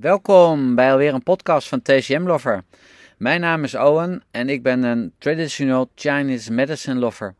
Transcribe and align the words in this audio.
Welkom 0.00 0.74
bij 0.74 0.90
alweer 0.90 1.14
een 1.14 1.22
podcast 1.22 1.68
van 1.68 1.82
TCM 1.82 2.22
Lover. 2.22 2.64
Mijn 3.18 3.40
naam 3.40 3.64
is 3.64 3.74
Owen 3.74 4.22
en 4.30 4.48
ik 4.48 4.62
ben 4.62 4.82
een 4.82 5.12
traditional 5.18 5.90
Chinese 5.94 6.52
medicine 6.52 7.00
lover. 7.00 7.34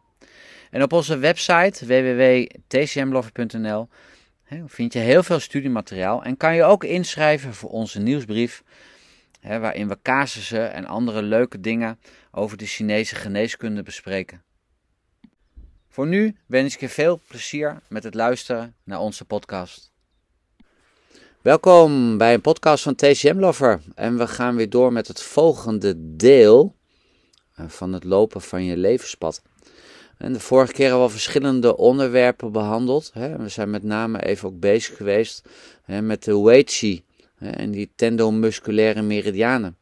En 0.71 0.83
op 0.83 0.93
onze 0.93 1.19
website 1.19 1.87
www.tcmlover.nl 1.87 3.89
vind 4.67 4.93
je 4.93 4.99
heel 4.99 5.23
veel 5.23 5.39
studiemateriaal 5.39 6.23
en 6.23 6.37
kan 6.37 6.55
je 6.55 6.65
ook 6.65 6.85
inschrijven 6.85 7.55
voor 7.55 7.71
onze 7.71 8.01
nieuwsbrief, 8.01 8.63
waarin 9.43 9.89
we 9.89 9.99
casussen 10.03 10.73
en 10.73 10.87
andere 10.87 11.23
leuke 11.23 11.61
dingen 11.61 11.99
over 12.31 12.57
de 12.57 12.67
Chinese 12.67 13.15
geneeskunde 13.15 13.83
bespreken. 13.83 14.43
Voor 15.89 16.07
nu 16.07 16.37
wens 16.47 16.75
ik 16.75 16.81
je 16.81 16.89
veel 16.89 17.21
plezier 17.29 17.81
met 17.89 18.05
het 18.05 18.15
luisteren 18.15 18.75
naar 18.85 19.01
onze 19.01 19.25
podcast. 19.25 19.90
Welkom 21.43 22.19
bij 22.19 22.35
een 22.35 22.41
podcast 22.41 22.83
van 22.83 22.95
TCM 22.95 23.39
Lover. 23.39 23.81
En 23.95 24.19
we 24.19 24.27
gaan 24.27 24.57
weer 24.57 24.71
door 24.71 24.93
met 24.93 25.09
het 25.09 25.23
volgende 25.23 25.95
deel 26.17 26.75
eh, 27.55 27.65
van 27.69 27.93
het 27.93 28.05
lopen 28.05 28.41
van 28.41 28.65
je 28.65 28.77
levenspad. 28.77 29.43
En 30.19 30.33
de 30.33 30.41
vorige 30.41 30.73
keer 30.73 30.81
hebben 30.81 30.99
we 30.99 31.07
al 31.07 31.13
verschillende 31.13 31.77
onderwerpen 31.77 32.53
behandeld. 32.53 33.11
We 33.15 33.49
zijn 33.49 33.71
met 33.71 33.83
name 33.83 34.23
even 34.23 34.49
ook 34.49 34.61
bezig 34.61 34.97
geweest 34.97 35.49
met 35.87 36.25
de 36.25 36.41
Weiqi 36.41 37.05
en 37.39 37.71
die 37.71 37.93
tendomusculaire 37.97 39.03
meridianen. 39.03 39.77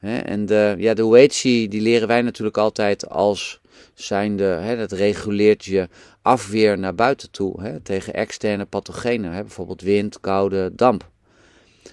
En 0.00 0.46
de, 0.46 0.74
ja, 0.78 0.94
de 0.94 1.06
Weiqi 1.06 1.68
die 1.68 1.80
leren 1.80 2.08
wij 2.08 2.22
natuurlijk 2.22 2.58
altijd 2.58 3.08
als 3.08 3.60
zijnde, 3.94 4.44
hè, 4.44 4.76
dat 4.76 4.92
reguleert 4.92 5.64
je 5.64 5.88
afweer 6.22 6.78
naar 6.78 6.94
buiten 6.94 7.30
toe 7.30 7.62
hè, 7.62 7.80
tegen 7.80 8.14
externe 8.14 8.64
pathogenen, 8.64 9.32
hè, 9.32 9.40
bijvoorbeeld 9.40 9.80
wind, 9.80 10.20
koude, 10.20 10.70
damp. 10.74 11.10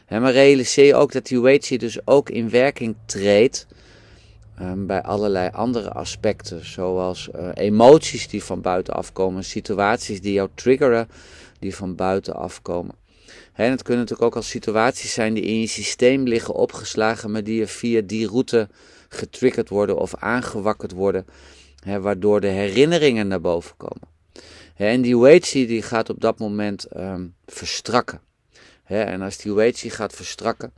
Hè, 0.05 0.19
maar 0.19 0.31
realiseer 0.31 0.85
je 0.85 0.95
ook 0.95 1.11
dat 1.11 1.25
die 1.25 1.41
Weiqi 1.41 1.77
dus 1.77 2.07
ook 2.07 2.29
in 2.29 2.49
werking 2.49 2.95
treedt 3.05 3.67
um, 4.61 4.85
bij 4.85 5.01
allerlei 5.01 5.49
andere 5.51 5.91
aspecten, 5.91 6.65
zoals 6.65 7.29
uh, 7.35 7.49
emoties 7.53 8.27
die 8.27 8.43
van 8.43 8.61
buiten 8.61 8.93
afkomen, 8.93 9.43
situaties 9.43 10.21
die 10.21 10.33
jou 10.33 10.49
triggeren, 10.55 11.09
die 11.59 11.75
van 11.75 11.95
buiten 11.95 12.35
afkomen. 12.35 12.95
En 13.53 13.71
het 13.71 13.81
kunnen 13.81 14.03
natuurlijk 14.03 14.29
ook 14.29 14.35
al 14.35 14.47
situaties 14.47 15.13
zijn 15.13 15.33
die 15.33 15.43
in 15.43 15.59
je 15.59 15.67
systeem 15.67 16.23
liggen 16.23 16.53
opgeslagen, 16.53 17.31
maar 17.31 17.43
die 17.43 17.59
je 17.59 17.67
via 17.67 18.01
die 18.01 18.27
route 18.27 18.69
getriggerd 19.09 19.69
worden 19.69 19.97
of 19.97 20.15
aangewakkerd 20.15 20.91
worden 20.91 21.25
waardoor 21.99 22.41
de 22.41 22.47
herinneringen 22.47 23.27
naar 23.27 23.41
boven 23.41 23.77
komen. 23.77 24.08
En 24.87 25.01
die 25.01 25.17
Weiqi 25.17 25.65
die 25.65 25.81
gaat 25.81 26.09
op 26.09 26.21
dat 26.21 26.39
moment 26.39 26.83
ehm, 26.85 27.27
verstrakken. 27.45 28.21
en 28.83 29.21
als 29.21 29.37
die 29.37 29.53
Weiqi 29.53 29.89
gaat 29.89 30.13
verstrakken, 30.13 30.73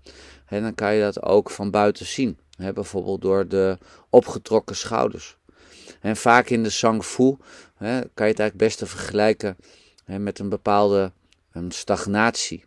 dan 0.50 0.76
kan 0.76 0.94
je 0.94 1.02
dat 1.02 1.24
ook 1.24 1.50
van 1.50 1.72
buiten 1.72 2.06
zien. 2.06 2.38
bijvoorbeeld 2.74 3.22
door 3.22 3.48
de 3.48 3.78
opgetrokken 4.10 4.76
schouders. 4.76 5.38
En 6.00 6.18
vaak 6.18 6.50
in 6.50 6.64
de 6.64 6.70
Sang 6.70 7.06
Fu 7.06 7.36
kan 7.78 8.26
je 8.26 8.32
het 8.32 8.40
eigenlijk 8.40 8.58
best 8.58 8.78
vergelijken 8.78 9.58
met 10.06 10.40
een 10.40 10.50
bepaalde 10.50 11.12
um, 11.56 11.72
stagnatie. 11.72 12.66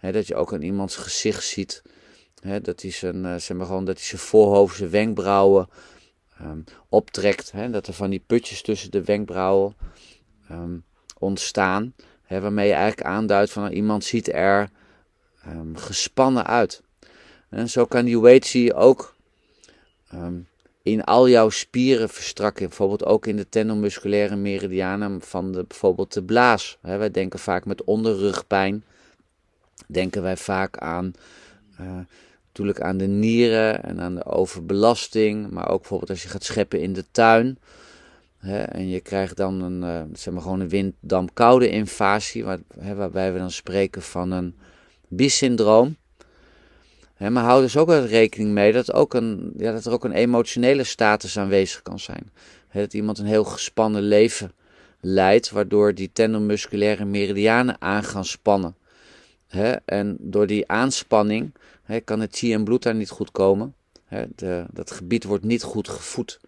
dat 0.00 0.26
je 0.26 0.34
ook 0.34 0.52
aan 0.52 0.62
iemands 0.62 0.96
gezicht 0.96 1.44
ziet. 1.44 1.82
dat 2.62 2.82
hij 2.82 2.90
zijn, 2.90 3.24
uh, 3.24 3.36
zeg 3.36 3.56
maar 3.56 3.66
gewoon, 3.66 3.84
dat 3.84 3.96
hij 3.96 4.06
zijn 4.06 4.20
voorhoofd, 4.20 4.76
zijn 4.76 4.90
wenkbrauwen 4.90 5.68
um, 6.42 6.64
optrekt. 6.88 7.52
Dat 7.70 7.86
er 7.86 7.92
van 7.92 8.10
die 8.10 8.22
putjes 8.26 8.62
tussen 8.62 8.90
de 8.90 9.04
wenkbrauwen 9.04 9.76
ehm, 10.48 10.76
ontstaan. 11.18 11.94
Hè, 12.22 12.40
waarmee 12.40 12.68
je 12.68 12.74
eigenlijk 12.74 13.08
aanduidt 13.08 13.50
van 13.50 13.70
iemand 13.70 14.04
ziet 14.04 14.32
er 14.32 14.70
um, 15.46 15.76
gespannen 15.76 16.46
uit. 16.46 16.82
En 17.48 17.68
zo 17.68 17.84
kan 17.84 18.04
die 18.04 18.20
Weiqi 18.20 18.72
ook 18.72 19.16
in 20.88 21.04
al 21.04 21.28
jouw 21.28 21.48
spieren 21.48 22.08
verstrakken. 22.08 22.68
Bijvoorbeeld 22.68 23.04
ook 23.04 23.26
in 23.26 23.36
de 23.36 23.48
tendomusculaire 23.48 24.36
meridianen 24.36 25.20
van 25.20 25.52
de, 25.52 25.64
bijvoorbeeld 25.68 26.12
de 26.12 26.22
blaas. 26.22 26.78
Hè, 26.80 26.96
wij 26.96 27.10
denken 27.10 27.38
vaak 27.38 27.64
met 27.64 27.84
onderrugpijn. 27.84 28.84
Denken 29.86 30.22
wij 30.22 30.36
vaak 30.36 30.78
aan 30.78 31.12
uh, 31.80 31.98
natuurlijk 32.46 32.80
aan 32.80 32.96
de 32.96 33.06
nieren 33.06 33.82
en 33.82 34.00
aan 34.00 34.14
de 34.14 34.24
overbelasting. 34.24 35.50
Maar 35.50 35.68
ook 35.68 35.80
bijvoorbeeld 35.80 36.10
als 36.10 36.22
je 36.22 36.28
gaat 36.28 36.44
scheppen 36.44 36.80
in 36.80 36.92
de 36.92 37.04
tuin. 37.10 37.58
En 38.40 38.88
je 38.88 39.00
krijgt 39.00 39.36
dan 39.36 39.62
een, 39.62 39.82
uh, 39.82 40.16
zeg 40.16 40.34
maar 40.34 40.42
gewoon 40.42 40.60
een 40.60 40.68
winddamp-koude 40.68 41.68
invasie. 41.68 42.44
Waar, 42.44 42.58
waarbij 42.96 43.32
we 43.32 43.38
dan 43.38 43.50
spreken 43.50 44.02
van 44.02 44.30
een 44.30 44.54
bisyndroom. 45.08 45.96
Hè, 47.14 47.30
maar 47.30 47.44
hou 47.44 47.62
dus 47.62 47.76
ook 47.76 47.86
wel 47.86 48.04
rekening 48.04 48.50
mee 48.50 48.72
dat, 48.72 48.92
ook 48.92 49.14
een, 49.14 49.52
ja, 49.56 49.72
dat 49.72 49.84
er 49.84 49.92
ook 49.92 50.04
een 50.04 50.12
emotionele 50.12 50.84
status 50.84 51.38
aanwezig 51.38 51.82
kan 51.82 51.98
zijn. 51.98 52.32
Dat 52.72 52.94
iemand 52.94 53.18
een 53.18 53.26
heel 53.26 53.44
gespannen 53.44 54.02
leven 54.02 54.52
leidt, 55.00 55.50
waardoor 55.50 55.94
die 55.94 56.10
tendomusculaire 56.12 57.04
meridianen 57.04 57.76
aan 57.80 58.04
gaan 58.04 58.24
spannen. 58.24 58.76
en 59.84 60.16
door 60.20 60.46
die 60.46 60.68
aanspanning 60.68 61.54
kan 62.04 62.20
het 62.20 62.36
chi 62.36 62.52
en 62.52 62.64
bloed 62.64 62.82
daar 62.82 62.94
niet 62.94 63.10
goed 63.10 63.30
komen. 63.30 63.74
de, 64.34 64.66
dat 64.72 64.90
gebied 64.90 65.24
wordt 65.24 65.44
niet 65.44 65.62
goed 65.62 65.88
gevoed. 65.88 66.40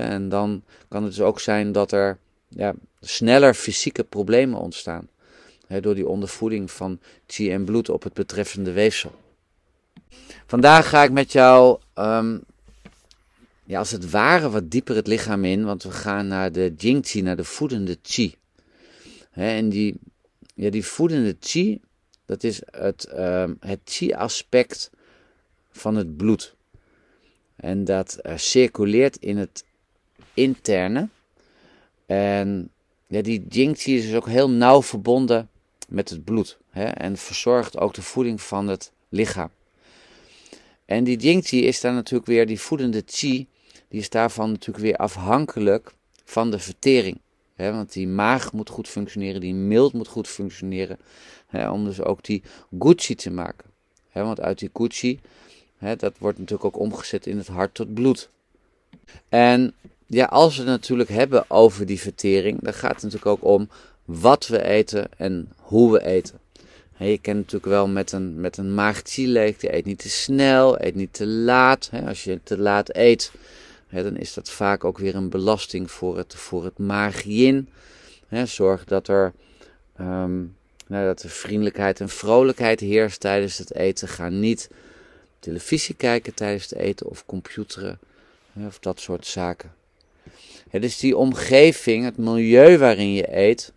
En 0.00 0.28
dan 0.28 0.62
kan 0.88 1.02
het 1.02 1.12
dus 1.14 1.24
ook 1.24 1.40
zijn 1.40 1.72
dat 1.72 1.92
er 1.92 2.18
ja, 2.48 2.74
sneller 3.00 3.54
fysieke 3.54 4.04
problemen 4.04 4.58
ontstaan. 4.58 5.08
door 5.80 5.94
die 5.94 6.08
ondervoeding 6.08 6.70
van 6.70 7.00
chi 7.26 7.50
en 7.50 7.64
bloed 7.64 7.88
op 7.88 8.02
het 8.02 8.12
betreffende 8.12 8.72
weefsel. 8.72 9.12
Vandaag 10.46 10.88
ga 10.88 11.02
ik 11.02 11.10
met 11.10 11.32
jou, 11.32 11.80
um, 11.94 12.44
ja, 13.64 13.78
als 13.78 13.90
het 13.90 14.10
ware, 14.10 14.50
wat 14.50 14.70
dieper 14.70 14.94
het 14.94 15.06
lichaam 15.06 15.44
in. 15.44 15.64
Want 15.64 15.82
we 15.82 15.90
gaan 15.90 16.26
naar 16.26 16.52
de 16.52 16.74
Jingqi, 16.76 17.22
naar 17.22 17.36
de 17.36 17.44
voedende 17.44 17.98
chi. 18.02 18.34
en 19.30 19.68
die, 19.68 19.94
ja, 20.54 20.70
die 20.70 20.84
voedende 20.84 21.36
chi, 21.40 21.80
dat 22.26 22.44
is 22.44 22.62
het, 22.70 23.08
uh, 23.14 23.50
het 23.60 23.80
chi-aspect 23.84 24.90
van 25.70 25.94
het 25.96 26.16
bloed. 26.16 26.54
En 27.56 27.84
dat 27.84 28.18
uh, 28.22 28.36
circuleert 28.36 29.16
in 29.16 29.36
het 29.36 29.64
interne. 30.34 31.08
En 32.06 32.70
ja, 33.06 33.22
die 33.22 33.46
Jingqi 33.48 33.96
is 33.96 34.04
dus 34.04 34.14
ook 34.14 34.28
heel 34.28 34.50
nauw 34.50 34.82
verbonden 34.82 35.48
met 35.88 36.10
het 36.10 36.24
bloed. 36.24 36.58
Hè, 36.70 36.84
en 36.84 37.16
verzorgt 37.16 37.78
ook 37.78 37.94
de 37.94 38.02
voeding 38.02 38.42
van 38.42 38.68
het 38.68 38.92
lichaam. 39.08 39.50
En 40.84 41.04
die 41.04 41.16
Jingqi 41.16 41.66
is 41.66 41.80
daar 41.80 41.92
natuurlijk 41.92 42.26
weer, 42.26 42.46
die 42.46 42.60
voedende 42.60 43.02
chi, 43.06 43.46
die 43.88 44.00
is 44.00 44.10
daarvan 44.10 44.50
natuurlijk 44.50 44.84
weer 44.84 44.96
afhankelijk 44.96 45.92
van 46.24 46.50
de 46.50 46.58
vertering. 46.58 47.20
want 47.56 47.92
die 47.92 48.08
maag 48.08 48.52
moet 48.52 48.68
goed 48.68 48.88
functioneren, 48.88 49.40
die 49.40 49.54
mild 49.54 49.92
moet 49.92 50.08
goed 50.08 50.28
functioneren 50.28 50.98
om 51.52 51.84
dus 51.84 52.00
ook 52.00 52.24
die 52.24 52.42
Gucci 52.78 53.14
te 53.14 53.30
maken. 53.30 53.70
want 54.12 54.40
uit 54.40 54.58
die 54.58 54.70
Gucci, 54.72 55.20
dat 55.96 56.18
wordt 56.18 56.38
natuurlijk 56.38 56.64
ook 56.64 56.78
omgezet 56.78 57.26
in 57.26 57.36
het 57.36 57.46
hart 57.46 57.74
tot 57.74 57.94
bloed. 57.94 58.30
En 59.28 59.74
ja, 60.14 60.24
als 60.24 60.56
we 60.56 60.62
het 60.62 60.70
natuurlijk 60.70 61.08
hebben 61.08 61.50
over 61.50 61.86
die 61.86 62.00
vertering, 62.00 62.60
dan 62.60 62.74
gaat 62.74 62.94
het 62.94 63.02
natuurlijk 63.02 63.30
ook 63.30 63.44
om 63.44 63.68
wat 64.04 64.46
we 64.46 64.62
eten 64.62 65.06
en 65.16 65.52
hoe 65.56 65.92
we 65.92 66.04
eten. 66.04 66.38
je 66.98 67.18
kent 67.18 67.36
natuurlijk 67.36 67.72
wel 67.72 67.88
met 67.88 68.12
een, 68.12 68.40
met 68.40 68.56
een 68.56 68.74
maagzieleeg, 68.74 69.60
je 69.60 69.74
eet 69.74 69.84
niet 69.84 69.98
te 69.98 70.08
snel, 70.08 70.80
eet 70.80 70.94
niet 70.94 71.12
te 71.12 71.26
laat. 71.26 71.90
als 72.06 72.24
je 72.24 72.40
te 72.42 72.58
laat 72.58 72.96
eet, 72.96 73.32
dan 73.90 74.16
is 74.16 74.34
dat 74.34 74.50
vaak 74.50 74.84
ook 74.84 74.98
weer 74.98 75.14
een 75.14 75.28
belasting 75.28 75.90
voor 75.90 76.16
het, 76.16 76.34
voor 76.34 76.64
het 76.64 76.78
maagyin. 76.78 77.68
zorg 78.44 78.84
dat 78.84 79.08
er 79.08 79.32
ehm, 79.96 80.38
nou, 80.86 81.06
dat 81.06 81.22
er 81.22 81.30
vriendelijkheid 81.30 82.00
en 82.00 82.08
vrolijkheid 82.08 82.80
heerst 82.80 83.20
tijdens 83.20 83.58
het 83.58 83.74
eten. 83.74 84.08
Ga 84.08 84.28
niet 84.28 84.70
televisie 85.38 85.94
kijken 85.94 86.34
tijdens 86.34 86.70
het 86.70 86.78
eten 86.78 87.08
of 87.08 87.26
computeren 87.26 87.98
of 88.66 88.78
dat 88.78 89.00
soort 89.00 89.26
zaken. 89.26 89.80
Ja, 90.70 90.78
dus 90.78 90.98
die 90.98 91.16
omgeving, 91.16 92.04
het 92.04 92.16
milieu 92.16 92.78
waarin 92.78 93.12
je 93.12 93.36
eet, 93.36 93.72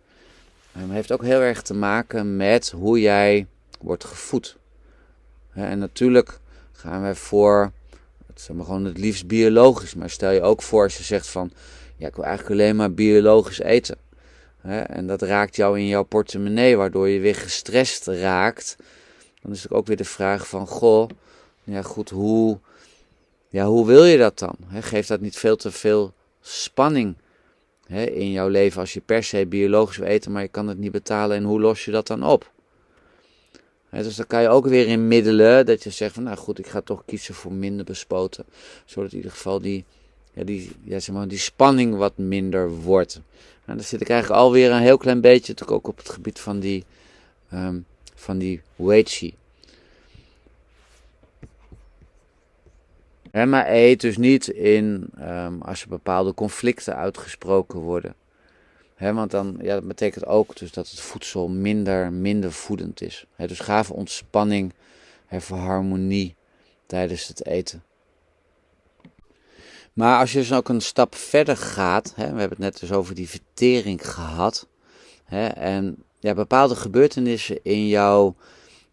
ehm, 0.74 0.90
heeft 0.90 1.12
ook 1.12 1.22
heel 1.22 1.40
erg 1.40 1.62
te 1.62 1.74
maken 1.74 2.36
met 2.36 2.70
hoe 2.70 3.00
jij 3.00 3.46
wordt 3.80 4.04
gevoed. 4.04 4.56
En 5.52 5.78
natuurlijk 5.78 6.38
gaan 6.72 7.02
wij 7.02 7.14
voor, 7.14 7.72
zeg 8.34 8.56
maar 8.56 8.64
gewoon 8.64 8.84
het 8.84 8.98
liefst 8.98 9.26
biologisch. 9.26 9.94
Maar 9.94 10.10
stel 10.10 10.30
je 10.30 10.42
ook 10.42 10.62
voor 10.62 10.82
als 10.82 10.96
je 10.96 11.02
zegt 11.02 11.26
van, 11.26 11.50
ja 11.96 12.06
ik 12.06 12.14
wil 12.16 12.24
eigenlijk 12.24 12.60
alleen 12.60 12.76
maar 12.76 12.92
biologisch 12.92 13.60
eten. 13.60 13.96
En 14.86 15.06
dat 15.06 15.22
raakt 15.22 15.56
jou 15.56 15.78
in 15.78 15.86
jouw 15.86 16.02
portemonnee, 16.02 16.76
waardoor 16.76 17.08
je 17.08 17.20
weer 17.20 17.34
gestrest 17.34 18.06
raakt. 18.06 18.76
Dan 19.42 19.52
is 19.52 19.62
het 19.62 19.72
ook 19.72 19.86
weer 19.86 19.96
de 19.96 20.04
vraag 20.04 20.48
van, 20.48 20.66
goh, 20.66 21.08
ja 21.64 21.82
goed, 21.82 22.10
hoe, 22.10 22.58
ja, 23.48 23.66
hoe 23.66 23.86
wil 23.86 24.04
je 24.04 24.18
dat 24.18 24.38
dan? 24.38 24.56
Geeft 24.72 25.08
dat 25.08 25.20
niet 25.20 25.36
veel 25.36 25.56
te 25.56 25.70
veel 25.70 26.14
spanning 26.46 27.16
hè, 27.86 28.04
in 28.04 28.30
jouw 28.30 28.48
leven 28.48 28.80
als 28.80 28.92
je 28.92 29.00
per 29.00 29.24
se 29.24 29.46
biologisch 29.46 29.96
wil 29.96 30.06
eten, 30.08 30.32
maar 30.32 30.42
je 30.42 30.48
kan 30.48 30.68
het 30.68 30.78
niet 30.78 30.92
betalen 30.92 31.36
en 31.36 31.44
hoe 31.44 31.60
los 31.60 31.84
je 31.84 31.90
dat 31.90 32.06
dan 32.06 32.24
op? 32.24 32.54
dus 33.90 34.16
dan 34.16 34.26
kan 34.26 34.42
je 34.42 34.48
ook 34.48 34.66
weer 34.66 34.86
in 34.86 35.08
middelen 35.08 35.66
dat 35.66 35.82
je 35.82 35.90
zegt 35.90 36.14
van 36.14 36.22
nou 36.22 36.36
goed, 36.36 36.58
ik 36.58 36.66
ga 36.66 36.80
toch 36.80 37.02
kiezen 37.06 37.34
voor 37.34 37.52
minder 37.52 37.84
bespoten. 37.84 38.44
Zodat 38.84 39.10
in 39.10 39.16
ieder 39.16 39.32
geval 39.32 39.60
die, 39.60 39.84
ja, 40.32 40.44
die, 40.44 40.72
ja, 40.82 40.98
zeg 40.98 41.14
maar, 41.14 41.28
die 41.28 41.38
spanning 41.38 41.96
wat 41.96 42.16
minder 42.16 42.70
wordt. 42.70 43.20
En 43.64 43.76
dan 43.76 43.84
zit 43.84 44.00
ik 44.00 44.08
eigenlijk 44.08 44.40
alweer 44.40 44.70
een 44.70 44.80
heel 44.80 44.96
klein 44.96 45.20
beetje 45.20 45.52
natuurlijk 45.52 45.70
ook 45.78 45.88
op 45.88 45.98
het 45.98 46.10
gebied 46.10 46.40
van 46.40 46.60
die, 46.60 46.84
um, 47.52 47.86
van 48.14 48.38
die 48.38 48.62
Weichi. 48.76 49.34
Maar 53.44 53.70
eet 53.70 54.00
dus 54.00 54.16
niet 54.16 54.48
in 54.48 55.10
um, 55.20 55.62
als 55.62 55.82
er 55.82 55.88
bepaalde 55.88 56.34
conflicten 56.34 56.96
uitgesproken 56.96 57.78
worden. 57.78 58.14
He, 58.94 59.12
want 59.12 59.30
dan 59.30 59.58
ja, 59.62 59.74
dat 59.74 59.86
betekent 59.86 60.26
ook 60.26 60.56
dus 60.56 60.72
dat 60.72 60.90
het 60.90 61.00
voedsel 61.00 61.48
minder, 61.48 62.12
minder 62.12 62.52
voedend 62.52 63.00
is. 63.00 63.26
He, 63.34 63.46
dus 63.46 63.60
ga 63.60 63.84
voor 63.84 63.96
ontspanning, 63.96 64.72
he, 65.26 65.40
voor 65.40 65.56
harmonie 65.56 66.34
tijdens 66.86 67.28
het 67.28 67.46
eten. 67.46 67.82
Maar 69.92 70.20
als 70.20 70.32
je 70.32 70.38
dus 70.38 70.52
ook 70.52 70.68
een 70.68 70.80
stap 70.80 71.14
verder 71.14 71.56
gaat, 71.56 72.12
we 72.16 72.22
hebben 72.22 72.48
het 72.48 72.58
net 72.58 72.80
dus 72.80 72.92
over 72.92 73.14
die 73.14 73.28
vertering 73.28 74.10
gehad. 74.12 74.66
en 75.54 76.04
ja, 76.20 76.34
bepaalde 76.34 76.76
gebeurtenissen 76.76 77.58
in 77.62 77.88
jouw 77.88 78.36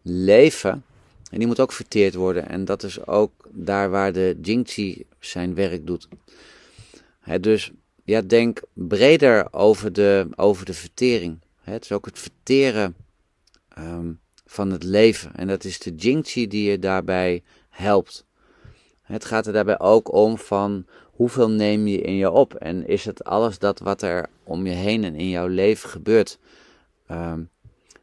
leven, 0.01 0.85
en 1.33 1.39
die 1.39 1.47
moeten 1.47 1.65
ook 1.65 1.71
verteerd 1.71 2.13
worden. 2.13 2.49
En 2.49 2.65
dat 2.65 2.83
is 2.83 3.07
ook 3.07 3.31
daar 3.49 3.89
waar 3.89 4.13
de 4.13 4.37
Jingqi 4.41 5.05
zijn 5.19 5.55
werk 5.55 5.87
doet. 5.87 6.07
dus 7.41 7.71
ja, 8.03 8.21
denk 8.21 8.61
breder 8.73 9.53
over 9.53 9.93
de, 9.93 10.27
over 10.35 10.65
de 10.65 10.73
vertering. 10.73 11.39
Het 11.61 11.83
is 11.83 11.91
ook 11.91 12.05
het 12.05 12.19
verteren 12.19 12.95
ehm, 13.69 14.11
van 14.45 14.71
het 14.71 14.83
leven. 14.83 15.35
En 15.35 15.47
dat 15.47 15.63
is 15.63 15.79
de 15.79 15.95
Jingqi 15.95 16.47
die 16.47 16.69
je 16.69 16.79
daarbij 16.79 17.43
helpt. 17.69 18.25
Het 19.01 19.25
gaat 19.25 19.47
er 19.47 19.53
daarbij 19.53 19.79
ook 19.79 20.13
om 20.13 20.37
van 20.37 20.85
hoeveel 21.11 21.49
neem 21.49 21.87
je 21.87 22.01
in 22.01 22.15
je 22.15 22.31
op? 22.31 22.53
En 22.53 22.87
is 22.87 23.05
het 23.05 23.23
alles 23.23 23.59
dat 23.59 23.79
wat 23.79 24.01
er 24.01 24.29
om 24.43 24.65
je 24.65 24.73
heen 24.73 25.03
en 25.03 25.15
in 25.15 25.29
jouw 25.29 25.47
leven 25.47 25.89
gebeurt, 25.89 26.39
ehm, 27.07 27.41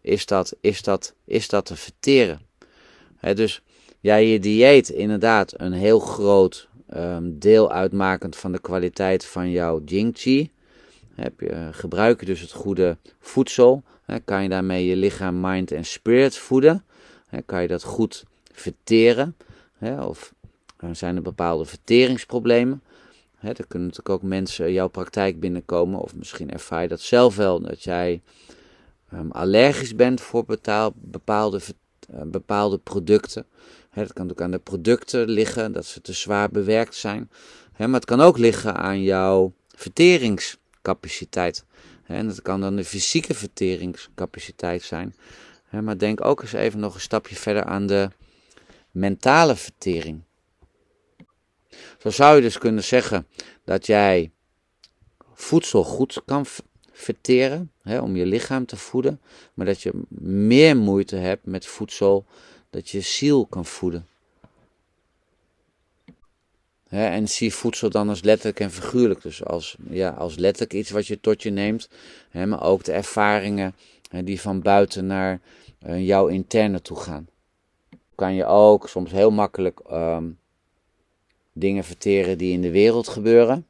is, 0.01 0.27
dat, 0.27 0.57
is, 0.61 0.83
dat, 0.83 1.15
is 1.25 1.49
dat 1.49 1.65
te 1.65 1.77
verteren? 1.77 2.49
Dus 3.21 3.63
ja, 4.01 4.17
je 4.17 4.39
dieet 4.39 4.89
inderdaad 4.89 5.53
een 5.57 5.73
heel 5.73 5.99
groot 5.99 6.69
um, 6.95 7.39
deel 7.39 7.73
uitmakend 7.73 8.37
van 8.37 8.53
de 8.53 8.61
kwaliteit 8.61 9.25
van 9.25 9.51
jouw 9.51 9.81
Jingqi. 9.85 10.51
Heb 11.15 11.41
je, 11.41 11.69
gebruik 11.73 12.21
je 12.21 12.27
dus 12.27 12.41
het 12.41 12.53
goede 12.53 12.97
voedsel, 13.19 13.83
kan 14.25 14.43
je 14.43 14.49
daarmee 14.49 14.87
je 14.87 14.97
lichaam, 14.97 15.41
mind 15.41 15.73
en 15.73 15.85
spirit 15.85 16.37
voeden. 16.37 16.85
kan 17.47 17.63
je 17.63 17.69
dat 17.69 17.83
goed 17.83 18.25
verteren? 18.53 19.37
of 20.01 20.35
zijn 20.93 21.17
er 21.17 21.23
bepaalde 21.23 21.65
verteringsproblemen? 21.65 22.83
er 23.41 23.67
kunnen 23.67 23.89
natuurlijk 23.89 24.09
ook 24.09 24.23
mensen 24.23 24.73
jouw 24.73 24.89
praktijk 24.89 25.41
binnenkomen, 25.41 26.01
of 26.01 26.15
misschien 26.15 26.51
ervaar 26.51 26.83
je 26.83 26.89
dat 26.89 27.01
zelf 27.01 27.37
wel, 27.37 27.61
dat 27.61 27.83
jij 27.83 28.23
um, 29.15 29.31
allergisch 29.31 29.95
bent 29.95 30.21
voor 30.21 30.45
bepaalde, 30.95 31.57
uh, 31.57 31.65
bepaalde 32.25 32.79
producten. 32.79 33.47
Het 33.91 34.13
kan 34.13 34.31
ook 34.31 34.43
aan 34.43 34.51
de 34.51 34.59
producten 34.59 35.29
liggen, 35.29 35.73
dat 35.73 35.87
ze 35.87 36.01
te 36.01 36.13
zwaar 36.13 36.51
bewerkt 36.51 36.95
zijn. 36.95 37.31
maar 37.77 37.89
het 37.89 38.05
kan 38.05 38.21
ook 38.21 38.39
liggen 38.39 38.77
aan 38.77 39.03
jouw 39.03 39.53
verteringscapaciteit. 39.69 41.65
En 42.05 42.27
dat 42.27 42.43
kan 42.43 42.61
dan 42.61 42.77
de 42.77 42.85
fysieke 42.85 43.35
verteringscapaciteit 43.35 44.83
zijn. 44.83 45.15
Maar 45.71 45.99
denk 45.99 46.25
ook 46.25 46.43
eens 46.43 46.53
even 46.53 46.81
nog 46.81 46.95
een 46.95 47.01
stapje 47.01 47.37
verder 47.37 47.65
aan 47.65 47.87
de 47.87 48.11
mentale 48.91 49.57
vertering. 49.57 50.23
Zo 51.99 52.11
zou 52.11 52.37
je 52.37 52.43
dus 52.43 52.59
kunnen 52.59 52.85
zeggen 52.85 53.27
dat 53.65 53.87
jij 53.87 54.31
voedsel 55.35 55.85
goed 55.85 56.23
kan 56.25 56.47
verteren, 57.01 57.73
om 57.85 58.17
je 58.17 58.27
lichaam 58.27 58.67
te 58.67 58.77
voeden, 58.77 59.21
maar 59.55 59.67
dat 59.67 59.83
je 59.83 59.93
meer 60.19 60.77
moeite 60.77 61.17
hebt 61.17 61.47
met 61.47 61.67
voedsel 61.67 62.25
dat 62.71 62.89
je 62.89 63.01
ziel 63.01 63.47
kan 63.47 63.65
voeden. 63.65 64.07
en 66.89 67.29
zie 67.29 67.55
voedsel 67.55 67.91
dan 67.91 68.09
als 68.09 68.23
letterlijk 68.23 68.61
en 68.61 68.71
figuurlijk. 68.71 69.23
Dus 69.23 69.45
als, 69.45 69.77
ja, 69.89 70.11
als 70.11 70.37
letterlijk 70.37 70.73
iets 70.73 70.91
wat 70.91 71.07
je 71.07 71.21
tot 71.21 71.43
je 71.43 71.51
neemt. 71.51 71.89
maar 72.33 72.63
ook 72.63 72.85
de 72.85 72.93
ervaringen 72.93 73.75
die 74.25 74.41
van 74.41 74.63
buiten 74.63 75.07
naar 75.07 75.41
uh, 75.87 76.07
jouw 76.07 76.27
interne 76.27 76.83
toe 76.83 76.97
gaan. 76.97 77.29
Kan 78.15 78.35
je 78.35 78.45
ook 78.45 78.89
soms 78.89 79.11
heel 79.11 79.31
makkelijk 79.31 79.81
ehm, 79.81 80.25
dingen 81.53 81.85
verteren 81.85 82.39
die 82.39 82.53
in 82.53 82.61
de 82.61 82.71
wereld 82.71 83.09
gebeuren. 83.09 83.67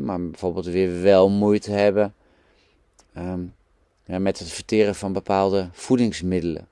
maar 0.00 0.20
bijvoorbeeld 0.20 0.66
weer 0.66 1.02
wel 1.02 1.30
moeite 1.30 1.70
hebben 1.70 2.14
ehm, 3.14 3.40
ja, 4.06 4.18
met 4.18 4.38
het 4.38 4.48
verteren 4.52 4.94
van 4.94 5.12
bepaalde 5.12 5.68
voedingsmiddelen 5.72 6.68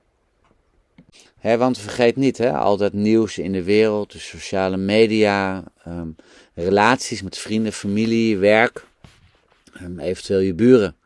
want 1.43 1.79
vergeet 1.79 2.17
niet, 2.17 2.39
he, 2.39 2.53
al 2.53 2.77
dat 2.77 2.93
nieuws 2.93 3.39
in 3.39 3.53
de 3.53 3.63
wereld, 3.63 4.13
de 4.13 4.19
sociale 4.19 4.77
media, 4.77 5.65
ehm, 5.85 6.09
relaties 6.55 7.23
met 7.23 7.39
vrienden, 7.39 7.73
familie, 7.73 8.37
werk, 8.37 8.85
um, 9.83 9.99
eventueel 9.99 10.41
je 10.41 10.55
buren. 10.55 10.97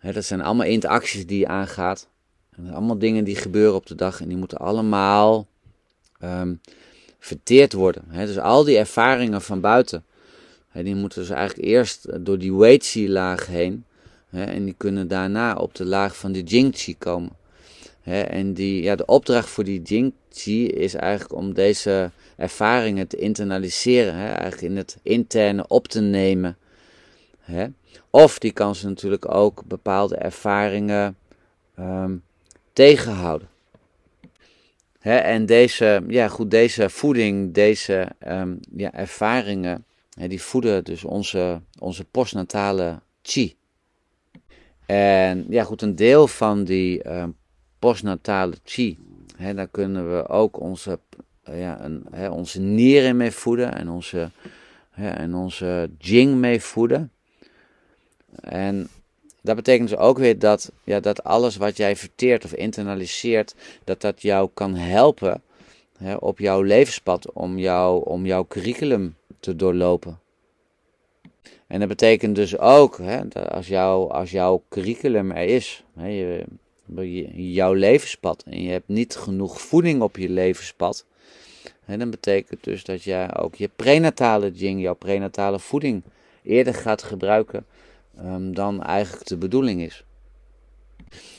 dat 0.00 0.24
zijn 0.24 0.40
allemaal 0.40 0.66
interacties 0.66 1.26
die 1.26 1.38
je 1.38 1.46
aangaat. 1.46 2.08
Allemaal 2.70 2.98
dingen 2.98 3.24
die 3.24 3.36
gebeuren 3.36 3.74
op 3.74 3.86
de 3.86 3.94
dag 3.94 4.20
en 4.20 4.28
die 4.28 4.36
moeten 4.36 4.58
allemaal 4.58 5.46
verteerd 7.18 7.72
worden. 7.72 8.04
dus 8.12 8.38
al 8.38 8.64
die 8.64 8.78
ervaringen 8.78 9.42
van 9.42 9.60
buiten, 9.60 10.04
die 10.72 10.94
moeten 10.94 11.20
dus 11.20 11.30
eigenlijk 11.30 11.68
eerst 11.68 12.24
door 12.24 12.38
die 12.38 12.54
Weiqi-laag 12.54 13.46
heen. 13.46 13.84
En 14.30 14.64
die 14.64 14.74
kunnen 14.76 15.08
daarna 15.08 15.54
op 15.54 15.74
de 15.74 15.84
laag 15.84 16.16
van 16.16 16.32
de 16.32 16.42
Jingqi 16.42 16.96
komen 16.98 17.36
en 18.08 18.54
die, 18.54 18.82
ja, 18.82 18.96
de 18.96 19.06
opdracht 19.06 19.48
voor 19.48 19.64
die 19.64 19.82
Jingqi 19.82 20.66
is 20.66 20.94
eigenlijk 20.94 21.32
om 21.32 21.54
deze 21.54 22.10
ervaringen 22.36 23.06
te 23.06 23.16
internaliseren, 23.16 24.14
eigenlijk 24.14 24.62
in 24.62 24.76
het 24.76 24.98
interne 25.02 25.66
op 25.66 25.88
te 25.88 26.00
nemen. 26.00 26.56
Of 28.10 28.38
die 28.38 28.52
kan 28.52 28.74
ze 28.74 28.88
natuurlijk 28.88 29.34
ook 29.34 29.62
bepaalde 29.64 30.16
ervaringen 30.16 31.16
ehm, 31.74 32.16
tegenhouden. 32.72 33.48
en 35.00 35.46
deze, 35.46 36.04
ja, 36.08 36.28
goed, 36.28 36.50
deze 36.50 36.90
voeding, 36.90 37.54
deze 37.54 38.08
um, 38.28 38.60
ja, 38.76 38.92
ervaringen, 38.92 39.84
die 40.26 40.42
voeden 40.42 40.84
dus 40.84 41.04
onze, 41.04 41.60
onze 41.78 42.04
postnatale 42.04 43.00
chi. 43.22 43.57
En 44.88 45.46
ja, 45.48 45.64
goed, 45.64 45.82
een 45.82 45.96
deel 45.96 46.28
van 46.28 46.64
die 46.64 47.10
um, 47.10 47.36
postnatale 47.78 48.54
chi. 48.64 48.98
He, 49.36 49.54
daar 49.54 49.68
kunnen 49.68 50.16
we 50.16 50.28
ook 50.28 50.60
onze, 50.60 50.98
ja, 51.44 51.84
een, 51.84 52.30
onze 52.30 52.60
nieren 52.60 53.16
mee 53.16 53.30
voeden 53.30 53.74
en 53.74 53.88
onze, 53.88 54.30
en 54.94 55.34
onze 55.34 55.90
jing 55.98 56.34
mee 56.34 56.60
voeden. 56.60 57.12
En 58.40 58.88
dat 59.42 59.56
betekent 59.56 59.88
dus 59.88 59.98
ook 59.98 60.18
weer 60.18 60.38
dat, 60.38 60.72
ja, 60.84 61.00
dat 61.00 61.24
alles 61.24 61.56
wat 61.56 61.76
jij 61.76 61.96
verteert 61.96 62.44
of 62.44 62.52
internaliseert, 62.52 63.54
dat 63.84 64.00
dat 64.00 64.22
jou 64.22 64.50
kan 64.54 64.74
helpen 64.74 65.42
op 66.18 66.38
jouw 66.38 66.62
levenspad 66.62 67.32
om, 67.32 67.58
jou, 67.58 68.04
om 68.04 68.26
jouw 68.26 68.46
curriculum 68.46 69.16
te 69.40 69.56
doorlopen. 69.56 70.20
En 71.68 71.78
dat 71.78 71.88
betekent 71.88 72.34
dus 72.34 72.58
ook, 72.58 72.98
hè, 72.98 73.20
als, 73.48 73.68
jou, 73.68 74.10
als 74.10 74.30
jouw 74.30 74.62
curriculum 74.68 75.30
er 75.30 75.48
is, 75.48 75.84
hè, 75.94 76.42
jouw 77.34 77.72
levenspad 77.72 78.42
en 78.46 78.62
je 78.62 78.70
hebt 78.70 78.88
niet 78.88 79.16
genoeg 79.16 79.60
voeding 79.60 80.02
op 80.02 80.16
je 80.16 80.28
levenspad, 80.28 81.04
en 81.84 81.98
dan 81.98 82.10
betekent 82.10 82.64
dus 82.64 82.84
dat 82.84 83.02
jij 83.02 83.36
ook 83.36 83.54
je 83.54 83.70
prenatale 83.76 84.50
jing, 84.52 84.80
jouw 84.80 84.94
prenatale 84.94 85.58
voeding, 85.58 86.02
eerder 86.42 86.74
gaat 86.74 87.02
gebruiken 87.02 87.66
um, 88.24 88.54
dan 88.54 88.82
eigenlijk 88.82 89.26
de 89.26 89.36
bedoeling 89.36 89.80
is. 89.80 90.04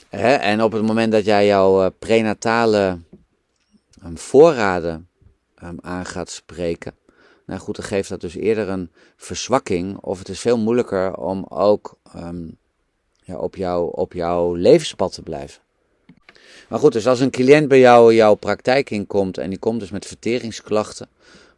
en 0.09 0.63
op 0.63 0.71
het 0.71 0.85
moment 0.85 1.11
dat 1.11 1.25
jij 1.25 1.45
jouw 1.45 1.83
uh, 1.83 1.89
prenatale 1.99 2.99
um, 4.03 4.17
voorraden 4.17 5.07
um, 5.63 5.77
aan 5.81 6.05
gaat 6.05 6.29
spreken, 6.29 6.93
nou 7.49 7.61
goed, 7.61 7.75
dan 7.75 7.85
geeft 7.85 8.09
dat 8.09 8.21
dus 8.21 8.35
eerder 8.35 8.69
een 8.69 8.91
verzwakking, 9.15 9.97
of 9.97 10.19
het 10.19 10.29
is 10.29 10.39
veel 10.39 10.57
moeilijker 10.57 11.15
om 11.15 11.45
ook 11.49 11.97
ja, 13.23 13.37
op, 13.37 13.55
jou, 13.55 13.91
op 13.93 14.13
jouw 14.13 14.53
levenspad 14.53 15.13
te 15.13 15.21
blijven. 15.21 15.61
Maar 16.67 16.79
goed, 16.79 16.93
dus 16.93 17.07
als 17.07 17.19
een 17.19 17.29
cliënt 17.29 17.67
bij 17.67 17.79
jou 17.79 18.13
jouw 18.13 18.33
praktijk 18.33 18.89
inkomt 18.89 19.37
en 19.37 19.49
die 19.49 19.59
komt 19.59 19.79
dus 19.79 19.89
met 19.89 20.05
verteringsklachten, 20.05 21.07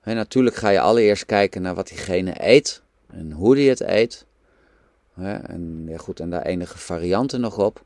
hè, 0.01 0.13
natuurlijk 0.13 0.55
ga 0.55 0.69
je 0.69 0.79
allereerst 0.79 1.25
kijken 1.25 1.61
naar 1.61 1.75
wat 1.75 1.87
diegene 1.87 2.33
eet 2.37 2.81
en 3.07 3.31
hoe 3.31 3.55
die 3.55 3.69
het 3.69 3.81
eet. 3.81 4.25
Hè, 5.13 5.33
en, 5.33 5.85
ja 5.87 5.97
goed, 5.97 6.19
en 6.19 6.29
daar 6.29 6.45
enige 6.45 6.77
varianten 6.77 7.41
nog 7.41 7.57
op. 7.57 7.83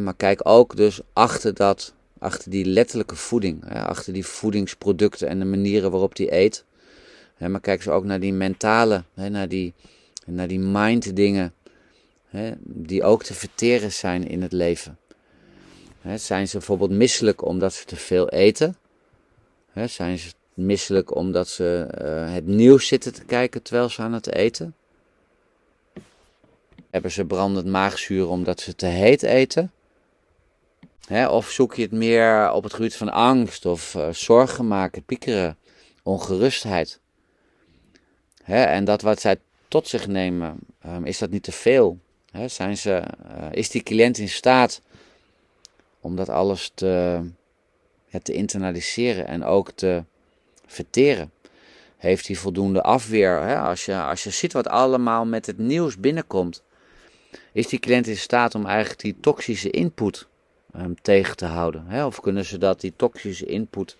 maar 0.00 0.14
kijk 0.16 0.40
ook 0.48 0.76
dus 0.76 1.00
achter, 1.12 1.54
dat, 1.54 1.94
achter 2.18 2.50
die 2.50 2.64
letterlijke 2.64 3.16
voeding, 3.16 3.72
achter 3.72 4.12
die 4.12 4.26
voedingsproducten 4.26 5.28
en 5.28 5.38
de 5.38 5.44
manieren 5.44 5.90
waarop 5.90 6.16
die 6.16 6.34
eet. 6.34 6.64
Maar 7.38 7.60
kijk 7.60 7.82
ze 7.82 7.90
ook 7.90 8.04
naar 8.04 8.20
die 8.20 8.32
mentale, 8.32 9.04
naar 9.14 9.48
die, 9.48 9.74
naar 10.26 10.48
die 10.48 10.58
mind 10.58 11.16
dingen, 11.16 11.54
die 12.62 13.02
ook 13.02 13.22
te 13.22 13.34
verteren 13.34 13.92
zijn 13.92 14.28
in 14.28 14.42
het 14.42 14.52
leven. 14.52 14.98
zijn 16.14 16.48
ze 16.48 16.56
bijvoorbeeld 16.56 16.90
misselijk 16.90 17.44
omdat 17.44 17.74
ze 17.74 17.84
te 17.84 17.96
veel 17.96 18.28
eten? 18.28 18.76
zijn 19.84 20.18
ze 20.18 20.32
misselijk 20.54 21.14
omdat 21.14 21.48
ze 21.48 21.86
eh, 21.90 22.32
het 22.32 22.46
nieuws 22.46 22.86
zitten 22.86 23.12
te 23.12 23.24
kijken 23.24 23.62
terwijl 23.62 23.88
ze 23.88 24.02
aan 24.02 24.12
het 24.12 24.32
eten? 24.32 24.74
Hebben 26.90 27.10
ze 27.10 27.24
brandend 27.24 27.66
maagzuur 27.66 28.28
omdat 28.28 28.60
ze 28.60 28.74
te 28.74 28.86
heet 28.86 29.22
eten? 29.22 29.70
of 31.28 31.50
zoek 31.50 31.74
je 31.74 31.82
het 31.82 31.92
meer 31.92 32.52
op 32.52 32.62
het 32.62 32.74
gebied 32.74 32.96
van 32.96 33.12
angst 33.12 33.66
of 33.66 33.94
uh, 33.94 34.08
zorgen 34.12 34.68
maken, 34.68 35.04
piekeren, 35.04 35.56
ongerustheid? 36.02 37.00
En 38.54 38.84
dat 38.84 39.02
wat 39.02 39.20
zij 39.20 39.36
tot 39.68 39.88
zich 39.88 40.06
nemen, 40.06 40.58
um, 40.86 41.04
is 41.04 41.18
dat 41.18 41.30
niet 41.30 41.42
te 41.42 41.52
veel? 41.52 41.98
zijn 42.46 42.76
ze, 42.76 43.02
uh, 43.38 43.46
is 43.50 43.70
die 43.70 43.82
cliënt 43.82 44.18
in 44.18 44.28
staat 44.28 44.80
om 46.00 46.16
dat 46.16 46.28
alles 46.28 46.70
te, 46.74 47.20
te 48.22 48.32
internaliseren 48.32 49.26
en 49.26 49.44
ook 49.44 49.70
te 49.70 50.04
verteren? 50.66 51.30
Heeft 51.96 52.26
hij 52.26 52.36
voldoende 52.36 52.82
afweer? 52.82 53.58
Als, 53.58 53.84
je, 53.84 54.00
als 54.00 54.24
je 54.24 54.30
ziet 54.30 54.52
wat 54.52 54.68
allemaal 54.68 55.26
met 55.26 55.46
het 55.46 55.58
nieuws 55.58 55.98
binnenkomt, 55.98 56.62
is 57.52 57.68
die 57.68 57.78
cliënt 57.78 58.06
in 58.06 58.16
staat 58.16 58.54
om 58.54 58.66
eigenlijk 58.66 59.00
die 59.00 59.16
toxische 59.20 59.70
input 59.70 60.26
um, 60.76 60.96
tegen 61.02 61.36
te 61.36 61.46
houden? 61.46 62.04
Of 62.06 62.20
kunnen 62.20 62.44
ze 62.44 62.58
dat, 62.58 62.80
die 62.80 62.92
toxische 62.96 63.46
input, 63.46 63.96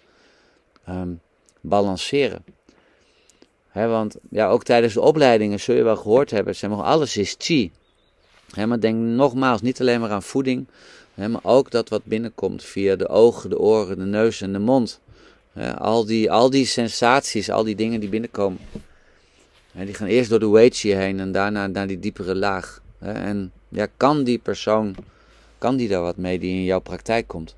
um, 0.88 1.20
balanceren? 1.60 2.44
Want 3.84 4.16
ja, 4.30 4.48
ook 4.48 4.64
tijdens 4.64 4.94
de 4.94 5.00
opleidingen 5.00 5.60
zul 5.60 5.74
je 5.74 5.82
wel 5.82 5.96
gehoord 5.96 6.30
hebben, 6.30 6.54
alles 6.70 7.16
is 7.16 7.34
chi. 7.38 7.72
Maar 8.66 8.80
denk 8.80 8.96
nogmaals 8.96 9.60
niet 9.60 9.80
alleen 9.80 10.00
maar 10.00 10.10
aan 10.10 10.22
voeding, 10.22 10.66
maar 11.14 11.40
ook 11.42 11.70
dat 11.70 11.88
wat 11.88 12.04
binnenkomt 12.04 12.64
via 12.64 12.96
de 12.96 13.08
ogen, 13.08 13.50
de 13.50 13.58
oren, 13.58 13.98
de 13.98 14.04
neus 14.04 14.40
en 14.40 14.52
de 14.52 14.58
mond. 14.58 15.00
Al, 15.78 16.04
die, 16.04 16.30
al 16.30 16.50
die 16.50 16.66
sensaties, 16.66 17.50
al 17.50 17.64
die 17.64 17.74
dingen 17.74 18.00
die 18.00 18.08
binnenkomen, 18.08 18.58
die 19.72 19.94
gaan 19.94 20.06
eerst 20.06 20.30
door 20.30 20.40
de 20.40 20.48
wei 20.48 20.70
chi 20.70 20.94
heen 20.94 21.20
en 21.20 21.32
daarna 21.32 21.66
naar 21.66 21.86
die 21.86 21.98
diepere 21.98 22.34
laag. 22.34 22.80
En 22.98 23.52
ja, 23.68 23.86
kan 23.96 24.24
die 24.24 24.38
persoon, 24.38 24.94
kan 25.58 25.76
die 25.76 25.88
daar 25.88 26.02
wat 26.02 26.16
mee 26.16 26.38
die 26.38 26.50
in 26.50 26.64
jouw 26.64 26.80
praktijk 26.80 27.26
komt? 27.28 27.56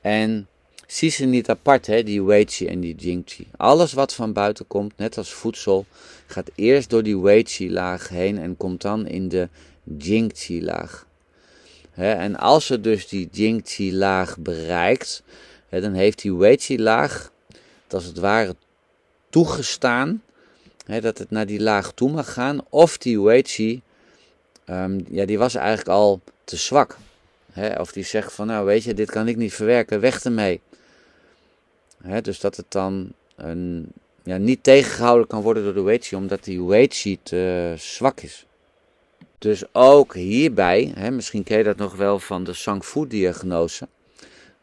En 0.00 0.48
zie 0.88 1.10
ze 1.10 1.24
niet 1.24 1.48
apart, 1.48 1.86
hè, 1.86 2.02
die 2.02 2.22
Wei 2.22 2.46
en 2.66 2.80
die 2.80 2.94
Jingqi. 2.94 3.46
Alles 3.56 3.92
wat 3.92 4.14
van 4.14 4.32
buiten 4.32 4.66
komt, 4.66 4.92
net 4.96 5.18
als 5.18 5.32
voedsel, 5.32 5.86
gaat 6.26 6.50
eerst 6.54 6.90
door 6.90 7.02
die 7.02 7.18
Wei 7.18 7.44
laag 7.70 8.08
heen 8.08 8.38
en 8.38 8.56
komt 8.56 8.82
dan 8.82 9.06
in 9.06 9.28
de 9.28 9.48
Jingqi 9.98 10.62
laag. 10.62 11.06
en 11.94 12.36
als 12.36 12.68
het 12.68 12.84
dus 12.84 13.08
die 13.08 13.28
Jingqi 13.32 13.96
laag 13.96 14.38
bereikt, 14.38 15.22
dan 15.70 15.92
heeft 15.92 16.22
die 16.22 16.34
Wei 16.34 16.78
laag, 16.78 17.32
als 17.88 18.04
het 18.04 18.18
ware, 18.18 18.56
toegestaan 19.30 20.22
dat 20.86 21.18
het 21.18 21.30
naar 21.30 21.46
die 21.46 21.60
laag 21.60 21.92
toe 21.92 22.10
mag 22.10 22.32
gaan, 22.32 22.60
of 22.68 22.98
die 22.98 23.20
Wei 23.20 23.82
um, 24.66 25.04
ja, 25.10 25.24
die 25.24 25.38
was 25.38 25.54
eigenlijk 25.54 25.88
al 25.88 26.20
te 26.44 26.56
zwak. 26.56 26.96
of 27.78 27.92
die 27.92 28.04
zegt 28.04 28.32
van, 28.32 28.46
nou 28.46 28.66
weet 28.66 28.84
je, 28.84 28.94
dit 28.94 29.10
kan 29.10 29.28
ik 29.28 29.36
niet 29.36 29.54
verwerken, 29.54 30.00
weg 30.00 30.24
ermee. 30.24 30.60
He, 32.08 32.20
dus 32.20 32.40
dat 32.40 32.56
het 32.56 32.66
dan 32.68 33.12
een, 33.36 33.86
ja, 34.22 34.36
niet 34.36 34.62
tegengehouden 34.62 35.26
kan 35.26 35.42
worden 35.42 35.64
door 35.64 35.74
de 35.74 35.82
weight 35.82 36.12
omdat 36.12 36.44
die 36.44 36.62
weight 36.62 37.16
te 37.22 37.74
zwak 37.76 38.20
is. 38.20 38.46
Dus 39.38 39.64
ook 39.72 40.14
hierbij, 40.14 40.92
hè, 40.94 41.10
misschien 41.10 41.42
ken 41.42 41.58
je 41.58 41.64
dat 41.64 41.76
nog 41.76 41.96
wel 41.96 42.18
van 42.18 42.44
de 42.44 42.52
Sang 42.52 42.84
Fu-diagnose. 42.84 43.88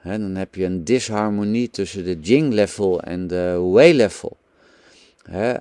dan 0.03 0.35
heb 0.35 0.55
je 0.55 0.65
een 0.65 0.83
disharmonie 0.83 1.69
tussen 1.69 2.03
de 2.03 2.19
Jing-level 2.19 3.01
en 3.01 3.27
de 3.27 3.69
Wei-level. 3.73 4.37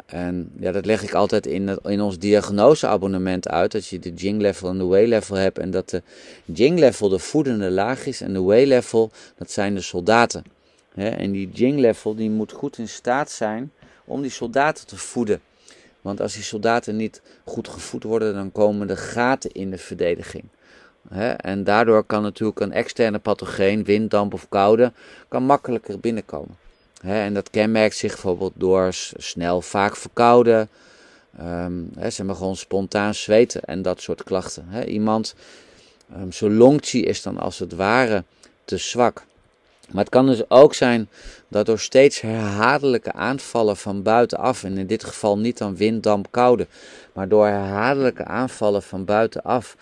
En 0.07 0.51
ja, 0.59 0.73
dat 0.73 0.87
leg 0.87 1.03
ik 1.03 1.15
altijd 1.15 1.47
in, 1.47 1.79
in 1.83 2.01
ons 2.01 2.19
diagnoseabonnement 2.19 3.49
uit. 3.49 3.73
Dat 3.73 3.87
je 3.87 3.99
de 3.99 4.13
Jing-level 4.13 4.69
en 4.69 4.79
de 4.79 4.87
Wei-level 4.87 5.37
hebt. 5.37 5.59
En 5.59 5.71
dat 5.71 5.91
de 5.91 6.03
Jing-level 6.45 7.09
de 7.09 7.19
voedende 7.19 7.71
laag 7.71 8.07
is. 8.07 8.21
En 8.21 8.33
de 8.33 8.43
Wei-level, 8.43 9.11
dat 9.37 9.51
zijn 9.51 9.75
de 9.75 9.81
soldaten. 9.81 10.45
En 10.95 11.33
die 11.33 11.51
Jing-level 11.51 12.15
die 12.15 12.31
moet 12.31 12.53
goed 12.53 12.79
in 12.79 12.89
staat 12.89 13.31
zijn 13.31 13.73
om 14.05 14.23
die 14.23 14.31
soldaten 14.31 14.87
te 14.87 14.97
voeden. 14.97 15.41
Want 16.01 16.21
als 16.21 16.35
die 16.35 16.43
soldaten 16.43 16.97
niet 16.97 17.23
goed 17.45 17.69
gevoed 17.69 18.03
worden, 18.03 18.35
dan 18.35 18.53
komen 18.53 18.91
er 18.91 18.97
gaten 18.97 19.53
in 19.53 19.71
de 19.71 19.79
verdediging. 19.79 20.45
En 21.37 21.65
daardoor 21.65 22.05
kan 22.05 22.23
natuurlijk 22.23 22.61
een 22.61 22.73
externe 22.73 23.19
pathogeen, 23.19 23.85
wind, 23.85 24.11
damp 24.11 24.35
of 24.35 24.49
koude, 24.49 24.93
kan 25.29 25.43
makkelijker 25.43 26.01
binnenkomen. 26.01 26.57
En 27.03 27.35
dat 27.35 27.51
kenmerkt 27.51 27.97
zich 27.97 28.13
bijvoorbeeld 28.13 28.53
door 28.57 28.89
snel 29.17 29.61
vaak 29.61 29.97
verkouden, 29.97 30.69
um, 31.41 31.91
hebben 31.95 32.37
gewoon 32.37 32.57
spontaan 32.57 33.15
zweten 33.15 33.63
en 33.63 33.83
dat 33.83 34.01
soort 34.01 34.23
klachten. 34.23 34.89
Iemand, 34.89 35.35
um, 36.17 36.33
zijn 36.33 36.57
longchi 36.57 37.05
is 37.05 37.23
dan 37.23 37.39
als 37.39 37.59
het 37.59 37.73
ware 37.73 38.25
te 38.65 38.77
zwak. 38.77 39.25
Maar 39.91 40.05
het 40.05 40.13
kan 40.13 40.27
dus 40.27 40.51
ook 40.51 40.75
zijn 40.75 41.09
dat 41.49 41.67
door 41.67 41.79
steeds 41.79 42.21
herhaaldelijke 42.21 43.13
aanvallen 43.13 43.77
van 43.77 44.03
buitenaf, 44.03 44.65
en 44.65 44.79
in 44.79 44.87
dit 44.87 45.05
geval 45.05 45.39
niet 45.39 45.59
dan 45.59 45.77
wind, 45.77 46.03
damp, 46.03 46.27
koude, 46.31 46.67
maar 47.13 47.29
door 47.29 47.47
herhaaldelijke 47.47 48.25
aanvallen 48.25 48.83
van 48.83 49.05
buitenaf, 49.05 49.77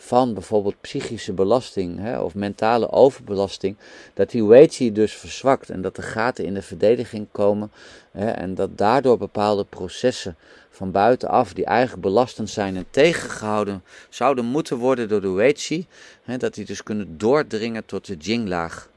van 0.00 0.34
bijvoorbeeld 0.34 0.80
psychische 0.80 1.32
belasting 1.32 1.98
hè, 1.98 2.20
of 2.20 2.34
mentale 2.34 2.90
overbelasting, 2.90 3.76
dat 4.14 4.30
die 4.30 4.44
weight 4.44 4.94
dus 4.94 5.12
verzwakt 5.12 5.70
en 5.70 5.82
dat 5.82 5.96
de 5.96 6.02
gaten 6.02 6.44
in 6.44 6.54
de 6.54 6.62
verdediging 6.62 7.26
komen 7.32 7.70
hè, 8.10 8.30
en 8.30 8.54
dat 8.54 8.78
daardoor 8.78 9.18
bepaalde 9.18 9.64
processen 9.64 10.36
van 10.70 10.90
buitenaf 10.90 11.52
die 11.52 11.64
eigenlijk 11.64 12.02
belastend 12.02 12.50
zijn 12.50 12.76
en 12.76 12.86
tegengehouden 12.90 13.82
zouden 14.08 14.44
moeten 14.44 14.76
worden 14.76 15.08
door 15.08 15.20
de 15.20 15.30
weight 15.30 15.86
dat 16.38 16.54
die 16.54 16.64
dus 16.64 16.82
kunnen 16.82 17.18
doordringen 17.18 17.84
tot 17.84 18.06
de 18.06 18.16
jing-laag. 18.16 18.88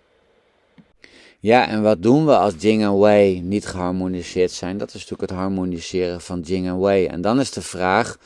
Ja, 1.41 1.67
en 1.67 1.81
wat 1.81 2.01
doen 2.01 2.25
we 2.25 2.37
als 2.37 2.53
Jing 2.57 2.81
en 2.81 2.99
Wei 2.99 3.41
niet 3.41 3.65
geharmoniseerd 3.65 4.51
zijn? 4.51 4.77
Dat 4.77 4.87
is 4.87 4.93
natuurlijk 4.93 5.21
het 5.21 5.39
harmoniseren 5.39 6.21
van 6.21 6.39
Jing 6.39 6.67
en 6.67 6.79
Wei. 6.79 7.05
En 7.05 7.21
dan 7.21 7.39
is 7.39 7.51
de 7.51 7.61
vraag, 7.61 8.17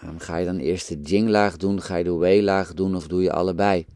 ehm, 0.00 0.18
ga 0.18 0.36
je 0.36 0.46
dan 0.46 0.58
eerst 0.58 0.88
de 0.88 1.00
Jing-laag 1.00 1.56
doen, 1.56 1.82
ga 1.82 1.96
je 1.96 2.04
de 2.04 2.16
Wei-laag 2.16 2.74
doen 2.74 2.96
of 2.96 3.06
doe 3.06 3.22
je 3.22 3.32
allebei? 3.32 3.86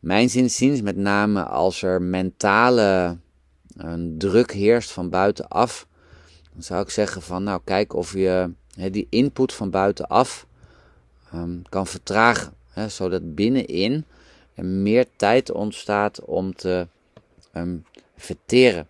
Mijn 0.00 0.30
zinziens, 0.30 0.80
met 0.80 0.96
name 0.96 1.42
als 1.42 1.82
er 1.82 2.02
mentale 2.02 3.16
een 3.76 4.14
druk 4.18 4.52
heerst 4.52 4.90
van 4.90 5.10
buitenaf, 5.10 5.86
dan 6.52 6.62
zou 6.62 6.82
ik 6.82 6.90
zeggen 6.90 7.22
van 7.22 7.42
nou 7.42 7.60
kijk 7.64 7.94
of 7.94 8.12
je 8.12 8.50
die 8.90 9.06
input 9.10 9.52
van 9.52 9.70
buitenaf 9.70 10.46
um, 11.34 11.62
kan 11.68 11.86
vertragen. 11.86 12.52
zodat 12.88 13.34
binnenin 13.34 14.04
er 14.54 14.64
meer 14.64 15.06
tijd 15.16 15.52
ontstaat 15.52 16.24
om 16.24 16.54
te 16.54 16.86
um, 17.60 17.84
verteren. 18.16 18.88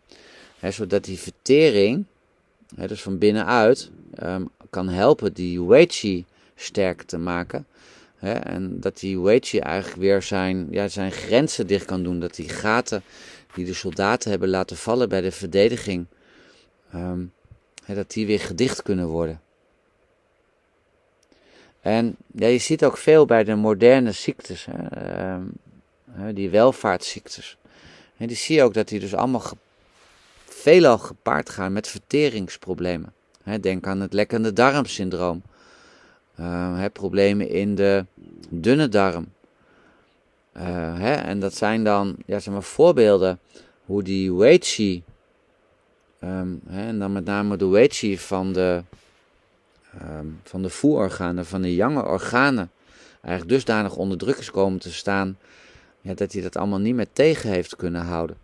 zodat 0.61 1.05
die 1.05 1.19
vertering, 1.19 2.05
dus 2.77 3.03
van 3.03 3.19
binnenuit, 3.19 3.91
um, 4.23 4.51
kan 4.71 4.89
helpen 4.89 5.33
die 5.33 5.63
Weichi 5.63 6.25
sterk 6.55 7.03
te 7.03 7.19
maken. 7.19 7.67
en 8.21 8.81
dat 8.81 8.99
die 8.99 9.21
Weichi 9.21 9.59
eigenlijk 9.59 10.01
weer 10.01 10.23
zijn, 10.23 10.67
ja, 10.71 10.89
zijn 10.89 11.13
grenzen 11.13 11.67
dicht 11.67 11.85
kan 11.85 12.03
doen. 12.03 12.21
Dat 12.21 12.35
die 12.35 12.49
gaten 12.49 13.03
die 13.55 13.65
de 13.65 13.75
soldaten 13.75 14.31
hebben 14.31 14.49
laten 14.49 14.77
vallen 14.77 15.09
bij 15.09 15.21
de 15.21 15.33
verdediging, 15.33 16.07
um, 16.95 17.33
dat 17.87 18.11
die 18.11 18.27
weer 18.27 18.41
gedicht 18.41 18.83
kunnen 18.83 19.07
worden. 19.07 19.41
En 21.81 22.17
ja, 22.35 22.47
je 22.47 22.59
ziet 22.59 22.85
ook 22.85 22.97
veel 22.97 23.27
bij 23.27 23.45
de 23.45 23.55
moderne 23.55 24.13
ziektes, 24.13 24.67
hè, 26.11 26.33
die 26.33 26.51
welvaartsziektes. 26.51 27.57
En 28.19 28.27
die 28.27 28.37
zie 28.37 28.57
je 28.57 28.63
ook 28.63 28.75
dat 28.75 28.89
die 28.89 29.01
dus 29.01 29.15
allemaal 29.15 29.43
veelal 30.45 30.99
gepaard 30.99 31.51
gaan 31.51 31.73
met 31.73 31.89
verteringsproblemen. 31.89 33.13
denk 33.61 33.87
aan 33.87 34.01
het 34.01 34.13
lekkende 34.13 34.53
darmsyndroom. 34.53 35.43
Uh, 36.41 36.85
problemen 36.93 37.49
in 37.49 37.75
de 37.75 38.05
dunne 38.49 38.89
darm. 38.89 39.27
Uh, 40.57 41.27
en 41.27 41.41
dat 41.41 41.55
zijn 41.55 41.85
dan 41.85 42.17
ja, 42.27 42.39
zeg 42.39 42.53
maar, 42.53 42.63
voorbeelden 42.63 43.39
hoe 43.85 44.03
die 44.03 44.35
Weichi, 44.35 45.03
um, 46.25 46.61
en 46.71 46.99
dan 46.99 47.13
met 47.13 47.25
name 47.25 47.57
de 47.57 47.67
Weichi 47.67 48.19
van 48.19 48.53
de, 48.53 48.83
um, 50.03 50.41
van 50.45 50.63
de 50.63 50.71
voerorganen, 50.71 51.47
van 51.47 51.63
de 51.63 51.75
jonge 51.75 52.05
organen, 52.05 52.71
eigenlijk 53.21 53.55
dusdanig 53.55 53.97
onder 53.97 54.19
druk 54.19 54.37
is 54.37 54.51
komen 54.51 54.79
te 54.79 54.93
staan, 54.93 55.39
ja, 56.01 56.15
dat 56.15 56.33
hij 56.33 56.43
dat 56.43 56.57
allemaal 56.57 56.79
niet 56.79 56.95
meer 56.95 57.13
tegen 57.13 57.51
heeft 57.51 57.77
kunnen 57.77 58.03
houden. 58.03 58.37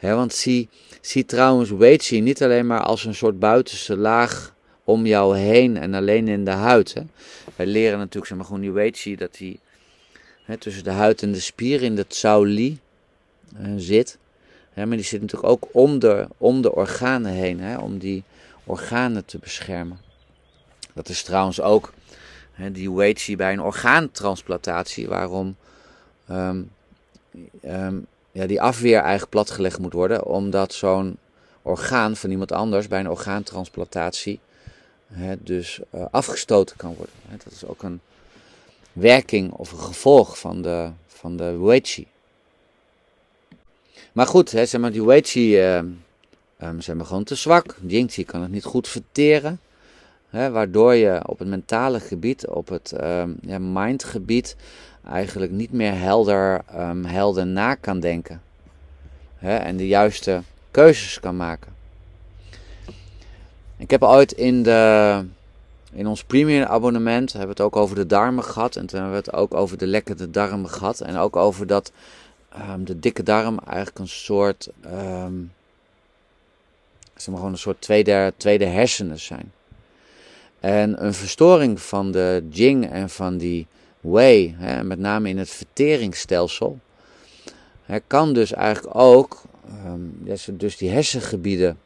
want 0.00 0.34
zie, 0.34 0.68
zie 1.00 1.24
trouwens 1.24 1.70
Weichi 1.70 2.20
niet 2.20 2.42
alleen 2.42 2.66
maar 2.66 2.82
als 2.82 3.04
een 3.04 3.14
soort 3.14 3.38
buitenste 3.38 3.96
laag 3.96 4.54
om 4.84 5.06
jou 5.06 5.36
heen 5.36 5.76
en 5.76 5.94
alleen 5.94 6.28
in 6.28 6.44
de 6.44 6.50
huid. 6.50 6.94
Hè. 6.94 7.02
Wij 7.56 7.66
leren 7.66 7.98
natuurlijk, 7.98 8.26
zeg 8.26 8.36
maar 8.36 8.46
gewoon 8.46 8.60
die 8.60 8.70
Weichi, 8.70 9.16
dat 9.16 9.38
hij 9.38 9.58
tussen 10.58 10.84
de 10.84 10.90
huid 10.90 11.22
en 11.22 11.32
de 11.32 11.40
spier 11.40 11.82
in 11.82 11.94
de 11.94 12.06
Tsao 12.06 12.42
Li 12.44 12.78
uh, 13.60 13.72
zit. 13.76 14.18
maar 14.74 14.88
die 14.88 15.02
zit 15.02 15.20
natuurlijk 15.20 15.50
ook 15.50 15.68
om 15.72 15.98
de, 15.98 16.28
om 16.38 16.62
de 16.62 16.74
organen 16.74 17.32
heen, 17.32 17.80
om 17.80 17.98
die 17.98 18.24
organen 18.64 19.24
te 19.24 19.38
beschermen. 19.38 19.98
Dat 20.94 21.08
is 21.08 21.22
trouwens 21.22 21.60
ook 21.60 21.92
die 22.72 22.92
Weichi 22.92 23.36
bij 23.36 23.52
een 23.52 23.62
orgaantransplantatie, 23.62 25.08
waarom 25.08 25.56
ehm, 26.28 26.62
ehm, 27.60 27.98
ja, 28.32 28.46
die 28.46 28.60
afweer 28.60 28.98
eigenlijk 28.98 29.30
platgelegd 29.30 29.78
moet 29.78 29.92
worden, 29.92 30.24
omdat 30.24 30.72
zo'n 30.72 31.16
orgaan 31.62 32.16
van 32.16 32.30
iemand 32.30 32.52
anders 32.52 32.88
bij 32.88 33.00
een 33.00 33.10
orgaantransplantatie 33.10 34.40
dus 35.38 35.80
uh, 35.94 36.04
afgestoten 36.10 36.76
kan 36.76 36.94
worden. 36.94 37.14
dat 37.44 37.52
is 37.52 37.64
ook 37.64 37.82
een 37.82 38.00
werking 38.92 39.52
of 39.52 39.72
een 39.72 39.78
gevolg 39.78 40.38
van 40.38 40.62
de, 40.62 40.90
van 41.06 41.36
de. 41.36 42.06
Maar 44.12 44.26
goed, 44.26 44.50
hè, 44.50 44.66
zeg 44.66 44.80
maar, 44.80 44.92
die 44.92 45.04
Weichi 45.04 45.78
uh, 45.78 45.80
zijn 46.78 47.06
gewoon 47.06 47.24
te 47.24 47.34
zwak. 47.34 47.76
Jingchi 47.86 48.24
kan 48.24 48.42
het 48.42 48.50
niet 48.50 48.64
goed 48.64 48.88
verteren. 48.88 49.60
Hè, 50.30 50.50
waardoor 50.50 50.94
je 50.94 51.20
op 51.26 51.38
het 51.38 51.48
mentale 51.48 52.00
gebied, 52.00 52.46
op 52.46 52.68
het 52.68 52.92
um, 53.02 53.38
ja, 53.40 53.58
mindgebied, 53.58 54.56
eigenlijk 55.04 55.52
niet 55.52 55.72
meer 55.72 55.98
helder, 55.98 56.60
um, 56.76 57.04
helder 57.04 57.46
na 57.46 57.74
kan 57.74 58.00
denken. 58.00 58.42
Hè, 59.36 59.56
en 59.56 59.76
de 59.76 59.86
juiste 59.86 60.42
keuzes 60.70 61.20
kan 61.20 61.36
maken. 61.36 61.76
Ik 63.76 63.90
heb 63.90 64.02
ooit 64.02 64.32
in, 64.32 64.62
de, 64.62 65.24
in 65.92 66.06
ons 66.06 66.24
premium 66.24 66.62
abonnement 66.62 67.32
hebben 67.32 67.56
we 67.56 67.62
het 67.62 67.72
ook 67.72 67.76
over 67.76 67.96
de 67.96 68.06
darmen 68.06 68.44
gehad. 68.44 68.76
En 68.76 68.86
toen 68.86 69.00
hebben 69.00 69.18
we 69.18 69.24
het 69.30 69.32
ook 69.32 69.54
over 69.54 69.78
de 69.78 69.86
lekkere 69.86 70.30
darmen 70.30 70.70
gehad. 70.70 71.00
En 71.00 71.16
ook 71.16 71.36
over 71.36 71.66
dat 71.66 71.92
um, 72.70 72.84
de 72.84 72.98
dikke 72.98 73.22
darm 73.22 73.58
eigenlijk 73.66 73.98
een 73.98 74.08
soort, 74.08 74.68
um, 74.84 75.52
zeg 77.14 77.26
maar 77.26 77.36
gewoon 77.36 77.52
een 77.52 77.58
soort 77.58 77.80
tweede, 77.80 78.32
tweede 78.36 78.66
hersenen 78.66 79.18
zijn. 79.18 79.52
En 80.60 81.04
een 81.04 81.14
verstoring 81.14 81.80
van 81.80 82.10
de 82.10 82.46
Jing 82.50 82.90
en 82.90 83.10
van 83.10 83.36
die 83.36 83.66
Wei, 84.00 84.54
hè, 84.58 84.84
met 84.84 84.98
name 84.98 85.28
in 85.28 85.38
het 85.38 85.50
verteringsstelsel, 85.50 86.78
hè, 87.82 87.98
kan 88.06 88.32
dus 88.32 88.52
eigenlijk 88.52 88.96
ook 88.96 89.42
um, 89.86 90.26
dus 90.52 90.76
die 90.76 90.90
hersengebieden 90.90 91.78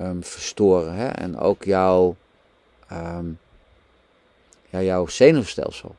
um, 0.00 0.24
verstoren. 0.24 0.94
Hè, 0.94 1.08
en 1.08 1.38
ook 1.38 1.64
jouw, 1.64 2.16
ja, 4.70 4.82
jouw 4.82 5.06
zenuwstelsel. 5.06 5.94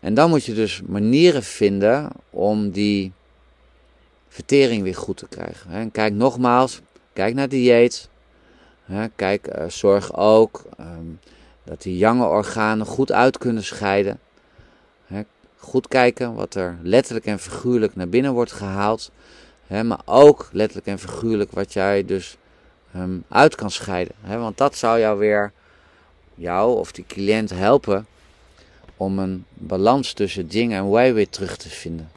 En 0.00 0.14
dan 0.14 0.30
moet 0.30 0.44
je 0.44 0.54
dus 0.54 0.82
manieren 0.86 1.42
vinden 1.42 2.10
om 2.30 2.70
die 2.70 3.12
vertering 4.28 4.82
weer 4.82 4.94
goed 4.94 5.16
te 5.16 5.28
krijgen. 5.28 5.70
En 5.70 5.90
kijk 5.90 6.12
nogmaals, 6.12 6.80
kijk 7.12 7.34
naar 7.34 7.48
dieet, 7.48 8.08
kijk, 9.16 9.56
uh, 9.58 9.68
zorg 9.68 10.16
ook 10.16 10.64
dat 11.66 11.82
die 11.82 11.96
jonge 11.96 12.26
organen 12.26 12.86
goed 12.86 13.12
uit 13.12 13.38
kunnen 13.38 13.64
scheiden. 13.64 14.18
goed 15.56 15.88
kijken 15.88 16.34
wat 16.34 16.54
er 16.54 16.78
letterlijk 16.82 17.26
en 17.26 17.38
figuurlijk 17.38 17.96
naar 17.96 18.08
binnen 18.08 18.32
wordt 18.32 18.52
gehaald. 18.52 19.10
maar 19.66 20.00
ook 20.04 20.48
letterlijk 20.52 20.86
en 20.86 20.98
figuurlijk 20.98 21.50
wat 21.50 21.72
jij 21.72 22.04
dus 22.04 22.36
um, 22.96 23.24
uit 23.28 23.54
kan 23.54 23.70
scheiden. 23.70 24.14
want 24.26 24.58
dat 24.58 24.76
zou 24.76 24.98
jou 24.98 25.18
weer, 25.18 25.52
jou 26.34 26.78
of 26.78 26.92
die 26.92 27.04
cliënt 27.06 27.50
helpen 27.50 28.06
om 28.96 29.18
een 29.18 29.44
balans 29.52 30.12
tussen 30.12 30.46
Jing 30.46 30.72
en 30.72 30.90
Wei 30.90 31.12
weer 31.12 31.28
terug 31.28 31.56
te 31.56 31.68
vinden. 31.68 32.10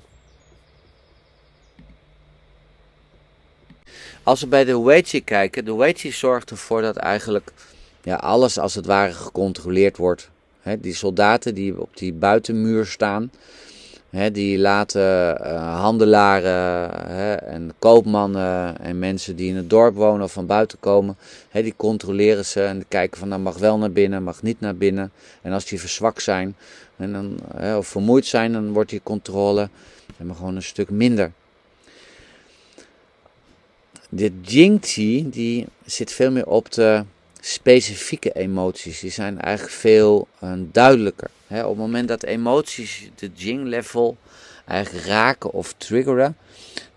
Als 4.23 4.41
we 4.41 4.47
bij 4.47 4.63
de 4.63 4.79
Weichi 4.79 5.23
kijken, 5.23 5.65
de 5.65 5.75
Weichi 5.75 6.11
zorgt 6.11 6.49
ervoor 6.49 6.81
dat 6.81 6.95
eigenlijk 6.95 7.51
ja, 8.03 8.15
alles 8.15 8.57
als 8.57 8.75
het 8.75 8.85
ware 8.85 9.11
gecontroleerd 9.11 9.97
wordt. 9.97 10.29
die 10.79 10.93
soldaten 10.93 11.55
die 11.55 11.81
op 11.81 11.97
die 11.97 12.13
buitenmuur 12.13 12.85
staan, 12.85 13.31
die 14.31 14.57
laten 14.57 15.37
uh, 15.41 15.79
handelaren 15.79 17.47
en 17.47 17.73
koopmannen 17.79 18.79
en 18.79 18.99
mensen 18.99 19.35
die 19.35 19.49
in 19.49 19.55
het 19.55 19.69
dorp 19.69 19.95
wonen 19.95 20.23
of 20.23 20.31
van 20.31 20.45
buiten 20.45 20.79
komen, 20.79 21.17
die 21.51 21.73
controleren 21.77 22.45
ze 22.45 22.63
en 22.63 22.85
kijken 22.87 23.17
van 23.17 23.29
dat 23.29 23.39
nou, 23.39 23.51
mag 23.51 23.61
wel 23.61 23.77
naar 23.77 23.91
binnen, 23.91 24.23
mag 24.23 24.41
niet 24.41 24.59
naar 24.59 24.75
binnen. 24.75 25.11
En 25.41 25.51
als 25.53 25.65
die 25.65 25.79
verzwakt 25.79 26.21
zijn 26.21 26.55
en 26.97 27.11
dan, 27.11 27.39
of 27.77 27.87
vermoeid 27.87 28.25
zijn, 28.25 28.53
dan 28.53 28.73
wordt 28.73 28.89
die 28.89 29.01
controle 29.03 29.69
maar 30.25 30.35
gewoon 30.35 30.55
een 30.55 30.63
stuk 30.63 30.89
minder. 30.89 31.31
De 34.09 34.31
Jingti 34.41 35.29
die 35.29 35.67
zit 35.85 36.11
veel 36.11 36.31
meer 36.31 36.47
op 36.47 36.71
de 36.71 37.03
specifieke 37.39 38.31
emoties. 38.31 38.99
Die 38.99 39.11
zijn 39.11 39.41
eigenlijk 39.41 39.75
veel 39.75 40.27
uh, 40.43 40.53
duidelijker. 40.57 41.29
op 41.47 41.55
het 41.55 41.77
moment 41.77 42.07
dat 42.07 42.23
emoties 42.23 43.09
de 43.15 43.29
Jing-level 43.33 44.17
eigenlijk 44.65 45.05
raken 45.05 45.51
of 45.51 45.73
triggeren, 45.73 46.37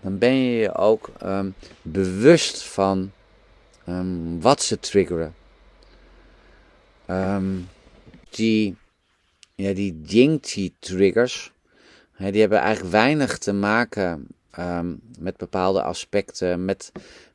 dan 0.00 0.18
ben 0.18 0.34
je 0.34 0.58
je 0.58 0.74
ook 0.74 1.10
ehm, 1.18 1.50
bewust 1.82 2.62
van 2.62 3.12
um, 3.88 4.40
wat 4.40 4.62
ze 4.62 4.78
triggeren. 4.78 5.34
Um, 7.06 7.68
die, 8.30 8.76
ja, 9.54 9.72
die 9.72 10.00
Jing-triggers, 10.04 11.52
die 12.18 12.40
hebben 12.40 12.58
eigenlijk 12.58 12.92
weinig 12.92 13.38
te 13.38 13.52
maken 13.52 14.26
met 15.18 15.36
bepaalde 15.36 15.82
aspecten, 15.82 16.64
met, 16.64 16.92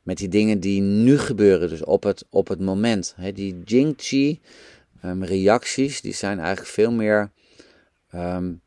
met 0.08 0.16
die 0.16 0.28
dingen 0.28 0.60
die 0.60 0.80
nu 0.80 1.18
gebeuren, 1.18 1.68
dus 1.68 1.84
op 1.84 2.02
het, 2.02 2.24
op 2.30 2.48
het 2.48 2.60
moment. 2.60 3.14
Die 3.34 3.62
Jingqi 3.64 4.40
um, 5.04 5.24
reacties, 5.24 6.00
die 6.00 6.14
zijn 6.14 6.38
eigenlijk 6.38 6.68
veel 6.68 6.92
meer 6.92 7.30
um, 8.14 8.60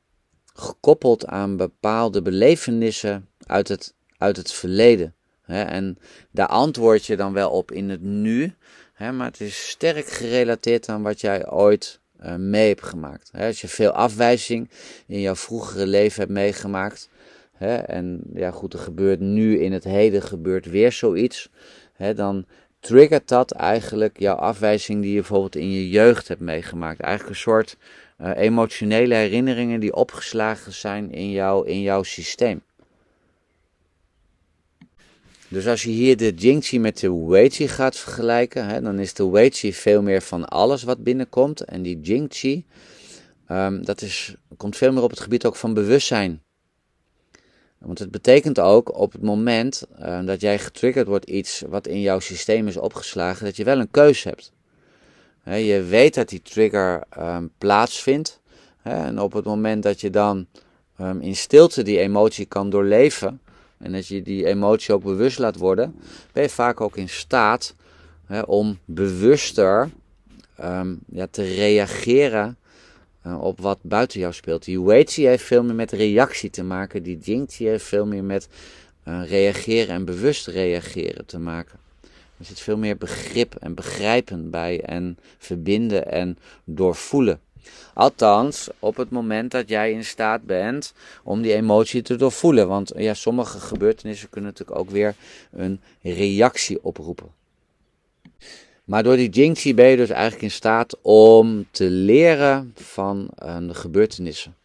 gekoppeld 0.53 1.25
aan 1.25 1.57
bepaalde 1.57 2.21
belevenissen 2.21 3.27
uit 3.45 3.67
het, 3.67 3.93
uit 4.17 4.37
het 4.37 4.51
verleden. 4.51 5.15
En 5.45 5.97
daar 6.31 6.47
antwoord 6.47 7.05
je 7.05 7.15
dan 7.15 7.33
wel 7.33 7.49
op 7.49 7.71
in 7.71 7.89
het 7.89 8.01
nu, 8.01 8.53
maar 8.97 9.27
het 9.27 9.41
is 9.41 9.69
sterk 9.69 10.07
gerelateerd 10.07 10.89
aan 10.89 11.01
wat 11.01 11.21
jij 11.21 11.49
ooit 11.49 11.99
uh, 12.23 12.35
mee 12.35 12.67
hebt 12.67 12.83
gemaakt. 12.83 13.31
als 13.33 13.61
je 13.61 13.67
veel 13.67 13.91
afwijzing 13.91 14.69
in 15.07 15.21
jouw 15.21 15.35
vroegere 15.35 15.87
leven 15.87 16.19
hebt 16.19 16.33
meegemaakt, 16.33 17.09
en 17.67 18.21
ja 18.33 18.51
goed, 18.51 18.73
er 18.73 18.79
gebeurt 18.79 19.19
nu 19.19 19.59
in 19.59 19.71
het 19.71 19.83
heden 19.83 20.21
gebeurt 20.21 20.65
weer 20.65 20.91
zoiets, 20.91 21.49
dan 22.15 22.45
triggert 22.81 23.27
dat 23.27 23.51
eigenlijk 23.51 24.19
jouw 24.19 24.35
afwijzing 24.35 25.01
die 25.01 25.11
je 25.11 25.19
bijvoorbeeld 25.19 25.55
in 25.55 25.71
je 25.71 25.89
jeugd 25.89 26.27
hebt 26.27 26.39
meegemaakt. 26.39 26.99
Eigenlijk 26.99 27.35
een 27.35 27.41
soort 27.41 27.77
uh, 28.21 28.31
emotionele 28.35 29.15
herinneringen 29.15 29.79
die 29.79 29.95
opgeslagen 29.95 30.73
zijn 30.73 31.11
in, 31.11 31.31
jou, 31.31 31.67
in 31.67 31.81
jouw 31.81 32.03
systeem. 32.03 32.61
Dus 35.47 35.67
als 35.67 35.83
je 35.83 35.89
hier 35.89 36.17
de 36.17 36.33
Jingxi 36.33 36.79
met 36.79 36.99
de 36.99 37.25
Weiqi 37.27 37.67
gaat 37.67 37.97
vergelijken, 37.97 38.83
dan 38.83 38.99
is 38.99 39.13
de 39.13 39.29
Weiqi 39.29 39.73
veel 39.73 40.01
meer 40.01 40.21
van 40.21 40.45
alles 40.45 40.83
wat 40.83 41.03
binnenkomt. 41.03 41.61
En 41.61 41.81
die 41.81 41.99
Jingxi, 41.99 42.65
um, 43.47 43.85
dat 43.85 44.01
is, 44.01 44.35
komt 44.57 44.77
veel 44.77 44.91
meer 44.91 45.03
op 45.03 45.09
het 45.09 45.19
gebied 45.19 45.45
ook 45.45 45.55
van 45.55 45.73
bewustzijn 45.73 46.41
want 47.81 47.99
het 47.99 48.11
betekent 48.11 48.59
ook 48.59 48.97
op 48.97 49.11
het 49.11 49.21
moment 49.21 49.83
uh, 50.01 50.25
dat 50.25 50.41
jij 50.41 50.59
getriggerd 50.59 51.07
wordt 51.07 51.29
iets 51.29 51.63
wat 51.67 51.87
in 51.87 52.01
jouw 52.01 52.19
systeem 52.19 52.67
is 52.67 52.77
opgeslagen, 52.77 53.45
dat 53.45 53.55
je 53.55 53.63
wel 53.63 53.79
een 53.79 53.91
keus 53.91 54.23
hebt. 54.23 54.51
je 55.43 55.85
weet 55.89 56.13
dat 56.13 56.29
die 56.29 56.41
trigger 56.41 57.03
um, 57.19 57.51
plaatsvindt. 57.57 58.39
en 58.81 59.19
op 59.19 59.33
het 59.33 59.45
moment 59.45 59.83
dat 59.83 60.01
je 60.01 60.09
dan 60.09 60.47
um, 61.01 61.21
in 61.21 61.35
stilte 61.35 61.83
die 61.83 61.99
emotie 61.99 62.45
kan 62.45 62.69
doorleven, 62.69 63.41
en 63.77 63.91
dat 63.91 64.07
je 64.07 64.21
die 64.21 64.45
emotie 64.45 64.93
ook 64.93 65.03
bewust 65.03 65.39
laat 65.39 65.57
worden, 65.57 65.95
ben 66.31 66.43
je 66.43 66.49
vaak 66.49 66.81
ook 66.81 66.97
in 66.97 67.09
staat 67.09 67.75
om 68.45 68.79
bewuster 68.85 69.89
um, 70.63 70.99
ja, 71.11 71.27
te 71.31 71.43
reageren 71.43 72.57
uh, 73.27 73.41
op 73.41 73.59
wat 73.59 73.79
buiten 73.81 74.19
jou 74.19 74.33
speelt. 74.33 74.65
Die 74.65 74.81
Weiqi 74.81 75.25
heeft 75.25 75.43
veel 75.43 75.63
meer 75.63 75.75
met 75.75 75.91
reactie 75.91 76.49
te 76.49 76.63
maken. 76.63 77.03
Die 77.03 77.17
Jingqi 77.17 77.67
heeft 77.67 77.85
veel 77.85 78.05
meer 78.05 78.23
met 78.23 78.47
uh, 79.07 79.29
reageren 79.29 79.95
en 79.95 80.05
bewust 80.05 80.47
reageren 80.47 81.25
te 81.25 81.39
maken. 81.39 81.79
Er 82.37 82.45
zit 82.45 82.59
veel 82.59 82.77
meer 82.77 82.97
begrip 82.97 83.55
en 83.55 83.75
begrijpen 83.75 84.49
bij 84.49 84.81
en 84.81 85.17
verbinden 85.37 86.11
en 86.11 86.37
doorvoelen. 86.63 87.39
Althans, 87.93 88.69
op 88.79 88.95
het 88.95 89.09
moment 89.09 89.51
dat 89.51 89.69
jij 89.69 89.91
in 89.91 90.05
staat 90.05 90.43
bent 90.45 90.93
om 91.23 91.41
die 91.41 91.53
emotie 91.53 92.01
te 92.01 92.15
doorvoelen. 92.15 92.67
Want 92.67 92.91
ja, 92.95 93.13
sommige 93.13 93.59
gebeurtenissen 93.59 94.29
kunnen 94.29 94.49
natuurlijk 94.49 94.79
ook 94.79 94.89
weer 94.89 95.15
een 95.51 95.81
reactie 96.01 96.83
oproepen. 96.83 97.40
Maar 98.83 99.03
door 99.03 99.15
die 99.15 99.29
Jingxi 99.29 99.73
ben 99.73 99.87
je 99.87 99.97
dus 99.97 100.09
eigenlijk 100.09 100.41
in 100.41 100.51
staat 100.51 100.97
om 101.01 101.65
te 101.71 101.89
leren 101.89 102.73
van 102.75 103.29
uh, 103.43 103.57
de 103.57 103.73
gebeurtenissen. 103.73 104.55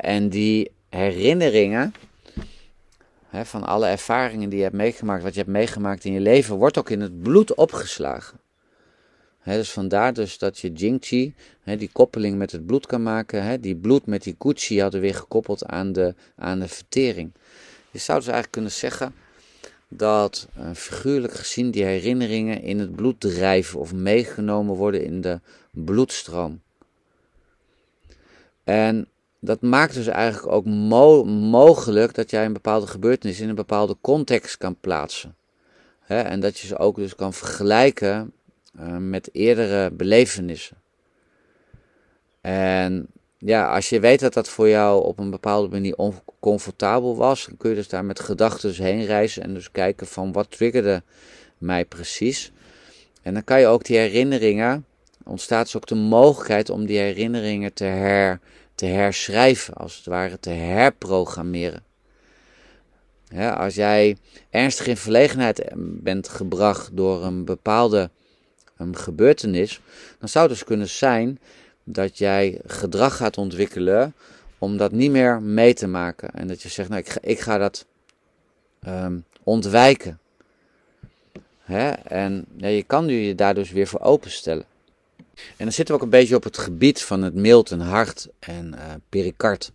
en 0.00 0.28
die 0.28 0.70
herinneringen 0.88 1.94
van 3.30 3.64
alle 3.64 3.86
ervaringen 3.86 4.48
die 4.48 4.58
je 4.58 4.64
hebt 4.64 4.76
meegemaakt, 4.76 5.22
wat 5.22 5.32
je 5.32 5.40
hebt 5.40 5.52
meegemaakt 5.52 6.04
in 6.04 6.12
je 6.12 6.20
leven, 6.20 6.56
wordt 6.56 6.78
ook 6.78 6.90
in 6.90 7.00
het 7.00 7.22
bloed 7.22 7.54
opgeslagen. 7.54 8.40
dus 9.44 9.70
vandaar 9.70 10.12
dus 10.12 10.38
dat 10.38 10.58
je 10.58 10.72
Jingchi, 10.72 11.34
die 11.64 11.90
koppeling 11.92 12.38
met 12.38 12.52
het 12.52 12.66
bloed 12.66 12.86
kan 12.86 13.02
maken. 13.02 13.60
die 13.60 13.76
bloed 13.76 14.06
met 14.06 14.22
die 14.22 14.36
Gucci 14.38 14.80
hadden 14.80 15.00
weer 15.00 15.14
gekoppeld 15.14 15.66
aan 15.66 15.92
de, 15.92 16.14
aan 16.36 16.58
de 16.58 16.68
vertering. 16.68 17.32
Je 17.90 17.98
zou 17.98 18.18
dus 18.18 18.26
eigenlijk 18.26 18.52
kunnen 18.52 18.72
zeggen 18.72 19.14
dat 19.88 20.48
figuurlijk 20.74 21.32
gezien 21.32 21.70
die 21.70 21.84
herinneringen 21.84 22.62
in 22.62 22.78
het 22.78 22.96
bloed 22.96 23.20
drijven 23.20 23.80
of 23.80 23.94
meegenomen 23.94 24.74
worden 24.74 25.04
in 25.04 25.20
de 25.20 25.40
bloedstroom. 25.70 26.60
En 28.64 29.08
dat 29.40 29.60
maakt 29.60 29.94
dus 29.94 30.06
eigenlijk 30.06 30.52
ook 30.52 30.64
mogelijk 30.64 32.14
dat 32.14 32.30
jij 32.30 32.44
een 32.44 32.52
bepaalde 32.52 32.86
gebeurtenis 32.86 33.40
in 33.40 33.48
een 33.48 33.54
bepaalde 33.54 33.96
context 34.00 34.56
kan 34.56 34.76
plaatsen. 34.80 35.36
en 36.06 36.40
dat 36.40 36.58
je 36.58 36.66
ze 36.66 36.78
ook 36.78 36.96
dus 36.96 37.14
kan 37.14 37.32
vergelijken 37.32 38.32
uh, 38.80 38.96
met 38.96 39.28
eerdere 39.32 39.90
belevenissen. 39.90 40.76
En 42.40 43.06
ja, 43.46 43.74
als 43.74 43.88
je 43.88 44.00
weet 44.00 44.20
dat 44.20 44.34
dat 44.34 44.48
voor 44.48 44.68
jou 44.68 45.04
op 45.04 45.18
een 45.18 45.30
bepaalde 45.30 45.68
manier 45.68 45.96
oncomfortabel 45.96 47.16
was, 47.16 47.46
dan 47.46 47.56
kun 47.56 47.70
je 47.70 47.76
dus 47.76 47.88
daar 47.88 48.04
met 48.04 48.20
gedachten 48.20 48.68
dus 48.68 48.78
heen 48.78 49.04
reizen 49.04 49.42
en 49.42 49.54
dus 49.54 49.70
kijken 49.70 50.06
van 50.06 50.32
wat 50.32 50.50
triggerde 50.50 51.02
mij 51.58 51.84
precies. 51.84 52.52
En 53.22 53.34
dan 53.34 53.44
kan 53.44 53.60
je 53.60 53.66
ook 53.66 53.84
die 53.84 53.96
herinneringen, 53.96 54.86
ontstaat 55.24 55.64
dus 55.64 55.76
ook 55.76 55.86
de 55.86 55.94
mogelijkheid 55.94 56.70
om 56.70 56.86
die 56.86 56.98
herinneringen 56.98 57.72
te, 57.72 57.84
her, 57.84 58.40
te 58.74 58.86
herschrijven, 58.86 59.74
als 59.74 59.96
het 59.96 60.06
ware 60.06 60.40
te 60.40 60.50
herprogrammeren. 60.50 61.84
als 63.56 63.74
jij 63.74 64.16
ernstig 64.50 64.86
in 64.86 64.96
verlegenheid 64.96 65.70
bent 65.76 66.28
gebracht 66.28 66.96
door 66.96 67.24
een 67.24 67.44
bepaalde 67.44 68.10
een 68.76 68.96
gebeurtenis, 68.96 69.80
dan 70.18 70.28
zou 70.28 70.48
het 70.48 70.54
dus 70.54 70.64
kunnen 70.64 70.88
zijn 70.88 71.38
dat 71.88 72.18
jij 72.18 72.60
gedrag 72.66 73.16
gaat 73.16 73.38
ontwikkelen 73.38 74.14
om 74.58 74.76
dat 74.76 74.92
niet 74.92 75.10
meer 75.10 75.42
mee 75.42 75.74
te 75.74 75.86
maken. 75.86 76.30
En 76.30 76.46
dat 76.46 76.62
je 76.62 76.68
zegt, 76.68 76.88
nou, 76.88 77.00
ik 77.00 77.08
ga, 77.08 77.18
ik 77.22 77.40
ga 77.40 77.58
dat 77.58 77.86
um, 78.86 79.24
ontwijken. 79.42 80.18
Hè? 81.58 81.90
En 81.90 82.46
je 82.56 82.82
kan 82.82 83.06
je 83.06 83.34
daar 83.34 83.54
dus 83.54 83.70
weer 83.70 83.86
voor 83.86 84.00
openstellen. 84.00 84.64
En 85.34 85.64
dan 85.64 85.72
zitten 85.72 85.94
we 85.94 86.00
ook 86.00 86.06
een 86.06 86.18
beetje 86.18 86.36
op 86.36 86.44
het 86.44 86.58
gebied 86.58 87.02
van 87.02 87.22
het 87.22 87.34
mild 87.34 87.70
en 87.70 87.80
hart 87.80 88.28
en 88.38 88.74
uh, 88.74 88.80
pericard. 89.08 89.72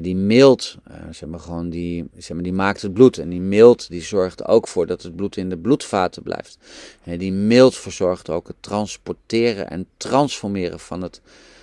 Die 0.00 0.16
mild, 0.16 0.76
uh, 0.90 0.94
zeg 1.10 1.28
maar 1.28 1.40
gewoon 1.40 1.70
die, 1.70 2.08
zeg 2.16 2.34
maar, 2.34 2.42
die 2.42 2.52
maakt 2.52 2.82
het 2.82 2.92
bloed. 2.92 3.18
En 3.18 3.28
die 3.28 3.40
mild 3.40 3.88
die 3.88 4.02
zorgt 4.02 4.44
ook 4.44 4.68
voor 4.68 4.86
dat 4.86 5.02
het 5.02 5.16
bloed 5.16 5.36
in 5.36 5.48
de 5.48 5.58
bloedvaten 5.58 6.22
blijft. 6.22 6.58
He, 7.02 7.16
die 7.16 7.32
mild 7.32 7.76
verzorgt 7.76 8.30
ook 8.30 8.46
het 8.46 8.56
transporteren 8.60 9.70
en 9.70 9.86
transformeren 9.96 10.80
van, 10.80 11.02
het, 11.02 11.20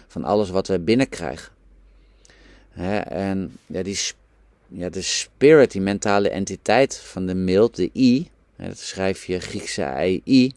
van 0.07 0.23
alles 0.23 0.49
wat 0.49 0.67
wij 0.67 0.83
binnenkrijgen. 0.83 1.51
En 3.07 3.57
ja, 3.65 3.83
die, 3.83 3.99
ja, 4.67 4.89
de 4.89 5.01
spirit, 5.01 5.71
die 5.71 5.81
mentale 5.81 6.29
entiteit 6.29 6.97
van 6.97 7.25
de 7.25 7.35
mild, 7.35 7.75
de 7.75 7.89
I, 7.93 8.29
dat 8.55 8.77
schrijf 8.77 9.25
je 9.25 9.39
Griekse 9.39 10.21
I, 10.25 10.53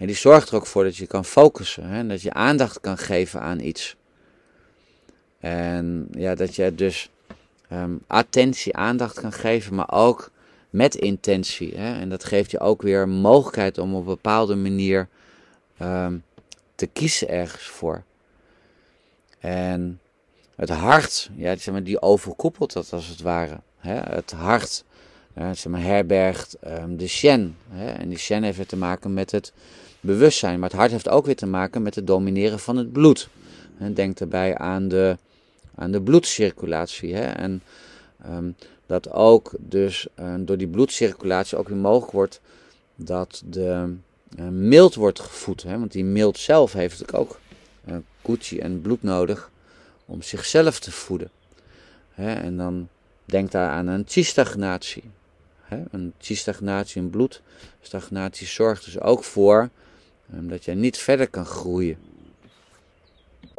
en 0.00 0.06
die 0.06 0.16
zorgt 0.16 0.48
er 0.48 0.54
ook 0.54 0.66
voor 0.66 0.84
dat 0.84 0.96
je 0.96 1.06
kan 1.06 1.24
focussen. 1.24 1.88
Hè, 1.88 2.06
dat 2.06 2.22
je 2.22 2.32
aandacht 2.32 2.80
kan 2.80 2.98
geven 2.98 3.40
aan 3.40 3.60
iets. 3.60 3.96
En 5.40 6.08
ja, 6.10 6.34
dat 6.34 6.54
je 6.54 6.74
dus 6.74 7.10
um, 7.72 8.00
attentie, 8.06 8.76
aandacht 8.76 9.20
kan 9.20 9.32
geven, 9.32 9.74
maar 9.74 9.92
ook 9.92 10.30
met 10.70 10.94
intentie. 10.94 11.74
Hè, 11.76 12.00
en 12.00 12.08
dat 12.08 12.24
geeft 12.24 12.50
je 12.50 12.60
ook 12.60 12.82
weer 12.82 13.08
mogelijkheid 13.08 13.78
om 13.78 13.94
op 13.94 14.00
een 14.00 14.06
bepaalde 14.06 14.54
manier 14.54 15.08
um, 15.82 16.24
te 16.74 16.86
kiezen 16.86 17.28
ergens 17.28 17.64
voor. 17.64 18.02
En 19.38 20.00
het 20.56 20.68
hart, 20.68 21.30
ja, 21.36 21.56
zeg 21.56 21.74
maar, 21.74 21.82
die 21.82 22.02
overkoepelt 22.02 22.72
dat 22.72 22.92
als 22.92 23.06
het 23.06 23.20
ware. 23.20 23.60
Hè, 23.78 23.94
het 23.94 24.30
hart 24.30 24.84
uh, 25.38 25.50
zeg 25.52 25.72
maar, 25.72 25.82
herbergt 25.82 26.56
um, 26.66 26.96
de 26.96 27.08
Shen. 27.08 27.56
Hè, 27.68 27.90
en 27.90 28.08
die 28.08 28.18
Shen 28.18 28.42
heeft 28.42 28.68
te 28.68 28.76
maken 28.76 29.14
met 29.14 29.30
het 29.30 29.52
bewustzijn. 30.00 30.60
Maar 30.60 30.68
het 30.68 30.78
hart 30.78 30.90
heeft 30.90 31.08
ook 31.08 31.26
weer 31.26 31.36
te 31.36 31.46
maken 31.46 31.82
met 31.82 31.94
het 31.94 32.06
domineren 32.06 32.58
van 32.58 32.76
het 32.76 32.92
bloed. 32.92 33.28
denk 33.78 34.18
daarbij 34.18 34.56
aan 34.58 34.88
de, 34.88 35.18
aan 35.80 35.90
de 35.90 36.02
bloedcirculatie. 36.02 37.14
Hè? 37.14 37.24
En 37.24 37.62
um, 38.26 38.56
dat 38.86 39.10
ook 39.10 39.52
dus 39.58 40.06
uh, 40.20 40.34
door 40.38 40.56
die 40.56 40.68
bloedcirculatie 40.68 41.58
ook 41.58 41.68
weer 41.68 41.76
mogelijk 41.76 42.12
wordt 42.12 42.40
dat 42.94 43.42
de 43.46 43.94
uh, 44.38 44.48
mild 44.48 44.94
wordt 44.94 45.20
gevoed. 45.20 45.62
Hè? 45.62 45.78
Want 45.78 45.92
die 45.92 46.04
mild 46.04 46.38
zelf 46.38 46.72
heeft 46.72 46.98
natuurlijk 47.00 47.30
ook 47.30 47.40
uh, 48.28 48.62
en 48.62 48.80
bloed 48.80 49.02
nodig 49.02 49.50
om 50.06 50.22
zichzelf 50.22 50.80
te 50.80 50.92
voeden. 50.92 51.30
Hè? 52.10 52.34
En 52.34 52.56
dan 52.56 52.88
denk 53.24 53.50
daar 53.50 53.70
aan 53.70 53.86
een 53.86 54.04
chi-stagnatie. 54.06 55.02
Een 55.90 56.12
chi-stagnatie, 56.18 57.02
een 57.02 57.10
bloedstagnatie 57.10 58.46
zorgt 58.46 58.84
dus 58.84 59.00
ook 59.00 59.24
voor 59.24 59.68
dat 60.26 60.64
je 60.64 60.72
niet 60.72 60.98
verder 60.98 61.28
kan 61.28 61.44
groeien. 61.44 61.96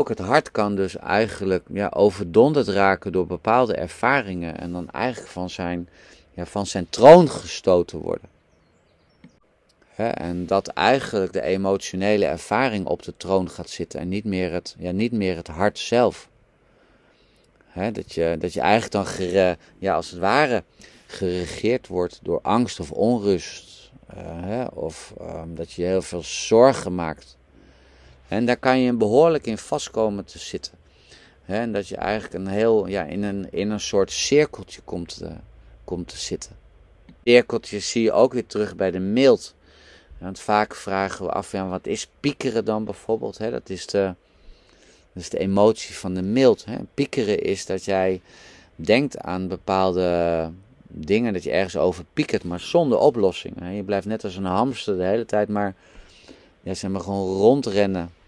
Ook 0.02 0.10
het 0.10 0.20
hart 0.20 0.52
kan 0.52 0.76
dus 0.76 0.98
eigenlijk 0.98 1.66
ja, 1.74 1.92
overdonderd 1.96 2.68
raken 2.68 3.12
door 3.12 3.26
bepaalde 3.26 3.76
ervaringen 3.76 4.58
en 4.58 4.72
dan 4.72 4.90
eigenlijk 4.90 5.32
van 5.32 5.50
zijn, 5.50 5.90
ja, 6.34 6.46
van 6.46 6.66
zijn 6.66 6.90
troon 6.90 7.30
gestoten 7.30 8.00
worden. 8.00 8.30
en 9.96 10.46
dat 10.46 10.68
eigenlijk 10.68 11.34
de 11.34 11.42
emotionele 11.42 12.26
ervaring 12.26 12.86
op 12.86 13.04
de 13.04 13.14
troon 13.18 13.50
gaat 13.50 13.70
zitten 13.70 14.00
en 14.00 14.10
niet 14.10 14.26
meer 14.26 14.52
het, 14.52 14.76
ja, 14.78 14.92
niet 14.92 15.12
meer 15.12 15.36
het 15.36 15.48
hart 15.48 15.80
zelf. 15.80 16.30
dat, 17.94 18.14
je, 18.14 18.36
dat 18.40 18.54
je 18.54 18.62
eigenlijk 18.62 18.92
dan 18.92 19.58
ja, 19.78 19.96
als 19.96 20.10
het 20.10 20.20
ware 20.20 20.64
geregeerd 21.08 21.88
wordt 21.88 22.20
door 22.24 22.40
angst 22.42 22.80
of 22.80 22.92
onrust 22.92 23.92
hè, 24.16 24.66
of 24.66 25.14
um, 25.22 25.56
dat 25.56 25.72
je 25.72 25.84
heel 25.84 26.02
veel 26.02 26.24
zorgen 26.24 26.96
maakt. 26.96 27.40
En 28.32 28.46
daar 28.46 28.58
kan 28.58 28.80
je 28.80 28.94
behoorlijk 28.94 29.46
in 29.46 29.58
vastkomen 29.58 30.26
te 30.26 30.40
zitten. 30.40 30.74
En 31.46 31.72
dat 31.72 31.88
je 31.88 31.96
eigenlijk 31.96 32.34
een 32.34 32.48
heel, 32.48 32.88
ja, 32.88 33.04
in, 33.04 33.24
een, 33.24 33.52
in 33.52 33.70
een 33.70 33.80
soort 33.80 34.12
cirkeltje 34.12 34.82
komt 34.82 35.18
te, 35.18 35.30
komt 35.84 36.08
te 36.08 36.18
zitten. 36.18 36.56
Cirkeltje 37.24 37.80
zie 37.80 38.04
je 38.04 38.12
ook 38.12 38.34
weer 38.34 38.46
terug 38.46 38.76
bij 38.76 38.92
de 38.92 39.00
mild. 39.00 39.56
Want 40.18 40.40
vaak 40.40 40.76
vragen 40.76 41.26
we 41.26 41.32
af, 41.32 41.52
ja, 41.52 41.68
wat 41.68 41.88
is 41.88 42.08
piekeren 42.20 42.66
dan 42.66 42.86
bijvoorbeeld? 42.86 43.38
Hè? 43.38 43.52
Dat, 43.52 43.70
is 43.70 43.86
de, 43.86 44.14
dat 45.14 45.24
is 45.24 45.30
de 45.30 45.40
emotie 45.40 45.96
van 45.96 46.14
de 46.14 46.22
mild. 46.22 46.66
Hè? 46.66 46.78
Piekeren 46.94 47.42
is 47.42 47.66
dat 47.66 47.86
jij 47.86 48.22
denkt 48.76 49.18
aan 49.18 49.48
bepaalde 49.48 50.52
dingen 50.88 51.34
dat 51.34 51.44
je 51.44 51.52
ergens 51.52 51.78
over 51.78 52.06
piekert, 52.14 52.44
maar 52.44 52.60
zonder 52.60 52.98
oplossing. 52.98 53.56
Je 53.76 53.84
blijft 53.84 54.08
net 54.08 54.24
als 54.24 54.36
een 54.36 54.46
hamster 54.46 54.98
de 54.98 55.04
hele 55.04 55.26
tijd 55.26 55.50
maar, 55.50 55.76
ja, 56.62 56.74
zeg 56.74 56.92
maar 56.92 57.02
gewoon 57.02 57.38
rondrennen. 57.38 58.20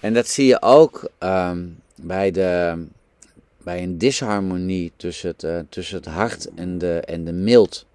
En 0.00 0.14
dat 0.14 0.28
zie 0.28 0.46
je 0.46 0.62
ook 0.62 1.10
ehm, 1.18 1.66
bij, 1.94 2.30
de, 2.30 2.84
bij 3.58 3.82
een 3.82 3.98
disharmonie 3.98 4.92
tussen 4.96 5.30
het, 5.30 5.42
uh, 5.42 5.58
tussen 5.68 5.96
het 5.96 6.06
hart 6.06 6.48
en 6.54 6.78
de, 6.78 7.00
en 7.00 7.24
de 7.24 7.32
mild. 7.32 7.86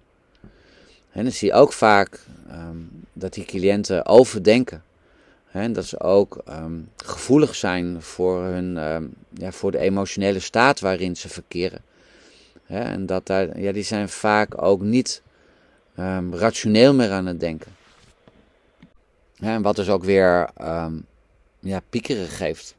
En 1.12 1.22
dan 1.22 1.32
zie 1.32 1.48
je 1.48 1.54
ook 1.54 1.72
vaak 1.72 2.20
ehm, 2.50 2.76
dat 3.12 3.34
die 3.34 3.44
cliënten 3.44 4.06
overdenken. 4.06 4.82
En 5.50 5.72
dat 5.72 5.84
ze 5.84 6.00
ook 6.00 6.42
ehm, 6.44 6.78
gevoelig 6.96 7.54
zijn 7.54 8.02
voor, 8.02 8.42
hun, 8.42 8.74
ja, 9.32 9.52
voor 9.52 9.70
de 9.70 9.78
emotionele 9.78 10.40
staat 10.40 10.80
waarin 10.80 11.16
ze 11.16 11.28
verkeren 11.28 11.80
en 12.66 13.06
dat 13.06 13.26
daar, 13.26 13.60
ja, 13.60 13.72
die 13.72 13.82
zijn 13.82 14.08
vaak 14.08 14.62
ook 14.62 14.80
niet 14.80 15.22
rationeel 16.30 16.94
meer 16.94 17.10
aan 17.10 17.26
het 17.26 17.40
denken. 17.40 17.76
en 19.38 19.62
wat 19.62 19.76
dus 19.76 19.88
ook 19.88 20.04
weer 20.04 20.48
ja, 21.66 21.80
piekeren 21.90 22.28
geeft. 22.28 22.76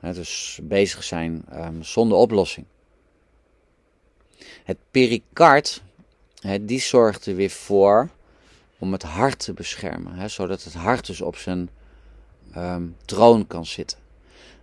dus 0.00 0.58
bezig 0.62 1.04
zijn 1.04 1.44
um, 1.52 1.82
zonder 1.82 2.18
oplossing. 2.18 2.66
Het 4.64 4.76
pericard, 4.90 5.82
die 6.60 6.80
zorgt 6.80 7.26
er 7.26 7.34
weer 7.34 7.50
voor 7.50 8.08
om 8.78 8.92
het 8.92 9.02
hart 9.02 9.38
te 9.38 9.52
beschermen, 9.52 10.30
zodat 10.30 10.64
het 10.64 10.74
hart 10.74 11.06
dus 11.06 11.20
op 11.20 11.36
zijn 11.36 11.68
ehm, 12.52 12.86
troon 13.04 13.46
kan 13.46 13.66
zitten. 13.66 13.98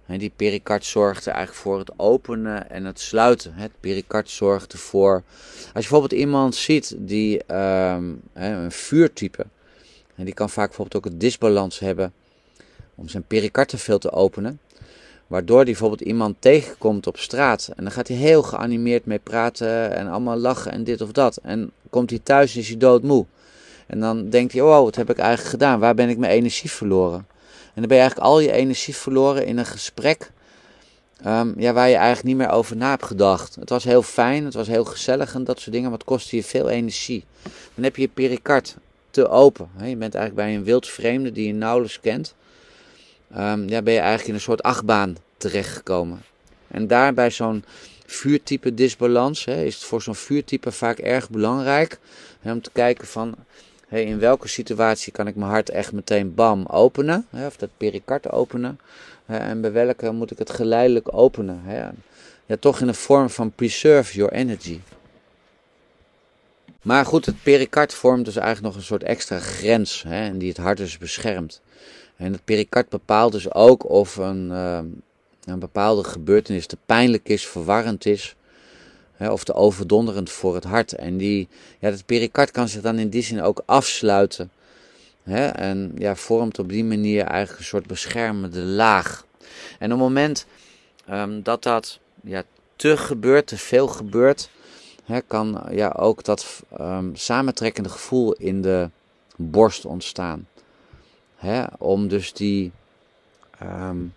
En 0.05 0.19
die 0.19 0.31
pericard 0.35 0.85
zorgt 0.85 1.25
er 1.25 1.33
eigenlijk 1.33 1.63
voor 1.63 1.79
het 1.79 1.99
openen 1.99 2.69
en 2.69 2.85
het 2.85 2.99
sluiten. 2.99 3.53
Het 3.53 3.71
pericard 3.79 4.29
zorgt 4.29 4.73
ervoor. 4.73 5.13
Als 5.13 5.63
je 5.63 5.71
bijvoorbeeld 5.73 6.11
iemand 6.11 6.55
ziet 6.55 6.95
die 6.97 7.53
um, 7.55 8.21
een 8.33 8.71
vuurtype, 8.71 9.45
en 10.15 10.25
die 10.25 10.33
kan 10.33 10.49
vaak 10.49 10.67
bijvoorbeeld 10.67 11.05
ook 11.05 11.11
een 11.11 11.17
disbalans 11.17 11.79
hebben 11.79 12.13
om 12.95 13.07
zijn 13.07 13.23
pericard 13.27 13.99
te 14.01 14.11
openen. 14.11 14.59
Waardoor 15.27 15.55
hij 15.55 15.65
bijvoorbeeld 15.65 16.01
iemand 16.01 16.35
tegenkomt 16.39 17.07
op 17.07 17.17
straat. 17.17 17.69
En 17.75 17.83
dan 17.83 17.93
gaat 17.93 18.07
hij 18.07 18.17
heel 18.17 18.43
geanimeerd 18.43 19.05
mee 19.05 19.19
praten 19.19 19.95
en 19.95 20.07
allemaal 20.07 20.37
lachen 20.37 20.71
en 20.71 20.83
dit 20.83 21.01
of 21.01 21.11
dat. 21.11 21.37
En 21.37 21.71
komt 21.89 22.09
hij 22.09 22.19
thuis 22.23 22.53
en 22.53 22.59
is 22.59 22.67
hij 22.67 22.77
doodmoe. 22.77 23.25
En 23.87 23.99
dan 23.99 24.29
denkt 24.29 24.53
hij, 24.53 24.61
oh, 24.61 24.83
wat 24.83 24.95
heb 24.95 25.09
ik 25.09 25.17
eigenlijk 25.17 25.49
gedaan? 25.49 25.79
Waar 25.79 25.95
ben 25.95 26.09
ik 26.09 26.17
mijn 26.17 26.31
energie 26.31 26.71
verloren? 26.71 27.25
En 27.47 27.81
dan 27.81 27.87
ben 27.87 27.97
je 27.97 28.03
eigenlijk 28.03 28.31
al 28.31 28.39
je 28.39 28.51
energie 28.51 28.95
verloren 28.95 29.45
in 29.45 29.57
een 29.57 29.65
gesprek 29.65 30.31
um, 31.27 31.53
ja, 31.57 31.73
waar 31.73 31.89
je 31.89 31.95
eigenlijk 31.95 32.25
niet 32.25 32.37
meer 32.37 32.49
over 32.49 32.75
na 32.75 32.89
hebt 32.89 33.05
gedacht. 33.05 33.55
Het 33.55 33.69
was 33.69 33.83
heel 33.83 34.01
fijn, 34.01 34.45
het 34.45 34.53
was 34.53 34.67
heel 34.67 34.85
gezellig 34.85 35.33
en 35.33 35.43
dat 35.43 35.59
soort 35.59 35.71
dingen, 35.71 35.89
maar 35.89 35.99
het 35.99 36.07
kostte 36.07 36.35
je 36.35 36.43
veel 36.43 36.69
energie. 36.69 37.25
Dan 37.73 37.83
heb 37.83 37.95
je 37.95 38.01
je 38.01 38.07
pericard 38.07 38.75
te 39.09 39.27
open. 39.27 39.69
Je 39.77 39.95
bent 39.95 40.15
eigenlijk 40.15 40.35
bij 40.35 40.55
een 40.55 40.63
wild 40.63 40.87
vreemde 40.87 41.31
die 41.31 41.47
je 41.47 41.53
nauwelijks 41.53 41.99
kent. 41.99 42.35
Um, 43.37 43.69
ja, 43.69 43.81
ben 43.81 43.93
je 43.93 43.99
eigenlijk 43.99 44.27
in 44.27 44.33
een 44.33 44.41
soort 44.41 44.63
achtbaan 44.63 45.17
terechtgekomen. 45.37 46.21
En 46.67 46.87
daar 46.87 47.13
bij 47.13 47.31
zo'n 47.31 47.63
vuurtype 48.05 48.73
disbalans 48.73 49.45
hè, 49.45 49.63
is 49.63 49.75
het 49.75 49.83
voor 49.83 50.01
zo'n 50.01 50.15
vuurtype 50.15 50.71
vaak 50.71 50.97
erg 50.97 51.29
belangrijk 51.29 51.99
hè, 52.39 52.51
om 52.51 52.61
te 52.61 52.69
kijken 52.73 53.07
van 53.07 53.35
in 53.89 54.19
welke 54.19 54.47
situatie 54.47 55.11
kan 55.11 55.27
ik 55.27 55.35
mijn 55.35 55.51
hart 55.51 55.69
echt 55.69 55.91
meteen 55.91 56.33
bam 56.33 56.65
openen, 56.65 57.27
hè, 57.29 57.45
of 57.45 57.57
dat 57.57 57.69
pericard 57.77 58.31
openen, 58.31 58.79
hè, 59.25 59.37
en 59.37 59.61
bij 59.61 59.71
welke 59.71 60.11
moet 60.11 60.31
ik 60.31 60.37
het 60.37 60.49
geleidelijk 60.49 61.13
openen. 61.13 61.61
Hè. 61.63 61.89
Ja, 62.45 62.57
toch 62.59 62.79
in 62.79 62.87
de 62.87 62.93
vorm 62.93 63.29
van 63.29 63.51
preserve 63.51 64.15
your 64.15 64.31
energy. 64.31 64.79
Maar 66.81 67.05
goed, 67.05 67.25
het 67.25 67.43
pericard 67.43 67.93
vormt 67.93 68.25
dus 68.25 68.35
eigenlijk 68.35 68.65
nog 68.67 68.75
een 68.75 68.87
soort 68.87 69.03
extra 69.03 69.39
grens 69.39 70.03
hè, 70.07 70.37
die 70.37 70.49
het 70.49 70.57
hart 70.57 70.77
dus 70.77 70.97
beschermt. 70.97 71.61
En 72.15 72.31
het 72.31 72.45
pericard 72.45 72.89
bepaalt 72.89 73.31
dus 73.31 73.53
ook 73.53 73.89
of 73.89 74.15
een, 74.15 74.49
uh, 74.51 74.79
een 75.45 75.59
bepaalde 75.59 76.03
gebeurtenis 76.03 76.65
te 76.65 76.77
pijnlijk 76.85 77.29
is, 77.29 77.47
verwarrend 77.47 78.05
is, 78.05 78.35
of 79.19 79.43
te 79.43 79.53
overdonderend 79.53 80.29
voor 80.29 80.55
het 80.55 80.63
hart. 80.63 80.93
En 80.93 81.17
die, 81.17 81.47
ja, 81.79 81.89
het 81.89 82.05
pericard 82.05 82.51
kan 82.51 82.67
zich 82.67 82.81
dan 82.81 82.99
in 82.99 83.09
die 83.09 83.21
zin 83.21 83.41
ook 83.41 83.63
afsluiten. 83.65 84.51
Hè, 85.23 85.47
en 85.47 85.91
ja, 85.97 86.15
vormt 86.15 86.59
op 86.59 86.69
die 86.69 86.83
manier 86.83 87.23
eigenlijk 87.25 87.59
een 87.59 87.65
soort 87.65 87.87
beschermende 87.87 88.61
laag. 88.61 89.25
En 89.79 89.85
op 89.85 89.99
het 89.99 90.07
moment 90.07 90.45
um, 91.09 91.43
dat 91.43 91.63
dat 91.63 91.99
ja, 92.23 92.43
te 92.75 92.97
gebeurt, 92.97 93.47
te 93.47 93.57
veel 93.57 93.87
gebeurt, 93.87 94.49
hè, 95.03 95.21
kan 95.21 95.63
ja, 95.71 95.95
ook 95.97 96.23
dat 96.23 96.63
um, 96.79 97.15
samentrekkende 97.15 97.89
gevoel 97.89 98.33
in 98.33 98.61
de 98.61 98.89
borst 99.35 99.85
ontstaan. 99.85 100.47
Hè, 101.43 101.63
om 101.77 102.07
dus 102.07 102.33
die, 102.33 102.71
um, 103.63 104.13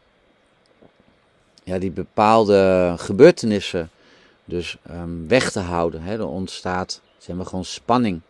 ja, 1.65 1.79
die 1.79 1.91
bepaalde 1.91 2.95
gebeurtenissen 2.97 3.91
dus 4.45 4.77
um, 4.91 5.29
weg 5.29 5.51
te 5.51 5.61
houden. 5.61 6.03
Hè. 6.03 6.13
Er 6.13 6.27
ontstaat 6.27 7.01
zeg 7.19 7.37
maar, 7.37 7.47
gewoon 7.47 7.65
spanning 7.65 8.21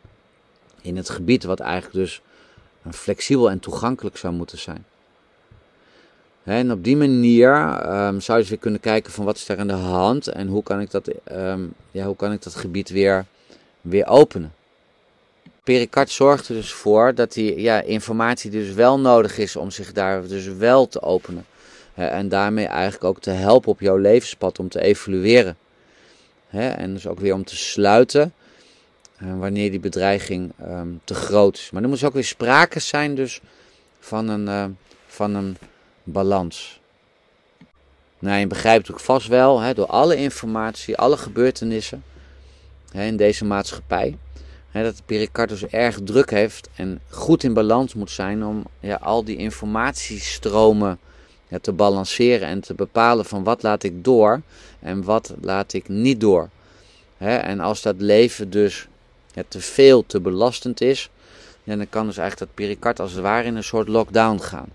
in 0.80 0.96
het 0.96 1.10
gebied 1.10 1.44
wat 1.44 1.60
eigenlijk 1.60 1.94
dus 1.94 2.20
flexibel 2.90 3.50
en 3.50 3.60
toegankelijk 3.60 4.16
zou 4.16 4.34
moeten 4.34 4.58
zijn. 4.58 4.84
En 6.42 6.72
op 6.72 6.84
die 6.84 6.96
manier 6.96 7.54
um, 8.06 8.20
zou 8.20 8.38
je 8.38 8.48
weer 8.48 8.58
kunnen 8.58 8.80
kijken 8.80 9.12
van 9.12 9.24
wat 9.24 9.36
is 9.36 9.46
daar 9.46 9.58
aan 9.58 9.66
de 9.66 9.72
hand 9.72 10.26
en 10.26 10.46
hoe 10.48 10.62
kan 10.62 10.80
ik 10.80 10.90
dat, 10.90 11.10
ja, 11.90 12.06
hoe 12.06 12.16
kan 12.16 12.32
ik 12.32 12.42
dat 12.42 12.54
gebied 12.54 12.88
weer, 12.88 13.24
weer 13.80 14.06
openen. 14.06 14.52
Pericard 15.66 16.10
zorgt 16.10 16.48
er 16.48 16.54
dus 16.54 16.72
voor 16.72 17.14
dat 17.14 17.32
die 17.32 17.60
ja, 17.60 17.80
informatie 17.80 18.50
die 18.50 18.64
dus 18.64 18.74
wel 18.74 19.00
nodig 19.00 19.38
is 19.38 19.56
om 19.56 19.70
zich 19.70 19.92
daar 19.92 20.26
dus 20.26 20.46
wel 20.46 20.88
te 20.88 21.02
openen. 21.02 21.46
en 21.94 22.28
daarmee 22.28 22.66
eigenlijk 22.66 23.04
ook 23.04 23.20
te 23.20 23.30
helpen 23.30 23.70
op 23.70 23.80
jouw 23.80 23.96
levenspad 23.96 24.58
om 24.58 24.68
te 24.68 24.80
evolueren. 24.80 25.56
en 26.50 26.94
dus 26.94 27.06
ook 27.06 27.20
weer 27.20 27.34
om 27.34 27.44
te 27.44 27.56
sluiten 27.56 28.32
uh, 29.22 29.38
wanneer 29.38 29.70
die 29.70 29.80
bedreiging 29.80 30.52
um, 30.62 31.00
te 31.04 31.14
groot 31.14 31.56
is. 31.56 31.70
Maar 31.70 31.82
er 31.82 31.88
moet 31.88 32.04
ook 32.04 32.12
weer 32.12 32.24
sprake 32.24 32.80
zijn 32.80 33.14
dus 33.14 33.40
van 33.98 34.28
een, 34.28 34.46
uh, 34.46 34.64
van 35.06 35.34
een 35.34 35.56
balans. 36.02 36.80
Nou, 38.18 38.38
je 38.38 38.46
begrijpt 38.46 38.90
ook 38.90 39.00
vast 39.00 39.26
wel, 39.26 39.60
hè, 39.60 39.74
door 39.74 39.86
alle 39.86 40.16
informatie, 40.16 40.96
alle 40.96 41.16
gebeurtenissen 41.16 42.04
hè, 42.90 43.04
in 43.04 43.16
deze 43.16 43.44
maatschappij, 43.44 44.16
hè, 44.76 44.82
dat 44.82 45.02
pericardus 45.06 45.66
erg 45.66 45.98
druk 46.04 46.30
heeft 46.30 46.68
en 46.74 47.00
goed 47.10 47.42
in 47.42 47.54
balans 47.54 47.94
moet 47.94 48.10
zijn 48.10 48.44
om 48.44 48.64
ja, 48.80 48.94
al 48.94 49.24
die 49.24 49.36
informatiestromen 49.36 50.98
te 51.60 51.72
balanceren 51.72 52.48
en 52.48 52.60
te 52.60 52.74
bepalen 52.74 53.24
van 53.24 53.44
wat 53.44 53.62
laat 53.62 53.82
ik 53.82 54.04
door 54.04 54.40
en 54.80 55.04
wat 55.04 55.34
laat 55.40 55.72
ik 55.72 55.88
niet 55.88 56.20
door. 56.20 56.48
Hè, 57.16 57.36
en 57.36 57.60
als 57.60 57.82
dat 57.82 57.94
leven 57.98 58.50
dus 58.50 58.88
te 59.48 59.60
veel, 59.60 60.06
te 60.06 60.20
belastend 60.20 60.80
is, 60.80 61.10
ja, 61.64 61.76
dan 61.76 61.88
kan 61.88 62.06
dus 62.06 62.16
eigenlijk 62.16 62.50
dat 62.50 62.66
pericard 62.66 63.00
als 63.00 63.12
het 63.12 63.20
ware 63.20 63.46
in 63.46 63.56
een 63.56 63.64
soort 63.64 63.88
lockdown 63.88 64.38
gaan. 64.38 64.68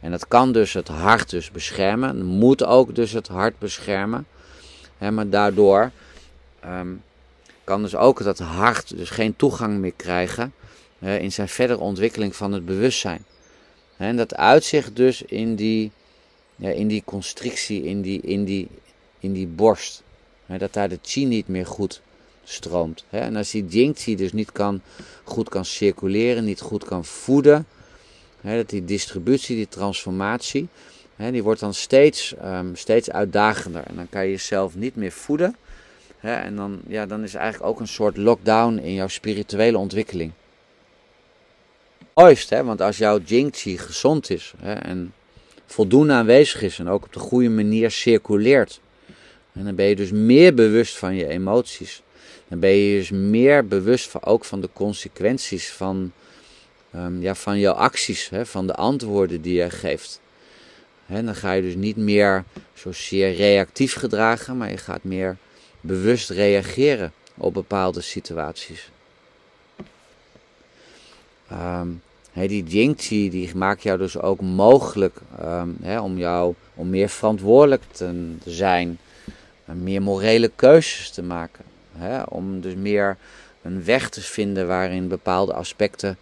En 0.00 0.10
dat 0.10 0.28
kan 0.28 0.52
dus 0.52 0.72
het 0.72 0.88
hart 0.88 1.30
dus 1.30 1.50
beschermen, 1.50 2.24
moet 2.24 2.64
ook 2.64 2.94
dus 2.94 3.12
het 3.12 3.28
hart 3.28 3.58
beschermen. 3.58 4.26
Hè, 4.98 5.10
maar 5.10 5.28
daardoor 5.28 5.90
um, 6.64 7.02
kan 7.68 7.82
dus 7.82 7.96
ook 7.96 8.22
dat 8.22 8.38
hart 8.38 8.96
dus 8.96 9.10
geen 9.10 9.36
toegang 9.36 9.78
meer 9.78 9.92
krijgen 9.96 10.52
in 10.98 11.32
zijn 11.32 11.48
verdere 11.48 11.78
ontwikkeling 11.80 12.36
van 12.36 12.52
het 12.52 12.64
bewustzijn. 12.64 13.24
En 13.96 14.16
dat 14.16 14.34
uitzicht 14.34 14.96
dus 14.96 15.22
in 15.22 15.54
die, 15.54 15.90
ja, 16.56 16.70
in 16.70 16.88
die 16.88 17.02
constrictie, 17.04 17.82
in 17.82 18.00
die, 18.02 18.20
in 18.20 18.44
die, 18.44 18.68
in 19.18 19.32
die 19.32 19.46
borst. 19.46 20.02
dat 20.46 20.72
daar 20.72 20.88
de 20.88 20.98
chi 21.02 21.24
niet 21.24 21.48
meer 21.48 21.66
goed 21.66 22.00
stroomt. 22.44 23.04
En 23.10 23.36
als 23.36 23.50
die 23.50 23.66
jingqi 23.66 24.16
dus 24.16 24.32
niet 24.32 24.52
kan, 24.52 24.80
goed 25.24 25.48
kan 25.48 25.64
circuleren, 25.64 26.44
niet 26.44 26.60
goed 26.60 26.84
kan 26.84 27.04
voeden, 27.04 27.66
dat 28.40 28.68
die 28.68 28.84
distributie, 28.84 29.56
die 29.56 29.68
transformatie, 29.68 30.68
die 31.16 31.42
wordt 31.42 31.60
dan 31.60 31.74
steeds, 31.74 32.34
um, 32.44 32.76
steeds 32.76 33.10
uitdagender. 33.10 33.82
En 33.86 33.96
dan 33.96 34.08
kan 34.08 34.24
je 34.24 34.30
jezelf 34.30 34.74
niet 34.74 34.96
meer 34.96 35.12
voeden. 35.12 35.56
En 36.20 36.56
dan, 36.56 36.80
ja, 36.86 37.06
dan 37.06 37.22
is 37.22 37.34
eigenlijk 37.34 37.70
ook 37.70 37.80
een 37.80 37.88
soort 37.88 38.16
lockdown 38.16 38.76
in 38.76 38.94
jouw 38.94 39.08
spirituele 39.08 39.78
ontwikkeling. 39.78 40.32
Mooist, 42.14 42.50
hè? 42.50 42.64
want 42.64 42.80
als 42.80 42.98
jouw 42.98 43.18
jingqi 43.24 43.78
gezond 43.78 44.30
is 44.30 44.52
en 44.60 45.12
voldoende 45.66 46.12
aanwezig 46.12 46.62
is 46.62 46.78
en 46.78 46.88
ook 46.88 47.04
op 47.04 47.12
de 47.12 47.18
goede 47.18 47.48
manier 47.48 47.90
circuleert, 47.90 48.80
en 49.58 49.64
dan 49.64 49.74
ben 49.74 49.86
je 49.86 49.96
dus 49.96 50.10
meer 50.10 50.54
bewust 50.54 50.96
van 50.96 51.14
je 51.14 51.28
emoties. 51.28 52.02
Dan 52.48 52.58
ben 52.58 52.70
je 52.70 52.98
dus 52.98 53.10
meer 53.10 53.66
bewust 53.66 54.08
van, 54.08 54.24
ook 54.24 54.44
van 54.44 54.60
de 54.60 54.68
consequenties 54.72 55.70
van, 55.70 56.12
um, 56.94 57.22
ja, 57.22 57.34
van 57.34 57.58
jouw 57.58 57.72
acties, 57.72 58.28
hè, 58.28 58.46
van 58.46 58.66
de 58.66 58.74
antwoorden 58.74 59.42
die 59.42 59.54
je 59.54 59.70
geeft. 59.70 60.20
Hè, 61.06 61.24
dan 61.24 61.34
ga 61.34 61.52
je 61.52 61.62
dus 61.62 61.74
niet 61.74 61.96
meer 61.96 62.44
zozeer 62.74 63.34
reactief 63.34 63.94
gedragen, 63.94 64.56
maar 64.56 64.70
je 64.70 64.76
gaat 64.76 65.04
meer 65.04 65.36
bewust 65.80 66.30
reageren 66.30 67.12
op 67.34 67.54
bepaalde 67.54 68.00
situaties. 68.00 68.90
Um, 71.52 72.02
die 72.32 72.64
Jingqi 72.64 73.30
die 73.30 73.56
maakt 73.56 73.82
jou 73.82 73.98
dus 73.98 74.18
ook 74.18 74.40
mogelijk 74.40 75.16
um, 75.42 75.78
om, 76.00 76.18
jou, 76.18 76.54
om 76.74 76.90
meer 76.90 77.08
verantwoordelijk 77.08 77.82
te 77.90 78.36
zijn, 78.44 78.98
meer 79.64 80.02
morele 80.02 80.50
keuzes 80.54 81.10
te 81.10 81.22
maken. 81.22 81.64
om 82.28 82.60
dus 82.60 82.74
meer 82.74 83.16
een 83.62 83.84
weg 83.84 84.08
te 84.08 84.20
vinden 84.20 84.66
waarin 84.66 85.08
bepaalde 85.08 85.52
aspecten 85.52 86.18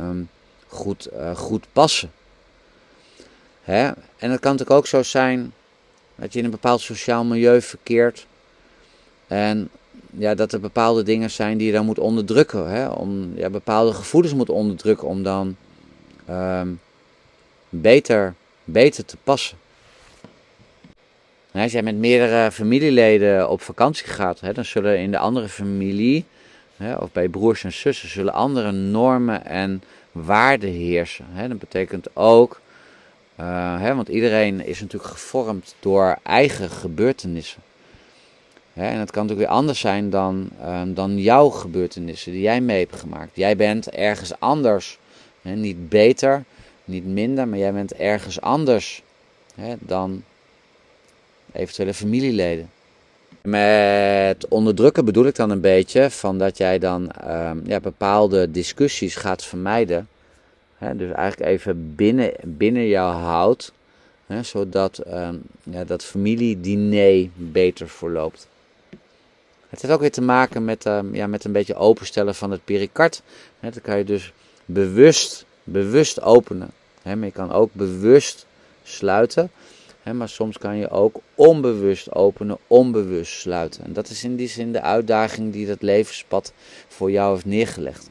um, 0.00 0.28
goed, 0.66 1.08
uh, 1.12 1.36
goed 1.36 1.66
passen. 1.72 2.10
En 3.64 4.30
het 4.30 4.40
kan 4.40 4.52
natuurlijk 4.52 4.70
ook 4.70 4.86
zo 4.86 5.02
zijn 5.02 5.52
dat 6.14 6.32
je 6.32 6.38
in 6.38 6.44
een 6.44 6.50
bepaald 6.50 6.80
sociaal 6.80 7.24
milieu 7.24 7.62
verkeert. 7.62 8.26
En 9.30 9.68
ja, 10.10 10.34
dat 10.34 10.52
er 10.52 10.60
bepaalde 10.60 11.02
dingen 11.02 11.30
zijn 11.30 11.58
die 11.58 11.66
je 11.66 11.72
dan 11.72 11.84
moet 11.84 11.98
onderdrukken. 11.98 12.70
Hè? 12.70 12.88
Om, 12.88 13.32
ja, 13.34 13.50
bepaalde 13.50 13.92
gevoelens 13.92 14.34
moet 14.34 14.48
onderdrukken 14.50 15.08
om 15.08 15.22
dan 15.22 15.56
um, 16.30 16.80
beter, 17.68 18.34
beter 18.64 19.04
te 19.04 19.16
passen. 19.24 19.58
als 21.52 21.72
jij 21.72 21.82
met 21.82 21.96
meerdere 21.96 22.50
familieleden 22.50 23.50
op 23.50 23.60
vakantie 23.60 24.06
gaat, 24.06 24.40
hè, 24.40 24.52
dan 24.52 24.64
zullen 24.64 24.98
in 24.98 25.10
de 25.10 25.18
andere 25.18 25.48
familie 25.48 26.24
of 26.98 27.12
bij 27.12 27.28
broers 27.28 27.64
en 27.64 27.72
zussen, 27.72 28.08
zullen 28.08 28.32
andere 28.32 28.72
normen 28.72 29.46
en 29.46 29.82
waarden 30.12 30.70
heersen. 30.70 31.26
dat 31.48 31.58
betekent 31.58 32.16
ook, 32.16 32.60
uh, 33.40 33.94
want 33.94 34.08
iedereen 34.08 34.66
is 34.66 34.80
natuurlijk 34.80 35.12
gevormd 35.12 35.74
door 35.80 36.18
eigen 36.22 36.70
gebeurtenissen. 36.70 37.62
En 38.74 38.98
het 38.98 39.10
kan 39.10 39.22
natuurlijk 39.22 39.48
weer 39.48 39.58
anders 39.58 39.80
zijn 39.80 40.10
dan, 40.10 40.48
ehm, 40.60 40.94
dan 40.94 41.18
jouw 41.18 41.48
gebeurtenissen 41.48 42.32
die 42.32 42.40
jij 42.40 42.60
mee 42.60 42.78
hebt 42.78 42.96
gemaakt. 42.96 43.30
Jij 43.36 43.56
bent 43.56 43.90
ergens 43.90 44.40
anders, 44.40 44.98
niet 45.42 45.88
beter, 45.88 46.44
niet 46.84 47.06
minder, 47.06 47.48
maar 47.48 47.58
jij 47.58 47.72
bent 47.72 47.94
ergens 47.94 48.40
anders 48.40 49.02
dan 49.78 50.22
eventuele 51.52 51.94
familieleden. 51.94 52.70
Met 53.42 54.48
onderdrukken 54.48 55.04
bedoel 55.04 55.26
ik 55.26 55.34
dan 55.34 55.50
een 55.50 55.60
beetje 55.60 56.10
van 56.10 56.38
dat 56.38 56.58
jij 56.58 56.78
dan 56.78 57.10
ehm, 57.10 57.58
ja, 57.64 57.80
bepaalde 57.80 58.50
discussies 58.50 59.16
gaat 59.16 59.44
vermijden. 59.44 60.08
Dus 60.78 61.12
eigenlijk 61.12 61.50
even 61.50 61.94
binnen, 61.94 62.32
binnen 62.42 62.86
jou 62.86 63.14
houdt, 63.14 63.72
zodat 64.42 65.02
um, 65.06 65.42
ja, 65.62 65.84
dat 65.84 66.04
familiediner 66.04 67.28
beter 67.34 67.88
verloopt. 67.88 68.48
Het 69.70 69.82
heeft 69.82 69.94
ook 69.94 70.00
weer 70.00 70.10
te 70.10 70.20
maken 70.20 70.64
met, 70.64 70.86
um, 70.86 71.14
ja, 71.14 71.26
met 71.26 71.44
een 71.44 71.52
beetje 71.52 71.74
openstellen 71.74 72.34
van 72.34 72.50
het 72.50 72.64
pericard. 72.64 73.22
Hè, 73.60 73.70
dan 73.70 73.82
kan 73.82 73.98
je 73.98 74.04
dus 74.04 74.32
bewust, 74.64 75.44
bewust 75.64 76.20
openen. 76.20 76.70
Je 77.02 77.30
kan 77.32 77.52
ook 77.52 77.70
bewust 77.72 78.46
sluiten 78.82 79.50
maar 80.12 80.28
soms 80.28 80.58
kan 80.58 80.76
je 80.76 80.90
ook 80.90 81.20
onbewust 81.34 82.14
openen, 82.14 82.58
onbewust 82.66 83.40
sluiten. 83.40 83.84
En 83.84 83.92
dat 83.92 84.08
is 84.08 84.24
in 84.24 84.36
die 84.36 84.48
zin 84.48 84.72
de 84.72 84.80
uitdaging 84.80 85.52
die 85.52 85.66
dat 85.66 85.82
levenspad 85.82 86.52
voor 86.88 87.10
jou 87.10 87.32
heeft 87.32 87.44
neergelegd. 87.44 88.10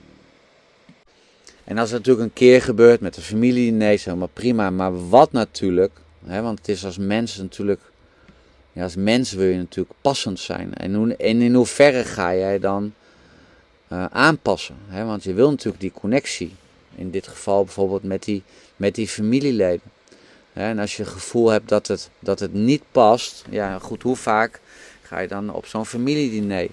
En 1.63 1.78
als 1.78 1.89
het 1.89 1.98
natuurlijk 1.98 2.26
een 2.26 2.34
keer 2.34 2.62
gebeurt 2.62 3.02
met 3.02 3.13
de 3.13 3.22
familie, 3.22 3.72
nee, 3.72 4.00
helemaal 4.04 4.30
prima. 4.34 4.69
Maar 4.69 5.10
wat 5.10 5.32
natuurlijk, 5.32 5.91
want 6.19 6.58
het 6.58 6.67
is 6.67 6.86
als 6.86 6.98
mens 6.98 7.38
natuurlijk, 7.38 7.82
als 8.82 8.96
mens 8.96 9.32
wil 9.32 9.48
je 9.48 9.58
natuurlijk 9.58 9.96
passend 10.02 10.39
zijn. 10.39 10.74
En, 10.74 10.94
hoe, 10.94 11.15
en 11.15 11.42
in 11.42 11.54
hoeverre 11.54 12.04
ga 12.04 12.36
jij 12.36 12.60
dan 12.60 12.94
uh, 13.92 14.06
aanpassen? 14.06 14.76
want 15.06 15.24
je 15.24 15.34
wil 15.34 15.50
natuurlijk 15.50 15.82
die 15.82 15.92
connectie. 15.92 16.56
In 16.96 17.12
dit 17.12 17.28
geval 17.28 17.63
bijvoorbeeld 17.63 18.04
met 18.04 18.24
die, 18.24 18.44
met 18.76 18.96
die 18.96 19.08
familieleden. 19.08 19.92
En 20.54 20.80
als 20.80 20.96
je 20.96 21.04
het 21.04 21.12
gevoel 21.12 21.50
hebt 21.50 21.70
dat 21.70 21.88
het, 21.88 22.10
dat 22.20 22.39
het 22.39 22.54
niet 22.54 22.84
past, 22.92 23.46
ja 23.50 23.80
goed, 23.80 24.02
hoe 24.02 24.15
vaak 24.15 24.60
ga 25.02 25.20
je 25.20 25.28
dan 25.28 25.54
op 25.54 25.65
zo'n 25.65 25.86
familiediner? 25.86 26.68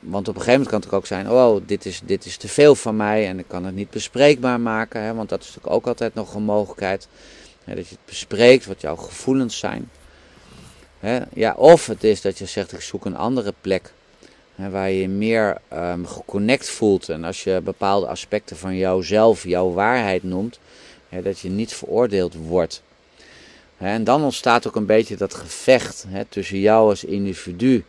want 0.00 0.28
op 0.28 0.34
een 0.34 0.40
gegeven 0.40 0.52
moment 0.52 0.68
kan 0.68 0.80
het 0.80 0.92
ook 0.92 1.06
zijn, 1.06 1.30
oh, 1.30 1.60
dit 1.66 1.86
is, 1.86 2.00
dit 2.04 2.24
is 2.24 2.36
te 2.36 2.48
veel 2.48 2.74
van 2.74 2.96
mij 2.96 3.28
en 3.28 3.38
ik 3.38 3.48
kan 3.48 3.64
het 3.64 3.74
niet 3.74 3.90
bespreekbaar 3.90 4.60
maken. 4.60 5.16
want 5.16 5.28
dat 5.28 5.40
is 5.40 5.46
natuurlijk 5.46 5.74
ook 5.74 5.86
altijd 5.86 6.14
nog 6.14 6.34
een 6.34 6.42
mogelijkheid. 6.42 7.08
dat 7.64 7.76
je 7.76 7.82
het 7.94 8.04
bespreekt, 8.04 8.66
wat 8.66 8.80
jouw 8.80 8.96
gevoelens 8.96 9.58
zijn. 9.58 9.90
Ja, 11.32 11.54
of 11.56 11.86
het 11.86 12.04
is 12.04 12.20
dat 12.20 12.38
je 12.38 12.46
zegt, 12.46 12.72
ik 12.72 12.80
zoek 12.80 13.04
een 13.04 13.16
andere 13.16 13.54
plek. 13.60 13.92
waar 14.54 14.90
je 14.90 15.08
meer 15.08 15.60
um, 15.72 16.06
geconnect 16.06 16.70
voelt. 16.70 17.08
En 17.08 17.24
als 17.24 17.44
je 17.44 17.60
bepaalde 17.64 18.06
aspecten 18.06 18.56
van 18.56 18.76
jouzelf, 18.76 19.44
jouw 19.44 19.72
waarheid 19.72 20.22
noemt, 20.22 20.58
dat 21.22 21.38
je 21.38 21.48
niet 21.48 21.74
veroordeeld 21.74 22.34
wordt. 22.34 22.82
En 23.78 24.04
dan 24.04 24.22
ontstaat 24.22 24.66
ook 24.66 24.76
een 24.76 24.86
beetje 24.86 25.16
dat 25.16 25.34
gevecht 25.34 26.06
tussen 26.28 26.58
jou 26.58 26.88
als 26.88 27.04
individu 27.04 27.84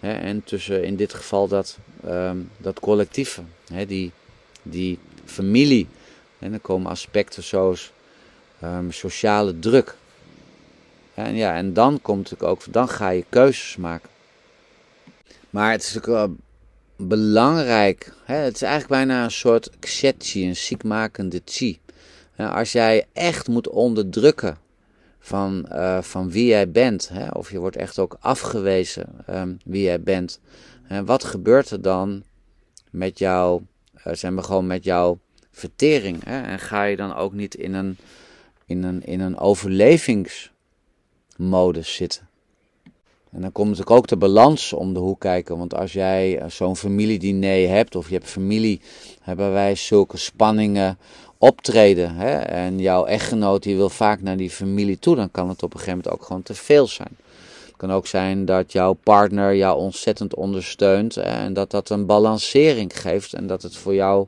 en 0.00 0.44
tussen 0.44 0.84
in 0.84 0.96
dit 0.96 1.14
geval 1.14 1.48
dat, 1.48 1.78
um, 2.06 2.50
dat 2.56 2.80
collectieve, 2.80 3.42
die, 3.86 4.12
die 4.62 4.98
familie. 5.24 5.86
En 6.38 6.50
dan 6.50 6.60
komen 6.60 6.90
aspecten 6.90 7.42
zoals 7.42 7.92
um, 8.64 8.92
sociale 8.92 9.58
druk. 9.58 9.96
En, 11.18 11.34
ja, 11.34 11.54
en 11.54 11.72
dan 11.72 12.00
komt 12.02 12.30
het 12.30 12.42
ook, 12.42 12.72
dan 12.72 12.88
ga 12.88 13.08
je 13.08 13.24
keuzes 13.28 13.76
maken. 13.76 14.08
Maar 15.50 15.70
het 15.70 15.82
is 15.82 15.94
natuurlijk 15.94 16.26
wel 16.26 16.36
belangrijk. 17.08 18.12
Hè? 18.24 18.34
Het 18.34 18.54
is 18.54 18.62
eigenlijk 18.62 18.92
bijna 18.92 19.24
een 19.24 19.30
soort 19.30 19.70
kshetchi, 19.78 20.48
een 20.48 20.56
ziekmakende 20.56 21.42
chi 21.44 21.80
als 22.46 22.72
jij 22.72 23.06
echt 23.12 23.48
moet 23.48 23.68
onderdrukken 23.68 24.58
van, 25.18 25.66
uh, 25.72 26.02
van 26.02 26.30
wie 26.30 26.46
jij 26.46 26.70
bent, 26.70 27.08
hè, 27.08 27.28
of 27.28 27.50
je 27.50 27.58
wordt 27.58 27.76
echt 27.76 27.98
ook 27.98 28.16
afgewezen 28.20 29.08
um, 29.30 29.58
wie 29.64 29.82
jij 29.82 30.02
bent, 30.02 30.40
hè, 30.82 31.04
wat 31.04 31.24
gebeurt 31.24 31.70
er 31.70 31.82
dan 31.82 32.22
met 32.90 33.18
jou, 33.18 33.62
uh, 34.06 34.14
zeg 34.14 34.30
maar 34.30 34.44
gewoon 34.44 34.66
met 34.66 34.84
jouw 34.84 35.18
vertering? 35.50 36.24
Hè? 36.24 36.42
En 36.42 36.58
ga 36.58 36.84
je 36.84 36.96
dan 36.96 37.14
ook 37.14 37.32
niet 37.32 37.54
in 37.54 37.74
een, 37.74 37.98
in 38.66 38.82
een, 38.82 39.06
in 39.06 39.20
een 39.20 39.38
overlevingsmodus 41.38 41.94
zitten? 41.94 42.28
En 43.32 43.40
dan 43.40 43.52
komt 43.52 43.68
natuurlijk 43.68 43.96
ook 43.96 44.06
de 44.06 44.16
balans 44.16 44.72
om 44.72 44.94
de 44.94 45.00
hoek 45.00 45.20
kijken. 45.20 45.58
Want 45.58 45.74
als 45.74 45.92
jij 45.92 46.38
eh, 46.38 46.50
zo'n 46.50 46.76
familiediner 46.76 47.68
hebt, 47.68 47.96
of 47.96 48.08
je 48.08 48.14
hebt 48.14 48.30
familie, 48.30 48.80
hebben 49.20 49.52
wij 49.52 49.74
zulke 49.74 50.16
spanningen 50.16 50.98
optreden. 51.38 52.14
Hè, 52.14 52.38
en 52.38 52.78
jouw 52.78 53.04
echtgenoot 53.04 53.62
die 53.62 53.76
wil 53.76 53.88
vaak 53.88 54.22
naar 54.22 54.36
die 54.36 54.50
familie 54.50 54.98
toe, 54.98 55.16
dan 55.16 55.30
kan 55.30 55.48
het 55.48 55.62
op 55.62 55.74
een 55.74 55.78
gegeven 55.78 55.98
moment 55.98 56.14
ook 56.20 56.26
gewoon 56.26 56.42
te 56.42 56.54
veel 56.54 56.86
zijn. 56.86 57.16
Het 57.66 57.76
kan 57.76 57.92
ook 57.92 58.06
zijn 58.06 58.44
dat 58.44 58.72
jouw 58.72 58.92
partner 58.92 59.56
jou 59.56 59.78
ontzettend 59.78 60.34
ondersteunt 60.34 61.16
en 61.16 61.52
dat 61.52 61.70
dat 61.70 61.90
een 61.90 62.06
balancering 62.06 63.00
geeft 63.00 63.32
en 63.32 63.46
dat 63.46 63.62
het 63.62 63.76
voor 63.76 63.94
jou 63.94 64.26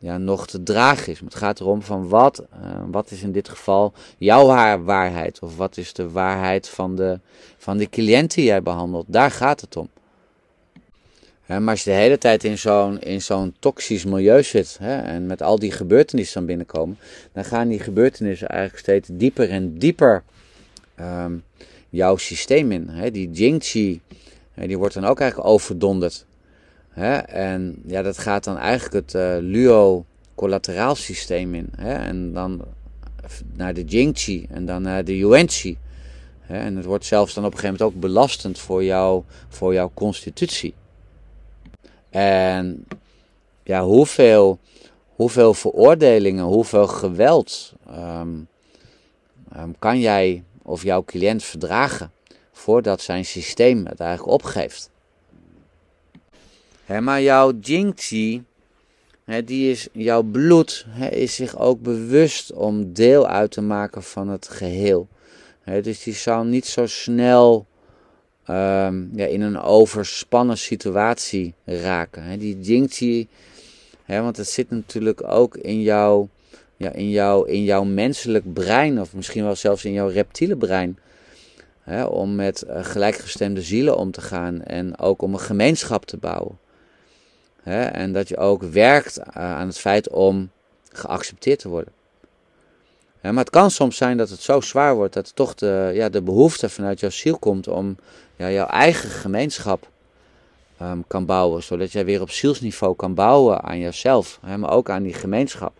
ja, 0.00 0.18
nog 0.18 0.46
te 0.46 0.62
dragen 0.62 1.12
is. 1.12 1.20
Het 1.20 1.34
gaat 1.34 1.60
erom 1.60 1.82
van 1.82 2.08
wat, 2.08 2.44
uh, 2.62 2.82
wat 2.90 3.10
is 3.10 3.22
in 3.22 3.32
dit 3.32 3.48
geval 3.48 3.92
jouw 4.18 4.46
waarheid 4.82 5.38
of 5.38 5.56
wat 5.56 5.76
is 5.76 5.92
de 5.92 6.10
waarheid 6.10 6.68
van 6.68 6.96
de, 6.96 7.20
van 7.58 7.76
de 7.76 7.88
cliënt 7.88 8.34
die 8.34 8.44
jij 8.44 8.62
behandelt. 8.62 9.06
Daar 9.08 9.30
gaat 9.30 9.60
het 9.60 9.76
om 9.76 9.88
maar 11.58 11.68
als 11.68 11.84
je 11.84 11.90
de 11.90 11.96
hele 11.96 12.18
tijd 12.18 12.44
in 12.44 12.58
zo'n, 12.58 13.00
in 13.00 13.22
zo'n 13.22 13.54
toxisch 13.58 14.04
milieu 14.04 14.42
zit 14.42 14.78
en 14.80 15.26
met 15.26 15.42
al 15.42 15.58
die 15.58 15.72
gebeurtenissen 15.72 16.34
dan 16.34 16.46
binnenkomen, 16.46 16.98
dan 17.32 17.44
gaan 17.44 17.68
die 17.68 17.78
gebeurtenissen 17.78 18.48
eigenlijk 18.48 18.80
steeds 18.80 19.08
dieper 19.12 19.50
en 19.50 19.78
dieper 19.78 20.22
um, 21.00 21.44
jouw 21.88 22.16
systeem 22.16 22.72
in. 22.72 22.88
Hè. 22.88 23.10
Die 23.10 23.30
Jingqi, 23.30 24.00
die 24.54 24.78
wordt 24.78 24.94
dan 24.94 25.04
ook 25.04 25.20
eigenlijk 25.20 25.50
overdonderd. 25.50 26.24
Hè. 27.00 27.16
En 27.16 27.82
ja, 27.86 28.02
dat 28.02 28.18
gaat 28.18 28.44
dan 28.44 28.56
eigenlijk 28.56 28.94
het 28.94 29.14
uh, 29.14 29.36
Luo-collateraal 29.40 30.94
systeem 30.94 31.54
in. 31.54 31.68
Hè. 31.76 31.92
En 31.94 32.32
dan 32.32 32.64
naar 33.54 33.74
de 33.74 33.84
Jingqi 33.84 34.46
en 34.50 34.66
dan 34.66 34.82
naar 34.82 35.04
de 35.04 35.16
Yuanqi. 35.16 35.78
En 36.46 36.76
het 36.76 36.84
wordt 36.84 37.04
zelfs 37.04 37.34
dan 37.34 37.44
op 37.44 37.52
een 37.52 37.58
gegeven 37.58 37.78
moment 37.80 37.96
ook 37.96 38.02
belastend 38.02 38.58
voor, 38.58 38.84
jou, 38.84 39.22
voor 39.48 39.74
jouw 39.74 39.90
constitutie. 39.94 40.74
En 42.10 42.86
ja, 43.62 43.84
hoeveel, 43.84 44.58
hoeveel 45.14 45.54
veroordelingen, 45.54 46.44
hoeveel 46.44 46.86
geweld 46.86 47.72
um, 47.90 48.48
um, 49.56 49.74
kan 49.78 50.00
jij 50.00 50.44
of 50.62 50.82
jouw 50.82 51.04
cliënt 51.04 51.42
verdragen 51.42 52.12
voordat 52.52 53.00
zijn 53.00 53.24
systeem 53.24 53.86
het 53.86 54.00
eigenlijk 54.00 54.32
opgeeft? 54.32 54.89
Maar 56.98 57.22
jouw 57.22 57.52
Jingxi, 57.60 58.44
die 59.44 59.70
is, 59.70 59.88
jouw 59.92 60.22
bloed 60.22 60.86
is 61.10 61.34
zich 61.34 61.58
ook 61.58 61.80
bewust 61.82 62.52
om 62.52 62.92
deel 62.92 63.26
uit 63.26 63.50
te 63.50 63.60
maken 63.60 64.02
van 64.02 64.28
het 64.28 64.48
geheel. 64.48 65.08
dus 65.82 66.02
die 66.02 66.14
zal 66.14 66.44
niet 66.44 66.66
zo 66.66 66.86
snel 66.86 67.66
um, 68.48 69.10
ja, 69.14 69.26
in 69.26 69.40
een 69.40 69.60
overspannen 69.60 70.58
situatie 70.58 71.54
raken. 71.64 72.38
Die 72.38 72.60
Jingxi, 72.60 73.28
hè, 74.04 74.22
want 74.22 74.36
het 74.36 74.48
zit 74.48 74.70
natuurlijk 74.70 75.22
ook 75.24 75.56
in 75.56 75.82
jouw, 75.82 76.28
ja, 76.76 76.92
in, 76.92 77.10
jouw, 77.10 77.42
in 77.42 77.64
jouw 77.64 77.84
menselijk 77.84 78.52
brein, 78.52 79.00
of 79.00 79.14
misschien 79.14 79.44
wel 79.44 79.56
zelfs 79.56 79.84
in 79.84 79.92
jouw 79.92 80.08
reptiele 80.08 80.56
brein. 80.56 80.98
Om 82.08 82.34
met 82.34 82.64
uh, 82.66 82.84
gelijkgestemde 82.84 83.62
zielen 83.62 83.96
om 83.96 84.10
te 84.10 84.20
gaan 84.20 84.62
en 84.62 84.98
ook 84.98 85.22
om 85.22 85.32
een 85.32 85.40
gemeenschap 85.40 86.04
te 86.04 86.16
bouwen. 86.16 86.58
Hè, 87.62 87.82
en 87.84 88.12
dat 88.12 88.28
je 88.28 88.36
ook 88.36 88.62
werkt 88.62 89.18
uh, 89.18 89.24
aan 89.34 89.66
het 89.66 89.78
feit 89.78 90.08
om 90.10 90.50
geaccepteerd 90.92 91.58
te 91.58 91.68
worden. 91.68 91.92
Maar 93.20 93.34
het 93.34 93.50
kan 93.50 93.70
soms 93.70 93.96
zijn 93.96 94.16
dat 94.16 94.30
het 94.30 94.40
zo 94.40 94.60
zwaar 94.60 94.94
wordt 94.94 95.14
dat 95.14 95.34
toch 95.34 95.54
de, 95.54 95.90
ja, 95.94 96.08
de 96.08 96.22
behoefte 96.22 96.68
vanuit 96.68 97.00
jouw 97.00 97.10
ziel 97.10 97.38
komt 97.38 97.68
om 97.68 97.96
ja, 98.36 98.50
jouw 98.50 98.66
eigen 98.66 99.10
gemeenschap 99.10 99.88
um, 100.82 101.04
kan 101.06 101.26
bouwen. 101.26 101.62
Zodat 101.62 101.92
jij 101.92 102.04
weer 102.04 102.20
op 102.20 102.30
zielsniveau 102.30 102.96
kan 102.96 103.14
bouwen 103.14 103.62
aan 103.62 103.78
jezelf, 103.78 104.38
hè, 104.46 104.58
maar 104.58 104.70
ook 104.70 104.90
aan 104.90 105.02
die 105.02 105.14
gemeenschap. 105.14 105.72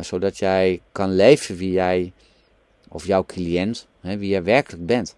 Zodat 0.00 0.38
jij 0.38 0.80
kan 0.92 1.14
leven 1.14 1.56
wie 1.56 1.70
jij, 1.70 2.12
of 2.88 3.06
jouw 3.06 3.24
cliënt, 3.24 3.86
hè, 4.00 4.18
wie 4.18 4.28
jij 4.28 4.42
werkelijk 4.42 4.86
bent. 4.86 5.16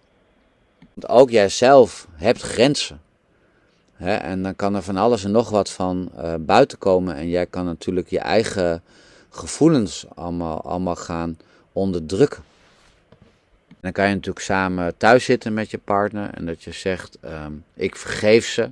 Want 0.93 1.13
ook 1.13 1.29
jijzelf 1.29 2.07
hebt 2.13 2.41
grenzen. 2.41 3.01
En 3.97 4.43
dan 4.43 4.55
kan 4.55 4.75
er 4.75 4.81
van 4.81 4.97
alles 4.97 5.23
en 5.23 5.31
nog 5.31 5.49
wat 5.49 5.69
van 5.69 6.11
uh, 6.17 6.33
buiten 6.39 6.77
komen. 6.77 7.15
En 7.15 7.29
jij 7.29 7.45
kan 7.45 7.65
natuurlijk 7.65 8.09
je 8.09 8.19
eigen 8.19 8.83
gevoelens 9.29 10.05
allemaal, 10.15 10.61
allemaal 10.61 10.95
gaan 10.95 11.37
onderdrukken. 11.71 12.43
Dan 13.79 13.91
kan 13.91 14.07
je 14.07 14.13
natuurlijk 14.13 14.45
samen 14.45 14.97
thuis 14.97 15.25
zitten 15.25 15.53
met 15.53 15.71
je 15.71 15.77
partner 15.77 16.29
en 16.33 16.45
dat 16.45 16.63
je 16.63 16.71
zegt: 16.71 17.17
ehm, 17.21 17.51
Ik 17.73 17.95
vergeef 17.95 18.47
ze. 18.47 18.69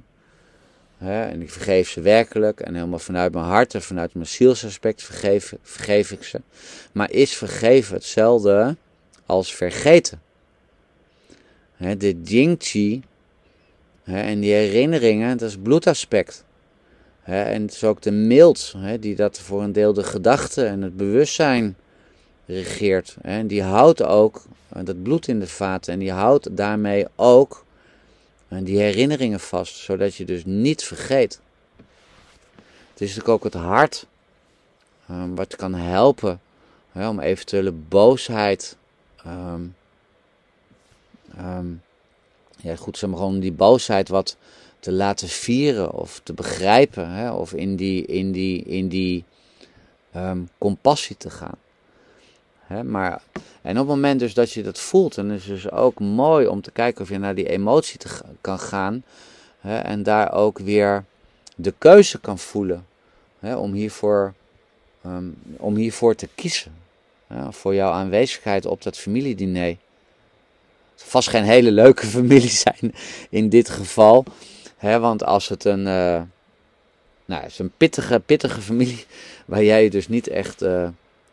En 0.98 1.42
ik 1.42 1.52
vergeef 1.52 1.90
ze 1.90 2.02
werkelijk 2.02 2.60
en 2.60 2.76
helemaal 2.76 3.00
vanuit 3.00 3.34
mijn 3.34 3.46
hart 3.46 3.74
en 3.74 3.82
vanuit 3.82 4.14
mijn 4.14 4.28
zielsaspect 4.28 5.04
vergeef, 5.04 5.54
vergeef 5.62 6.12
ik 6.12 6.24
ze. 6.24 6.42
Maar 6.92 7.12
is 7.12 7.36
vergeven 7.36 7.94
hetzelfde 7.94 8.76
als 9.26 9.56
vergeten? 9.56 10.22
Hè, 11.76 11.98
de 11.98 12.22
Jingchi 12.22 13.04
en 14.04 14.40
die 14.40 14.54
herinneringen, 14.54 15.38
dat 15.38 15.50
is 15.50 15.58
bloedaspect. 15.58 16.44
en 17.24 17.62
het 17.62 17.74
is 17.74 17.84
ook 17.84 18.02
de 18.02 18.12
mild, 18.12 18.76
die 19.00 19.16
dat 19.16 19.40
voor 19.40 19.64
een 19.64 19.72
deel 19.72 19.94
de 19.94 20.04
gedachte 20.04 20.66
en 20.66 20.82
het 20.82 20.98
bewustzijn 20.98 21.76
regeert. 22.46 23.16
En 23.22 23.48
die 23.48 23.64
houdt 23.64 24.04
ook 24.04 24.44
eh, 24.70 24.86
dat 24.86 25.04
bloed 25.04 25.28
in 25.28 25.40
de 25.40 25.48
vaten 25.48 25.94
en 25.94 26.00
die 26.00 26.12
houdt 26.12 26.58
daarmee 26.58 27.08
ook 27.16 27.66
en 28.48 28.64
die 28.64 28.80
herinneringen 28.80 29.40
vast, 29.40 29.76
zodat 29.76 30.16
je 30.16 30.26
dus 30.26 30.46
niet 30.46 30.84
vergeet. 30.84 31.40
Het 32.92 33.02
is 33.02 33.16
natuurlijk 33.16 33.30
ook 33.30 33.44
het 33.44 33.54
hart 33.54 34.06
um, 35.10 35.36
wat 35.36 35.56
kan 35.56 35.74
helpen 35.74 36.40
om 36.94 37.20
eventuele 37.20 37.72
boosheid. 37.72 38.78
Um, 39.28 39.76
um, 41.40 41.82
ja, 42.62 42.76
goed, 42.76 42.98
zeg 42.98 43.10
maar 43.10 43.20
gewoon 43.20 43.40
die 43.40 43.52
boosheid 43.52 44.10
wat 44.10 44.38
te 44.80 44.92
laten 44.92 45.28
vieren 45.28 45.92
of 45.92 46.22
te 46.24 46.34
begrijpen, 46.34 47.10
hè, 47.10 47.32
of 47.32 47.54
in 47.54 47.76
die, 47.76 48.06
in 48.06 48.32
die, 48.32 48.64
in 48.64 48.88
die 48.88 49.24
compassie 50.58 51.18
te 51.18 51.30
gaan. 51.30 51.58
Hè, 52.60 52.84
maar, 52.84 53.22
en 53.62 53.72
op 53.72 53.78
het 53.78 53.96
moment 53.96 54.20
dus 54.20 54.34
dat 54.34 54.52
je 54.52 54.64
dat 54.64 54.80
voelt, 54.80 55.16
dan 55.16 55.32
is 55.32 55.46
het 55.46 55.54
dus 55.54 55.72
ook 55.72 56.00
mooi 56.00 56.48
om 56.48 56.62
te 56.62 56.72
kijken 56.72 57.02
of 57.02 57.10
je 57.10 57.18
naar 57.18 57.36
die 57.36 57.50
emotie 57.50 57.98
te, 57.98 58.08
kan 58.42 58.60
gaan. 58.60 59.04
Hè, 59.60 59.78
en 59.78 60.04
daar 60.04 60.34
ook 60.34 60.60
weer 60.60 61.06
de 61.56 61.74
keuze 61.78 62.20
kan 62.20 62.40
voelen 62.40 62.86
om, 63.42 63.74
hiervoor, 63.74 64.34
um, 65.06 65.38
om 65.58 65.76
hiervoor 65.76 66.16
te 66.16 66.30
kiezen. 66.36 66.80
Voor 67.50 67.76
jouw 67.76 67.92
aanwezigheid 67.92 68.66
op 68.66 68.82
dat 68.82 68.98
familiediner. 68.98 69.78
Vast 71.06 71.30
geen 71.30 71.44
hele 71.44 71.72
leuke 71.72 72.06
familie 72.18 72.50
zijn 72.50 72.94
in 73.30 73.50
dit 73.50 73.70
geval. 73.70 74.26
Hè, 74.78 75.00
want 75.00 75.24
als 75.24 75.50
het 75.50 75.66
een, 75.66 75.80
uh, 75.80 76.22
nou, 77.26 77.42
het 77.42 77.52
is 77.52 77.60
een 77.60 77.72
pittige, 77.78 78.20
pittige 78.20 78.62
familie 78.62 79.06
waar 79.46 79.64
jij 79.64 79.84
je 79.84 79.90
dus 79.90 80.08
niet 80.08 80.28
echt... 80.28 80.62
Uh, 80.64 80.88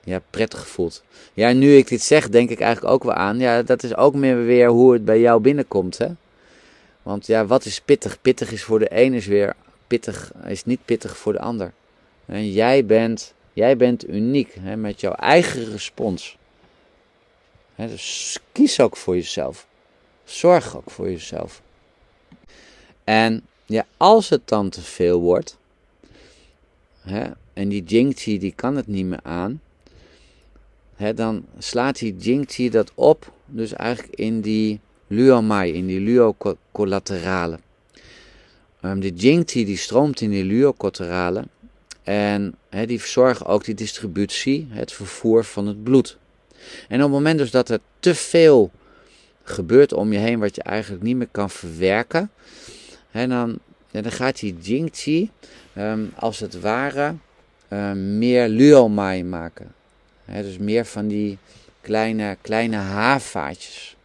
ja, 0.08 0.20
prettig 0.30 0.68
voelt. 0.68 1.02
Ja, 1.34 1.52
nu 1.52 1.76
ik 1.76 1.88
dit 1.88 2.02
zeg, 2.02 2.28
denk 2.28 2.50
ik 2.50 2.60
eigenlijk 2.60 2.94
ook 2.94 3.04
wel 3.04 3.14
aan. 3.14 3.38
Ja, 3.38 3.62
dat 3.62 3.82
is 3.82 3.96
ook 3.96 4.14
meer 4.14 4.44
weer 4.44 4.68
hoe 4.68 4.92
het 4.92 5.04
bij 5.04 5.20
jou 5.20 5.40
binnenkomt, 5.40 5.98
hè. 5.98 6.08
Want 7.02 7.26
ja, 7.26 7.46
wat 7.46 7.64
is 7.64 7.80
pittig? 7.80 8.20
Pittig 8.20 8.52
is 8.52 8.62
voor 8.62 8.78
de 8.78 8.88
ene 8.88 9.16
is 9.16 9.26
weer 9.26 9.54
pittig, 9.86 10.32
is 10.46 10.64
niet 10.64 10.80
pittig 10.84 11.16
voor 11.16 11.32
de 11.32 11.40
ander. 11.40 11.72
En 12.26 12.50
jij 12.52 12.86
bent, 12.86 13.34
jij 13.52 13.76
bent 13.76 14.08
uniek 14.08 14.56
hè, 14.60 14.76
met 14.76 15.00
jouw 15.00 15.12
eigen 15.12 15.70
respons. 15.70 16.37
Dus 17.86 18.38
kies 18.52 18.80
ook 18.80 18.96
voor 18.96 19.14
jezelf. 19.14 19.66
Zorg 20.24 20.76
ook 20.76 20.90
voor 20.90 21.10
jezelf. 21.10 21.62
En 23.04 23.46
ja, 23.66 23.86
als 23.96 24.28
het 24.28 24.48
dan 24.48 24.68
te 24.68 24.80
veel 24.80 25.20
wordt, 25.20 25.56
en 27.52 27.68
die 27.68 27.84
Jingti 27.84 28.38
die 28.38 28.52
kan 28.52 28.76
het 28.76 28.86
niet 28.86 29.06
meer 29.06 29.20
aan, 29.22 29.60
dan 31.14 31.44
slaat 31.58 31.98
die 31.98 32.16
Jingti 32.16 32.70
dat 32.70 32.92
op, 32.94 33.32
dus 33.46 33.72
eigenlijk 33.72 34.18
in 34.18 34.40
die 34.40 34.80
Luomai, 35.06 35.72
in 35.72 35.86
die 35.86 36.00
Luo-collaterale. 36.00 37.58
Um, 38.82 39.00
de 39.00 39.10
Jingti 39.10 39.64
die 39.64 39.76
stroomt 39.76 40.20
in 40.20 40.30
die 40.30 40.44
Luo-collaterale 40.44 41.44
en 42.02 42.54
die 42.86 43.00
verzorgen 43.00 43.46
ook 43.46 43.64
die 43.64 43.74
distributie, 43.74 44.66
het 44.70 44.92
vervoer 44.92 45.44
van 45.44 45.66
het 45.66 45.82
bloed. 45.82 46.16
En 46.88 46.96
op 46.96 47.02
het 47.02 47.10
moment 47.10 47.38
dus 47.38 47.50
dat 47.50 47.68
er 47.68 47.80
te 48.00 48.14
veel 48.14 48.70
gebeurt 49.42 49.92
om 49.92 50.12
je 50.12 50.18
heen 50.18 50.38
wat 50.38 50.54
je 50.54 50.62
eigenlijk 50.62 51.02
niet 51.02 51.16
meer 51.16 51.28
kan 51.30 51.50
verwerken, 51.50 52.30
dan, 53.12 53.58
dan 53.90 54.12
gaat 54.12 54.38
die 54.38 54.56
Jingti 54.60 55.30
um, 55.76 56.12
als 56.16 56.38
het 56.38 56.60
ware 56.60 57.14
um, 57.70 58.18
meer 58.18 58.48
Luomai 58.48 59.24
maken 59.24 59.76
dus 60.32 60.58
meer 60.58 60.84
van 60.84 61.08
die 61.08 61.38
kleine, 61.80 62.36
kleine 62.40 62.76
haarvaatjes. 62.76 63.96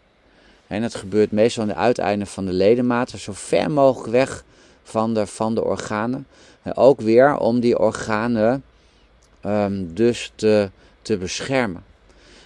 En 0.68 0.82
dat 0.82 0.96
gebeurt 0.96 1.32
meestal 1.32 1.64
aan 1.64 1.70
de 1.70 1.76
uiteinden 1.76 2.28
van 2.28 2.46
de 2.46 2.54
ledematen, 2.54 3.20
zo 3.20 3.32
ver 3.36 3.72
mogelijk 3.72 4.12
weg 4.12 4.44
van 4.84 5.14
de, 5.14 5.28
van 5.28 5.56
de 5.56 5.64
organen. 5.64 6.28
En 6.62 6.76
ook 6.76 7.02
weer 7.02 7.38
om 7.38 7.60
die 7.60 7.80
organen 7.80 8.64
um, 9.46 9.94
dus 9.94 10.32
te, 10.36 10.70
te 11.02 11.18
beschermen. 11.18 11.84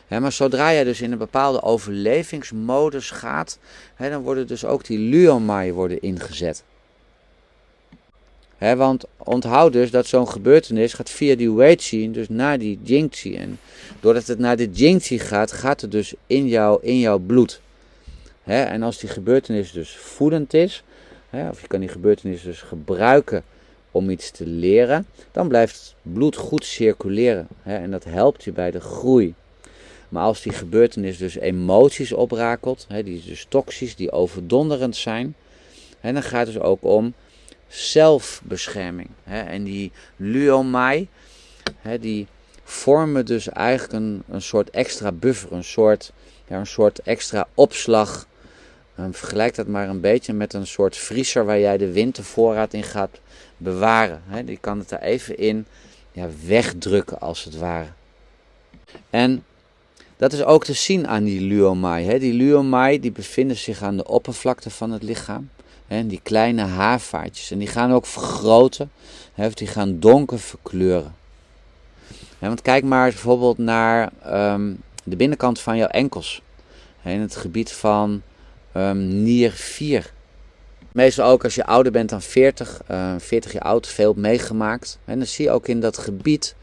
Maar 0.08 0.32
zodra 0.32 0.70
je 0.70 0.84
dus 0.84 1.02
in 1.02 1.12
een 1.12 1.18
bepaalde 1.18 1.62
overlevingsmodus 1.62 3.10
gaat, 3.10 3.60
dan 3.98 4.22
worden 4.22 4.48
dus 4.48 4.66
ook 4.66 4.86
die 4.86 5.00
luomai 5.00 5.74
worden 5.74 6.02
ingezet 6.02 6.64
want 8.58 9.06
onthoud 9.18 9.74
dus 9.74 9.92
dat 9.92 10.06
zo'n 10.06 10.30
gebeurtenis 10.30 10.94
gaat 10.94 11.10
via 11.10 11.36
die 11.36 11.52
Weiqi, 11.52 12.12
dus 12.12 12.30
naar 12.30 12.60
die 12.60 12.80
Jingqi. 12.84 13.36
En 13.36 13.60
doordat 14.00 14.28
het 14.28 14.40
naar 14.40 14.58
de 14.58 14.70
Jingqi 14.70 15.20
gaat, 15.20 15.52
gaat 15.52 15.82
het 15.82 15.92
dus 15.92 16.14
in, 16.28 16.48
jou, 16.48 16.80
in 16.82 17.00
jouw 17.00 17.18
bloed. 17.18 17.62
en 18.44 18.84
als 18.84 18.98
die 18.98 19.10
gebeurtenis 19.10 19.72
dus 19.72 19.96
voedend 19.96 20.54
is, 20.54 20.84
of 21.32 21.62
je 21.62 21.68
kan 21.68 21.80
die 21.80 21.90
gebeurtenis 21.90 22.44
dus 22.44 22.62
gebruiken 22.62 23.44
om 23.92 24.10
iets 24.10 24.32
te 24.32 24.46
leren, 24.46 25.06
dan 25.32 25.48
blijft 25.48 25.96
bloed 26.02 26.36
goed 26.36 26.66
circuleren. 26.66 27.48
en 27.64 27.92
dat 27.92 28.04
helpt 28.04 28.44
je 28.44 28.52
bij 28.52 28.72
de 28.72 28.80
groei. 28.80 29.34
Maar 30.10 30.24
als 30.24 30.42
die 30.42 30.54
gebeurtenis 30.54 31.18
dus 31.18 31.36
emoties 31.36 32.14
oprakelt, 32.14 32.88
die 33.04 33.24
dus 33.26 33.46
toxisch, 33.50 33.96
die 33.96 34.12
overdonderend 34.12 34.96
zijn, 34.96 35.36
dan 36.02 36.24
gaat 36.24 36.46
het 36.46 36.56
dus 36.56 36.64
ook 36.64 36.84
om 36.84 37.14
zelfbescherming. 37.68 39.10
Hè? 39.24 39.42
En 39.42 39.64
die 39.64 39.92
luomai, 40.16 41.08
hè, 41.78 42.00
die 42.00 42.28
vormen 42.64 43.26
dus 43.26 43.50
eigenlijk 43.50 43.94
een, 43.94 44.24
een 44.30 44.42
soort 44.42 44.70
extra 44.70 45.12
buffer, 45.12 45.52
een 45.52 45.64
soort, 45.64 46.12
ja, 46.48 46.60
een 46.60 46.68
soort 46.68 47.00
extra 47.00 47.48
opslag. 47.54 48.28
Um, 49.00 49.14
vergelijk 49.14 49.56
dat 49.56 49.68
maar 49.68 49.90
een 49.90 50.02
beetje 50.02 50.34
met 50.34 50.54
een 50.54 50.68
soort 50.68 50.98
vriezer 50.98 51.46
waar 51.46 51.60
jij 51.60 51.78
de 51.78 51.92
wintervoorraad 51.92 52.74
in 52.74 52.84
gaat 52.84 53.20
bewaren. 53.58 54.22
Hè? 54.26 54.44
Die 54.44 54.58
kan 54.58 54.80
het 54.80 54.92
er 54.92 55.02
even 55.02 55.38
in 55.38 55.66
ja, 56.12 56.28
wegdrukken 56.46 57.20
als 57.20 57.44
het 57.44 57.58
ware. 57.58 57.88
En 59.10 59.44
dat 60.18 60.34
is 60.34 60.44
ook 60.44 60.64
te 60.64 60.74
zien 60.74 61.08
aan 61.08 61.24
die 61.24 61.42
luomai. 61.42 62.06
Hè? 62.06 62.20
Die 62.20 62.34
luomai 62.34 63.00
die 63.00 63.12
bevinden 63.12 63.58
zich 63.58 63.82
aan 63.82 63.98
de 63.98 64.08
oppervlakte 64.08 64.70
van 64.70 64.92
het 64.92 65.04
lichaam. 65.04 65.50
En 65.88 66.08
die 66.08 66.20
kleine 66.24 66.62
haarvaartjes. 66.62 67.52
En 67.52 67.58
die 67.58 67.68
gaan 67.68 67.94
ook 67.94 68.06
vergroten. 68.06 68.92
Hè, 69.34 69.50
die 69.50 69.68
gaan 69.68 70.00
donker 70.00 70.40
verkleuren. 70.40 71.16
want 72.40 72.62
kijk 72.62 72.84
maar 72.84 73.10
bijvoorbeeld 73.10 73.58
naar 73.58 74.12
ehm, 74.24 74.74
de 75.04 75.16
binnenkant 75.16 75.60
van 75.60 75.78
jouw 75.78 75.88
enkels. 75.88 76.42
in 77.04 77.22
het 77.22 77.36
gebied 77.36 77.72
van 77.72 78.22
um, 78.74 79.24
nier 79.24 79.52
4. 79.52 80.14
Meestal 80.92 81.30
ook 81.30 81.44
als 81.44 81.56
je 81.56 81.66
ouder 81.66 81.92
bent 81.92 82.10
dan 82.10 82.22
40, 82.22 82.82
uh, 82.92 83.14
40 83.18 83.54
jaar 83.54 83.62
oud, 83.62 83.88
veel 83.88 84.14
meegemaakt. 84.14 85.00
En 85.06 85.18
dan 85.18 85.28
zie 85.28 85.46
je 85.46 85.52
ook 85.52 85.68
in 85.68 85.80
dat 85.80 85.98
gebied. 85.98 86.56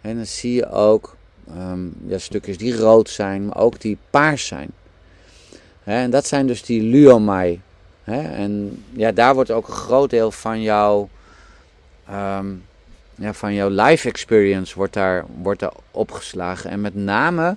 En 0.00 0.16
dan 0.16 0.26
zie 0.26 0.54
je 0.54 0.70
ook 0.70 1.16
um, 1.58 1.94
ja, 2.06 2.18
stukjes 2.18 2.58
die 2.58 2.76
rood 2.76 3.10
zijn, 3.10 3.46
maar 3.46 3.56
ook 3.56 3.80
die 3.80 3.98
paars 4.10 4.46
zijn. 4.46 4.70
en 5.84 6.10
dat 6.10 6.26
zijn 6.26 6.46
dus 6.46 6.62
die 6.62 6.82
luomai 6.82 7.60
en 8.04 8.84
ja, 8.92 9.12
daar 9.12 9.34
wordt 9.34 9.50
ook 9.50 9.68
een 9.68 9.74
groot 9.74 10.10
deel 10.10 10.30
van 10.30 10.62
jouw, 10.62 11.08
um, 12.10 12.64
ja, 13.14 13.32
van 13.32 13.54
jouw 13.54 13.68
life 13.68 14.08
experience 14.08 14.74
wordt 14.74 14.92
daar, 14.92 15.24
wordt 15.42 15.60
daar 15.60 15.72
opgeslagen. 15.90 16.70
En 16.70 16.80
met 16.80 16.94
name 16.94 17.56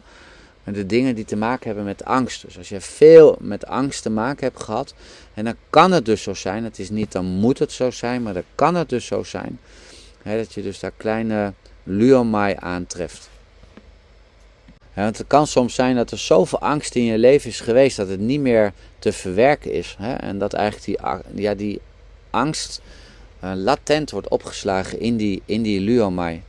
de 0.64 0.86
dingen 0.86 1.16
die 1.16 1.26
te 1.26 1.36
maken 1.36 1.66
hebben 1.68 1.86
met 1.86 2.06
angst. 2.06 2.42
Dus 2.42 2.58
als 2.58 2.70
je 2.70 2.82
veel 2.82 3.38
met 3.40 3.66
angst 3.66 4.02
te 4.02 4.10
maken 4.10 4.44
hebt 4.44 4.64
gehad, 4.64 4.94
en 5.34 5.44
dan 5.44 5.56
kan 5.70 5.92
het 5.92 6.06
dus 6.06 6.24
zo 6.24 6.34
zijn, 6.34 6.64
het 6.64 6.80
is 6.80 6.90
niet 6.90 7.12
dan 7.12 7.26
moet 7.26 7.60
het 7.60 7.72
zo 7.72 7.92
zijn, 7.92 8.24
maar 8.24 8.34
dan 8.34 8.44
kan 8.56 8.76
het 8.76 8.90
dus 8.90 9.06
zo 9.06 9.24
zijn, 9.24 9.60
dat 10.24 10.54
je 10.54 10.62
dus 10.62 10.80
daar 10.80 10.92
kleine 10.98 11.54
luomai 11.84 12.56
aantreft 12.60 13.30
want 15.04 15.18
het 15.18 15.28
kan 15.28 15.48
soms 15.48 15.76
zijn 15.76 15.96
dat 15.96 16.12
er 16.12 16.18
zoveel 16.18 16.60
angst 16.60 16.96
in 16.96 17.04
je 17.04 17.18
leven 17.18 17.50
is 17.50 17.60
geweest 17.60 17.98
dat 17.98 18.10
het 18.10 18.20
niet 18.20 18.40
meer 18.40 18.74
te 19.00 19.12
verwerken 19.12 19.72
is. 19.72 19.96
Hè? 20.00 20.14
En 20.14 20.38
dat 20.38 20.54
eigenlijk 20.54 20.86
die, 20.86 21.44
ja, 21.44 21.54
die 21.54 21.82
angst 22.30 22.82
latent 23.40 24.12
wordt 24.12 24.28
opgeslagen 24.28 25.00
in 25.00 25.18
die, 25.18 25.42
in 25.46 25.62
die 25.62 25.80
luomai. 25.80 26.42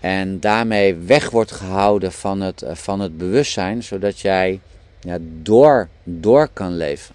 En 0.00 0.40
daarmee 0.40 0.94
weg 0.94 1.30
wordt 1.30 1.52
gehouden 1.52 2.12
van 2.12 2.40
het, 2.40 2.64
van 2.66 3.00
het 3.00 3.18
bewustzijn, 3.18 3.82
zodat 3.82 4.20
jij 4.20 4.60
ja, 5.00 5.18
door, 5.42 5.88
door 6.04 6.48
kan 6.52 6.76
leven. 6.76 7.14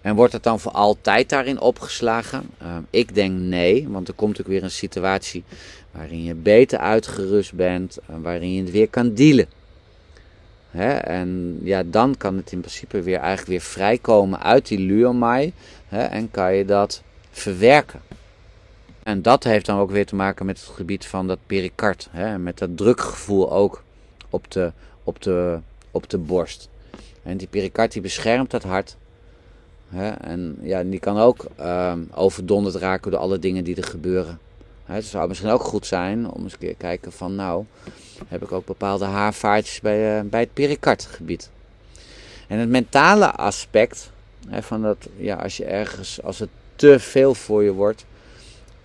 En 0.00 0.14
wordt 0.14 0.32
het 0.32 0.42
dan 0.42 0.60
voor 0.60 0.72
altijd 0.72 1.28
daarin 1.28 1.60
opgeslagen? 1.60 2.50
Uh, 2.62 2.76
ik 2.90 3.14
denk 3.14 3.38
nee, 3.38 3.88
want 3.88 4.08
er 4.08 4.14
komt 4.14 4.40
ook 4.40 4.46
weer 4.46 4.62
een 4.62 4.70
situatie 4.70 5.44
waarin 5.92 6.22
je 6.22 6.34
beter 6.34 6.78
uitgerust 6.78 7.54
bent, 7.54 7.98
en 8.06 8.22
waarin 8.22 8.52
je 8.52 8.62
het 8.62 8.70
weer 8.70 8.88
kan 8.88 9.14
dealen. 9.14 9.46
Hè? 10.70 10.92
En 10.92 11.58
ja, 11.62 11.82
dan 11.82 12.16
kan 12.16 12.36
het 12.36 12.52
in 12.52 12.60
principe 12.60 13.02
weer 13.02 13.18
eigenlijk 13.18 13.48
weer 13.48 13.60
vrijkomen 13.60 14.42
uit 14.42 14.68
die 14.68 14.78
luomai 14.78 15.52
hè? 15.88 16.02
en 16.02 16.30
kan 16.30 16.54
je 16.54 16.64
dat 16.64 17.02
verwerken. 17.30 18.00
En 19.02 19.22
dat 19.22 19.44
heeft 19.44 19.66
dan 19.66 19.78
ook 19.78 19.90
weer 19.90 20.06
te 20.06 20.14
maken 20.14 20.46
met 20.46 20.60
het 20.60 20.68
gebied 20.68 21.06
van 21.06 21.26
dat 21.26 21.38
pericard, 21.46 22.08
hè? 22.10 22.38
met 22.38 22.58
dat 22.58 22.76
drukgevoel 22.76 23.52
ook 23.52 23.82
op 24.30 24.50
de, 24.50 24.72
op 25.04 25.22
de, 25.22 25.58
op 25.90 26.10
de 26.10 26.18
borst. 26.18 26.68
En 27.22 27.36
die 27.36 27.48
pericard 27.48 27.92
die 27.92 28.02
beschermt 28.02 28.50
dat 28.50 28.62
hart 28.62 28.96
Hè? 29.92 30.10
En 30.10 30.58
ja, 30.62 30.82
die 30.82 30.98
kan 30.98 31.18
ook 31.18 31.46
uh, 31.60 31.92
overdonderd 32.14 32.74
raken 32.74 33.10
door 33.10 33.20
alle 33.20 33.38
dingen 33.38 33.64
die 33.64 33.76
er 33.76 33.84
gebeuren. 33.84 34.38
Het 34.92 35.04
zou 35.04 35.28
misschien 35.28 35.50
ook 35.50 35.62
goed 35.62 35.86
zijn 35.86 36.30
om 36.30 36.42
eens 36.42 36.52
een 36.52 36.58
keer 36.58 36.74
kijken 36.74 37.12
van 37.12 37.34
nou, 37.34 37.64
heb 38.28 38.42
ik 38.42 38.52
ook 38.52 38.66
bepaalde 38.66 39.04
haarvaartjes 39.04 39.80
bij, 39.80 40.18
uh, 40.18 40.30
bij 40.30 40.40
het 40.40 40.52
pericardgebied. 40.52 41.50
En 42.48 42.58
het 42.58 42.68
mentale 42.68 43.30
aspect, 43.30 44.10
hè, 44.48 44.62
van 44.62 44.82
dat, 44.82 45.08
ja, 45.16 45.36
als 45.36 45.56
je 45.56 45.64
ergens, 45.64 46.22
als 46.22 46.38
het 46.38 46.48
te 46.76 46.98
veel 46.98 47.34
voor 47.34 47.62
je 47.62 47.72
wordt, 47.72 48.04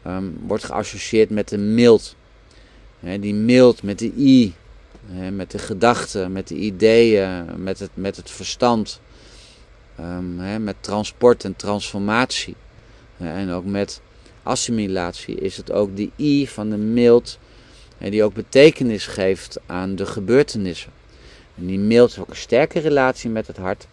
um, 0.08 0.40
wordt 0.46 0.64
geassocieerd 0.64 1.30
met 1.30 1.50
de 1.50 1.58
mild. 1.58 2.16
Hè, 3.00 3.20
die 3.20 3.34
mild 3.34 3.84
met 3.84 4.00
de 4.00 4.14
i, 4.18 4.54
hè, 5.06 5.32
met 5.32 5.52
de 5.52 5.60
gedachten, 5.60 6.32
met 6.32 6.48
de 6.48 6.56
ideeën, 6.56 7.64
met 7.64 7.80
het, 7.80 7.92
met 7.94 8.16
het 8.16 8.32
verstand. 8.32 9.00
Hè, 10.38 10.60
met 10.60 10.76
transport 10.80 11.44
en 11.44 11.56
transformatie. 11.56 12.56
en 13.18 13.52
ook 13.52 13.66
met 13.66 14.02
assimilatie 14.48 15.36
is 15.36 15.58
het 15.58 15.72
ook 15.72 15.96
de 15.96 16.10
I 16.16 16.48
van 16.48 16.70
de 16.70 16.78
mild. 16.78 17.40
Die 17.98 18.24
ook 18.24 18.34
betekenis 18.34 19.08
geeft 19.08 19.60
aan 19.66 19.96
de 19.96 20.06
gebeurtenissen. 20.06 20.92
En 21.58 21.66
die 21.66 21.80
mild 21.80 22.10
heeft 22.10 22.22
ook 22.22 22.30
een 22.30 22.36
sterke 22.36 22.80
relatie 22.80 23.30
met 23.30 23.48
het 23.48 23.58
hart. 23.58 23.88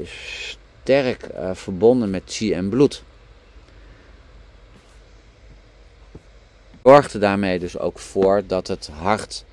Is 0.00 0.58
sterk 0.82 1.28
uh, 1.34 1.50
verbonden 1.54 2.10
met 2.10 2.22
chi 2.26 2.52
en 2.52 2.68
bloed. 2.68 3.02
Zorgt 6.82 7.12
er 7.12 7.20
daarmee 7.20 7.58
dus 7.58 7.78
ook 7.78 7.98
voor 7.98 8.42
dat 8.46 8.68
het 8.68 8.86
hart 8.86 9.44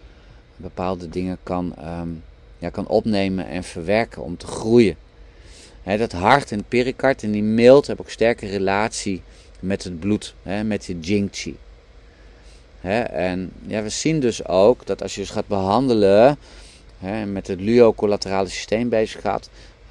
bepaalde 0.56 1.10
dingen 1.10 1.38
kan, 1.44 1.76
um, 2.02 2.24
ja, 2.58 2.70
kan 2.70 2.88
opnemen 2.88 3.48
en 3.48 3.64
verwerken 3.64 4.22
om 4.22 4.38
te 4.38 4.48
groeien. 4.48 4.96
He, 5.82 5.98
dat 5.98 6.12
hart 6.12 6.52
en 6.52 6.64
pericard 6.68 7.24
en 7.24 7.32
die 7.32 7.44
mild 7.44 7.88
hebben 7.88 8.06
ook 8.06 8.12
sterke 8.12 8.48
relatie 8.48 9.22
met 9.62 9.84
het 9.84 10.00
bloed, 10.00 10.36
he, 10.44 10.64
met 10.64 10.86
de 10.86 11.00
jingchi. 11.00 11.58
en 12.82 13.52
ja, 13.68 13.84
we 13.84 13.90
zien 13.90 14.20
dus 14.20 14.48
ook 14.48 14.86
dat 14.86 15.02
als 15.02 15.16
je 15.16 15.22
dus 15.22 15.30
gaat 15.30 15.48
behandelen, 15.48 16.38
he, 16.98 17.26
met 17.26 17.48
het 17.48 17.62
luo-collaterale 17.62 18.50
systeem 18.50 18.90
bezig 18.90 19.22
gaat, 19.22 19.50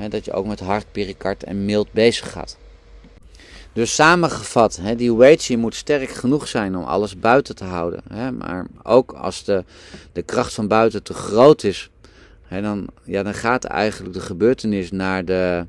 dat 0.09 0.25
je 0.25 0.33
ook 0.33 0.47
met 0.47 0.61
hart, 0.61 0.87
pericard 0.93 1.45
en 1.45 1.65
mild 1.65 1.93
bezig 1.93 2.31
gaat. 2.31 2.57
Dus 3.73 3.95
samengevat, 3.95 4.77
hè, 4.83 4.97
die 4.97 5.15
weichi 5.15 5.57
moet 5.57 5.75
sterk 5.75 6.11
genoeg 6.11 6.49
zijn 6.49 6.77
om 6.77 6.85
alles 6.85 7.19
buiten 7.19 7.55
te 7.55 7.65
houden. 7.65 8.03
Hè, 8.13 8.33
maar 8.33 8.67
ook 8.83 9.13
als 9.13 9.45
de, 9.45 9.65
de 10.13 10.23
kracht 10.23 10.55
van 10.55 10.69
buiten 10.69 11.03
te 11.03 11.15
groot 11.15 11.63
is, 11.63 11.91
hè, 12.43 12.63
dan, 12.63 12.87
ja, 13.05 13.23
dan 13.23 13.35
gaat 13.35 13.65
eigenlijk 13.65 14.15
de 14.15 14.21
gebeurtenis 14.21 14.91
naar 14.91 15.25
de, 15.25 15.67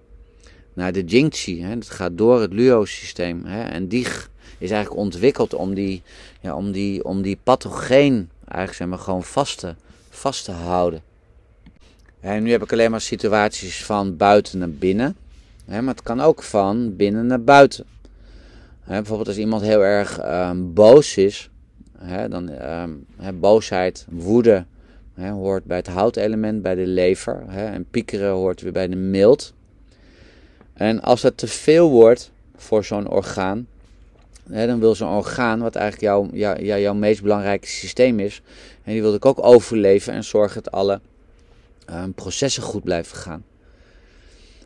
naar 0.74 0.91
de 0.91 1.03
Jingchi. 1.03 1.61
Hè. 1.61 1.69
Het 1.69 1.89
gaat 1.89 2.17
door 2.17 2.41
het 2.41 2.53
Luo-systeem. 2.53 3.45
En 3.45 3.88
die 3.88 4.07
is 4.57 4.72
eigenlijk 4.72 5.01
ontwikkeld 5.01 5.53
om 5.53 5.74
die, 5.74 6.01
ja, 6.41 6.55
om 6.55 6.72
die, 6.72 7.03
om 7.03 7.22
die 7.22 7.38
pathogeen 7.43 8.30
eigenlijk 8.45 8.74
zeg 8.74 8.88
maar, 8.88 8.99
gewoon 8.99 9.24
vast 9.24 9.59
te, 9.59 9.76
vast 10.09 10.45
te 10.45 10.51
houden. 10.51 11.01
En 12.19 12.43
nu 12.43 12.51
heb 12.51 12.63
ik 12.63 12.72
alleen 12.72 12.91
maar 12.91 13.01
situaties 13.01 13.86
van 13.86 14.17
buiten 14.17 14.59
naar 14.59 14.69
binnen. 14.69 15.15
Maar 15.65 15.84
het 15.84 16.03
kan 16.03 16.22
ook 16.22 16.43
van 16.43 16.95
binnen 16.95 17.28
naar 17.28 17.43
buiten. 17.43 17.86
Bijvoorbeeld 18.88 19.28
als 19.28 19.38
iemand 19.38 19.61
heel 19.61 19.82
erg 19.84 20.24
um, 20.24 20.74
boos 20.74 21.17
is. 21.17 21.49
Dan 22.30 22.49
um, 22.49 23.39
boosheid, 23.39 24.05
woede 24.09 24.65
hoort 25.15 25.63
bij 25.63 25.78
het 25.78 25.88
houtelement, 25.88 26.61
bij 26.61 26.76
de 26.76 26.88
lever. 26.88 27.43
en 27.47 27.86
piekeren 27.91 28.32
hoort 28.32 28.61
weer 28.61 28.72
bij 28.72 28.88
de 28.88 28.95
mild. 28.95 29.53
En 30.74 31.01
als 31.01 31.22
het 31.22 31.38
te 31.38 31.47
veel 31.47 31.89
wordt 31.89 32.32
voor 32.55 32.86
zo'n 32.86 33.09
orgaan, 33.09 33.67
hè, 34.49 34.67
dan 34.67 34.80
wil 34.80 34.95
zo'n 34.95 35.15
orgaan, 35.15 35.59
wat 35.59 35.76
eigenlijk 35.76 36.03
jouw, 36.03 36.30
jou, 36.34 36.80
jouw 36.80 36.93
meest 36.93 37.22
belangrijke 37.22 37.67
systeem 37.67 38.19
is, 38.19 38.41
en 38.84 38.91
die 38.91 39.01
wil 39.01 39.13
ik 39.13 39.26
ook 39.26 39.43
overleven 39.43 40.13
en 40.13 40.24
zorgen 40.24 40.63
dat 40.63 40.74
alle 40.74 40.99
uh, 41.89 42.03
processen 42.15 42.63
goed 42.63 42.84
blijven 42.84 43.17
gaan. 43.17 43.43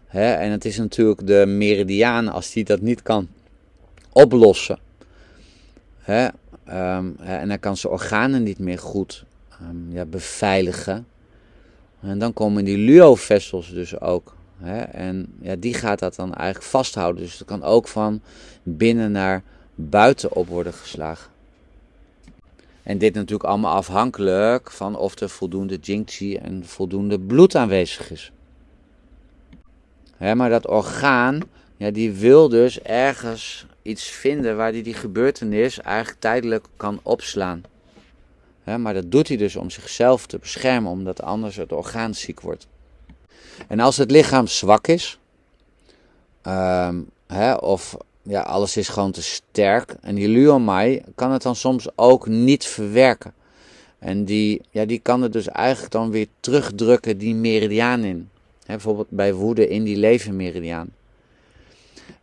Hè, 0.06 0.34
en 0.34 0.52
het 0.52 0.66
is 0.66 0.78
natuurlijk 0.78 1.28
de 1.28 1.46
meridiaan, 1.46 2.28
als 2.28 2.52
die 2.52 2.64
dat 2.64 2.82
niet 2.82 3.02
kan 3.02 3.28
oplossen, 4.12 4.80
hè, 6.00 6.28
um, 6.70 7.16
en 7.20 7.48
dan 7.48 7.60
kan 7.60 7.78
zijn 7.78 7.94
organen 7.94 8.44
niet 8.44 8.60
meer 8.60 8.80
goed 8.80 9.26
um, 9.62 9.88
ja, 9.90 10.06
beveiligen. 10.06 11.08
En 12.02 12.20
dan 12.20 12.34
komen 12.34 12.66
die 12.66 12.78
luo-vessels 12.78 13.70
dus 13.70 14.00
ook 14.00 14.36
Hè? 14.58 14.80
En 14.80 15.34
ja, 15.42 15.56
die 15.56 15.74
gaat 15.74 16.00
dat 16.00 16.16
dan 16.16 16.34
eigenlijk 16.34 16.68
vasthouden. 16.68 17.24
Dus 17.24 17.38
het 17.38 17.48
kan 17.48 17.64
ook 17.64 17.88
van 17.88 18.22
binnen 18.64 19.12
naar 19.12 19.44
buiten 19.76 20.32
op 20.32 20.48
worden 20.48 20.74
geslagen. 20.74 21.32
En 22.84 22.98
dit 22.98 23.14
natuurlijk 23.14 23.50
allemaal 23.50 23.76
afhankelijk 23.76 24.72
van 24.72 24.98
of 24.98 25.20
er 25.20 25.30
voldoende 25.30 25.78
jingchi 25.78 26.36
en 26.36 26.66
voldoende 26.66 27.20
bloed 27.20 27.56
aanwezig 27.56 28.12
is. 28.12 28.32
Hè, 30.18 30.36
maar 30.36 30.50
dat 30.50 30.68
orgaan, 30.68 31.42
ja, 31.78 31.92
die 31.92 32.12
wil 32.12 32.50
dus 32.50 32.82
ergens 32.82 33.66
iets 33.82 34.10
vinden 34.10 34.58
waar 34.58 34.72
hij 34.72 34.82
die 34.82 34.94
gebeurtenis 34.94 35.82
eigenlijk 35.82 36.20
tijdelijk 36.20 36.66
kan 36.78 37.00
opslaan. 37.04 37.64
Hè, 38.64 38.78
maar 38.78 38.94
dat 38.94 39.12
doet 39.12 39.28
hij 39.28 39.38
dus 39.38 39.56
om 39.56 39.70
zichzelf 39.70 40.26
te 40.26 40.38
beschermen, 40.38 40.92
omdat 40.92 41.22
anders 41.22 41.56
het 41.56 41.72
orgaan 41.72 42.14
ziek 42.14 42.42
wordt. 42.42 42.68
En 43.68 43.80
als 43.80 43.98
het 43.98 44.12
lichaam 44.12 44.48
zwak 44.48 44.88
is, 44.88 45.20
ehm, 46.42 47.02
hè, 47.28 47.54
of 47.54 47.98
ja, 48.24 48.42
alles 48.42 48.78
is 48.78 48.88
gewoon 48.88 49.12
te 49.12 49.22
sterk, 49.22 49.96
en 50.02 50.16
die 50.16 50.28
luomai 50.28 51.02
kan 51.16 51.32
het 51.32 51.42
dan 51.42 51.56
soms 51.56 51.88
ook 51.96 52.28
niet 52.28 52.66
verwerken. 52.66 53.34
En 54.00 54.26
die, 54.26 54.62
ja, 54.70 54.86
die 54.86 55.00
kan 55.00 55.22
het 55.22 55.34
dus 55.34 55.48
eigenlijk 55.48 55.92
dan 55.92 56.12
weer 56.12 56.28
terugdrukken, 56.40 57.18
die 57.18 57.36
meridiaan 57.36 58.04
in. 58.04 58.30
Hè, 58.66 58.74
bijvoorbeeld 58.74 59.10
bij 59.10 59.34
woede 59.34 59.68
in 59.68 59.84
die 59.84 59.98
levenmeridiaan. 59.98 60.90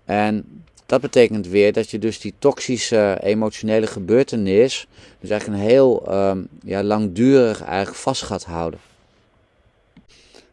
En 0.04 0.62
dat 0.86 1.00
betekent 1.00 1.46
weer 1.46 1.72
dat 1.72 1.90
je 1.90 1.98
dus 1.98 2.20
die 2.20 2.34
toxische 2.38 3.18
emotionele 3.22 3.86
gebeurtenis, 3.86 4.86
dus 5.20 5.30
eigenlijk 5.30 5.62
een 5.62 5.68
heel 5.68 6.14
um, 6.14 6.48
ja, 6.64 6.82
langdurig 6.82 7.62
eigenlijk 7.62 7.96
vast 7.96 8.22
gaat 8.22 8.44
houden. 8.44 8.80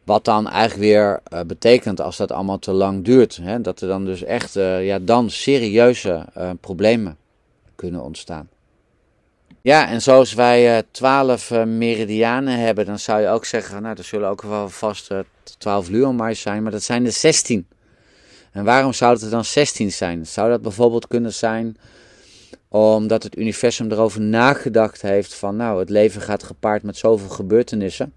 Wat 0.09 0.25
dan 0.25 0.47
eigenlijk 0.47 0.79
weer 0.79 1.19
uh, 1.33 1.39
betekent 1.47 2.01
als 2.01 2.17
dat 2.17 2.31
allemaal 2.31 2.59
te 2.59 2.71
lang 2.71 3.05
duurt. 3.05 3.39
Hè, 3.41 3.61
dat 3.61 3.81
er 3.81 3.87
dan 3.87 4.05
dus 4.05 4.23
echt 4.23 4.55
uh, 4.55 4.85
ja, 4.85 4.99
dan 4.99 5.29
serieuze 5.29 6.25
uh, 6.37 6.49
problemen 6.59 7.17
kunnen 7.75 8.03
ontstaan. 8.03 8.49
Ja, 9.61 9.87
en 9.87 10.01
zoals 10.01 10.33
wij 10.33 10.83
twaalf 10.91 11.51
meridianen 11.65 12.59
hebben, 12.59 12.85
dan 12.85 12.99
zou 12.99 13.21
je 13.21 13.27
ook 13.27 13.45
zeggen, 13.45 13.81
nou, 13.81 13.97
er 13.97 14.03
zullen 14.03 14.29
ook 14.29 14.41
wel 14.41 14.69
vast 14.69 15.09
twaalf 15.57 15.89
luomais 15.89 16.41
zijn, 16.41 16.63
maar 16.63 16.71
dat 16.71 16.83
zijn 16.83 17.05
er 17.05 17.11
16. 17.11 17.67
En 18.51 18.63
waarom 18.63 18.93
zou 18.93 19.19
het 19.19 19.31
dan 19.31 19.45
16 19.45 19.91
zijn? 19.91 20.25
Zou 20.25 20.49
dat 20.49 20.61
bijvoorbeeld 20.61 21.07
kunnen 21.07 21.33
zijn 21.33 21.77
omdat 22.69 23.23
het 23.23 23.37
universum 23.37 23.91
erover 23.91 24.21
nagedacht 24.21 25.01
heeft 25.01 25.33
van, 25.33 25.55
nou, 25.55 25.79
het 25.79 25.89
leven 25.89 26.21
gaat 26.21 26.43
gepaard 26.43 26.83
met 26.83 26.97
zoveel 26.97 27.29
gebeurtenissen. 27.29 28.13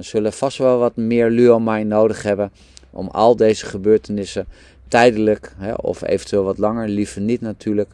We 0.00 0.06
zullen 0.06 0.32
vast 0.32 0.58
wel 0.58 0.78
wat 0.78 0.96
meer 0.96 1.30
luomai 1.30 1.84
nodig 1.84 2.22
hebben 2.22 2.52
om 2.90 3.08
al 3.08 3.36
deze 3.36 3.66
gebeurtenissen 3.66 4.46
tijdelijk 4.88 5.54
hè, 5.56 5.72
of 5.72 6.02
eventueel 6.02 6.44
wat 6.44 6.58
langer, 6.58 6.88
liever 6.88 7.20
niet 7.20 7.40
natuurlijk, 7.40 7.90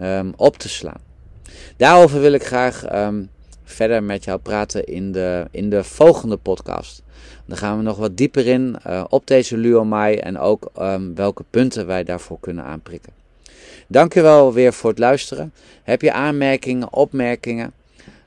um, 0.00 0.32
op 0.36 0.56
te 0.56 0.68
slaan. 0.68 1.00
Daarover 1.76 2.20
wil 2.20 2.32
ik 2.32 2.44
graag 2.44 2.94
um, 2.94 3.30
verder 3.64 4.02
met 4.02 4.24
jou 4.24 4.38
praten 4.38 4.84
in 4.84 5.12
de, 5.12 5.46
in 5.50 5.70
de 5.70 5.84
volgende 5.84 6.36
podcast. 6.36 7.02
Dan 7.44 7.56
gaan 7.56 7.76
we 7.76 7.82
nog 7.82 7.96
wat 7.96 8.16
dieper 8.16 8.46
in 8.46 8.76
uh, 8.86 9.04
op 9.08 9.26
deze 9.26 9.56
Luomai 9.56 10.16
en 10.16 10.38
ook 10.38 10.70
um, 10.78 11.14
welke 11.14 11.44
punten 11.50 11.86
wij 11.86 12.04
daarvoor 12.04 12.40
kunnen 12.40 12.64
aanprikken. 12.64 13.12
Dankjewel 13.86 14.52
weer 14.52 14.72
voor 14.72 14.90
het 14.90 14.98
luisteren. 14.98 15.52
Heb 15.82 16.02
je 16.02 16.12
aanmerkingen, 16.12 16.92
opmerkingen? 16.92 17.72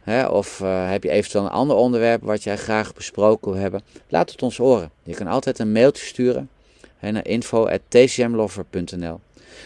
Hè, 0.10 0.26
of 0.28 0.60
uh, 0.60 0.90
heb 0.90 1.04
je 1.04 1.10
eventueel 1.10 1.44
een 1.44 1.50
ander 1.50 1.76
onderwerp 1.76 2.24
wat 2.24 2.44
jij 2.44 2.58
graag 2.58 2.94
besproken 2.94 3.52
wil 3.52 3.62
hebben? 3.62 3.82
Laat 4.08 4.32
het 4.32 4.42
ons 4.42 4.58
horen. 4.58 4.92
Je 5.04 5.14
kan 5.14 5.28
altijd 5.28 5.60
een 5.60 5.72
mailtje 5.72 6.06
sturen 6.06 6.50
hè, 6.98 7.12
naar 7.12 7.28
info.tcmlover.nl 7.28 9.20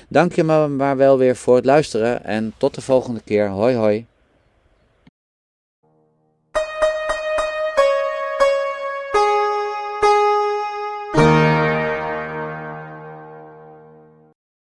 Dank 0.08 0.34
je 0.34 0.44
maar 0.44 0.98
wel 0.98 1.18
weer 1.18 1.36
voor 1.36 1.56
het 1.56 1.66
luisteren 1.66 2.24
en 2.24 2.54
tot 2.58 2.76
de 2.76 2.82
volgende 2.82 3.22
keer. 3.26 3.50
Hoi 3.50 3.76
hoi. 3.76 4.06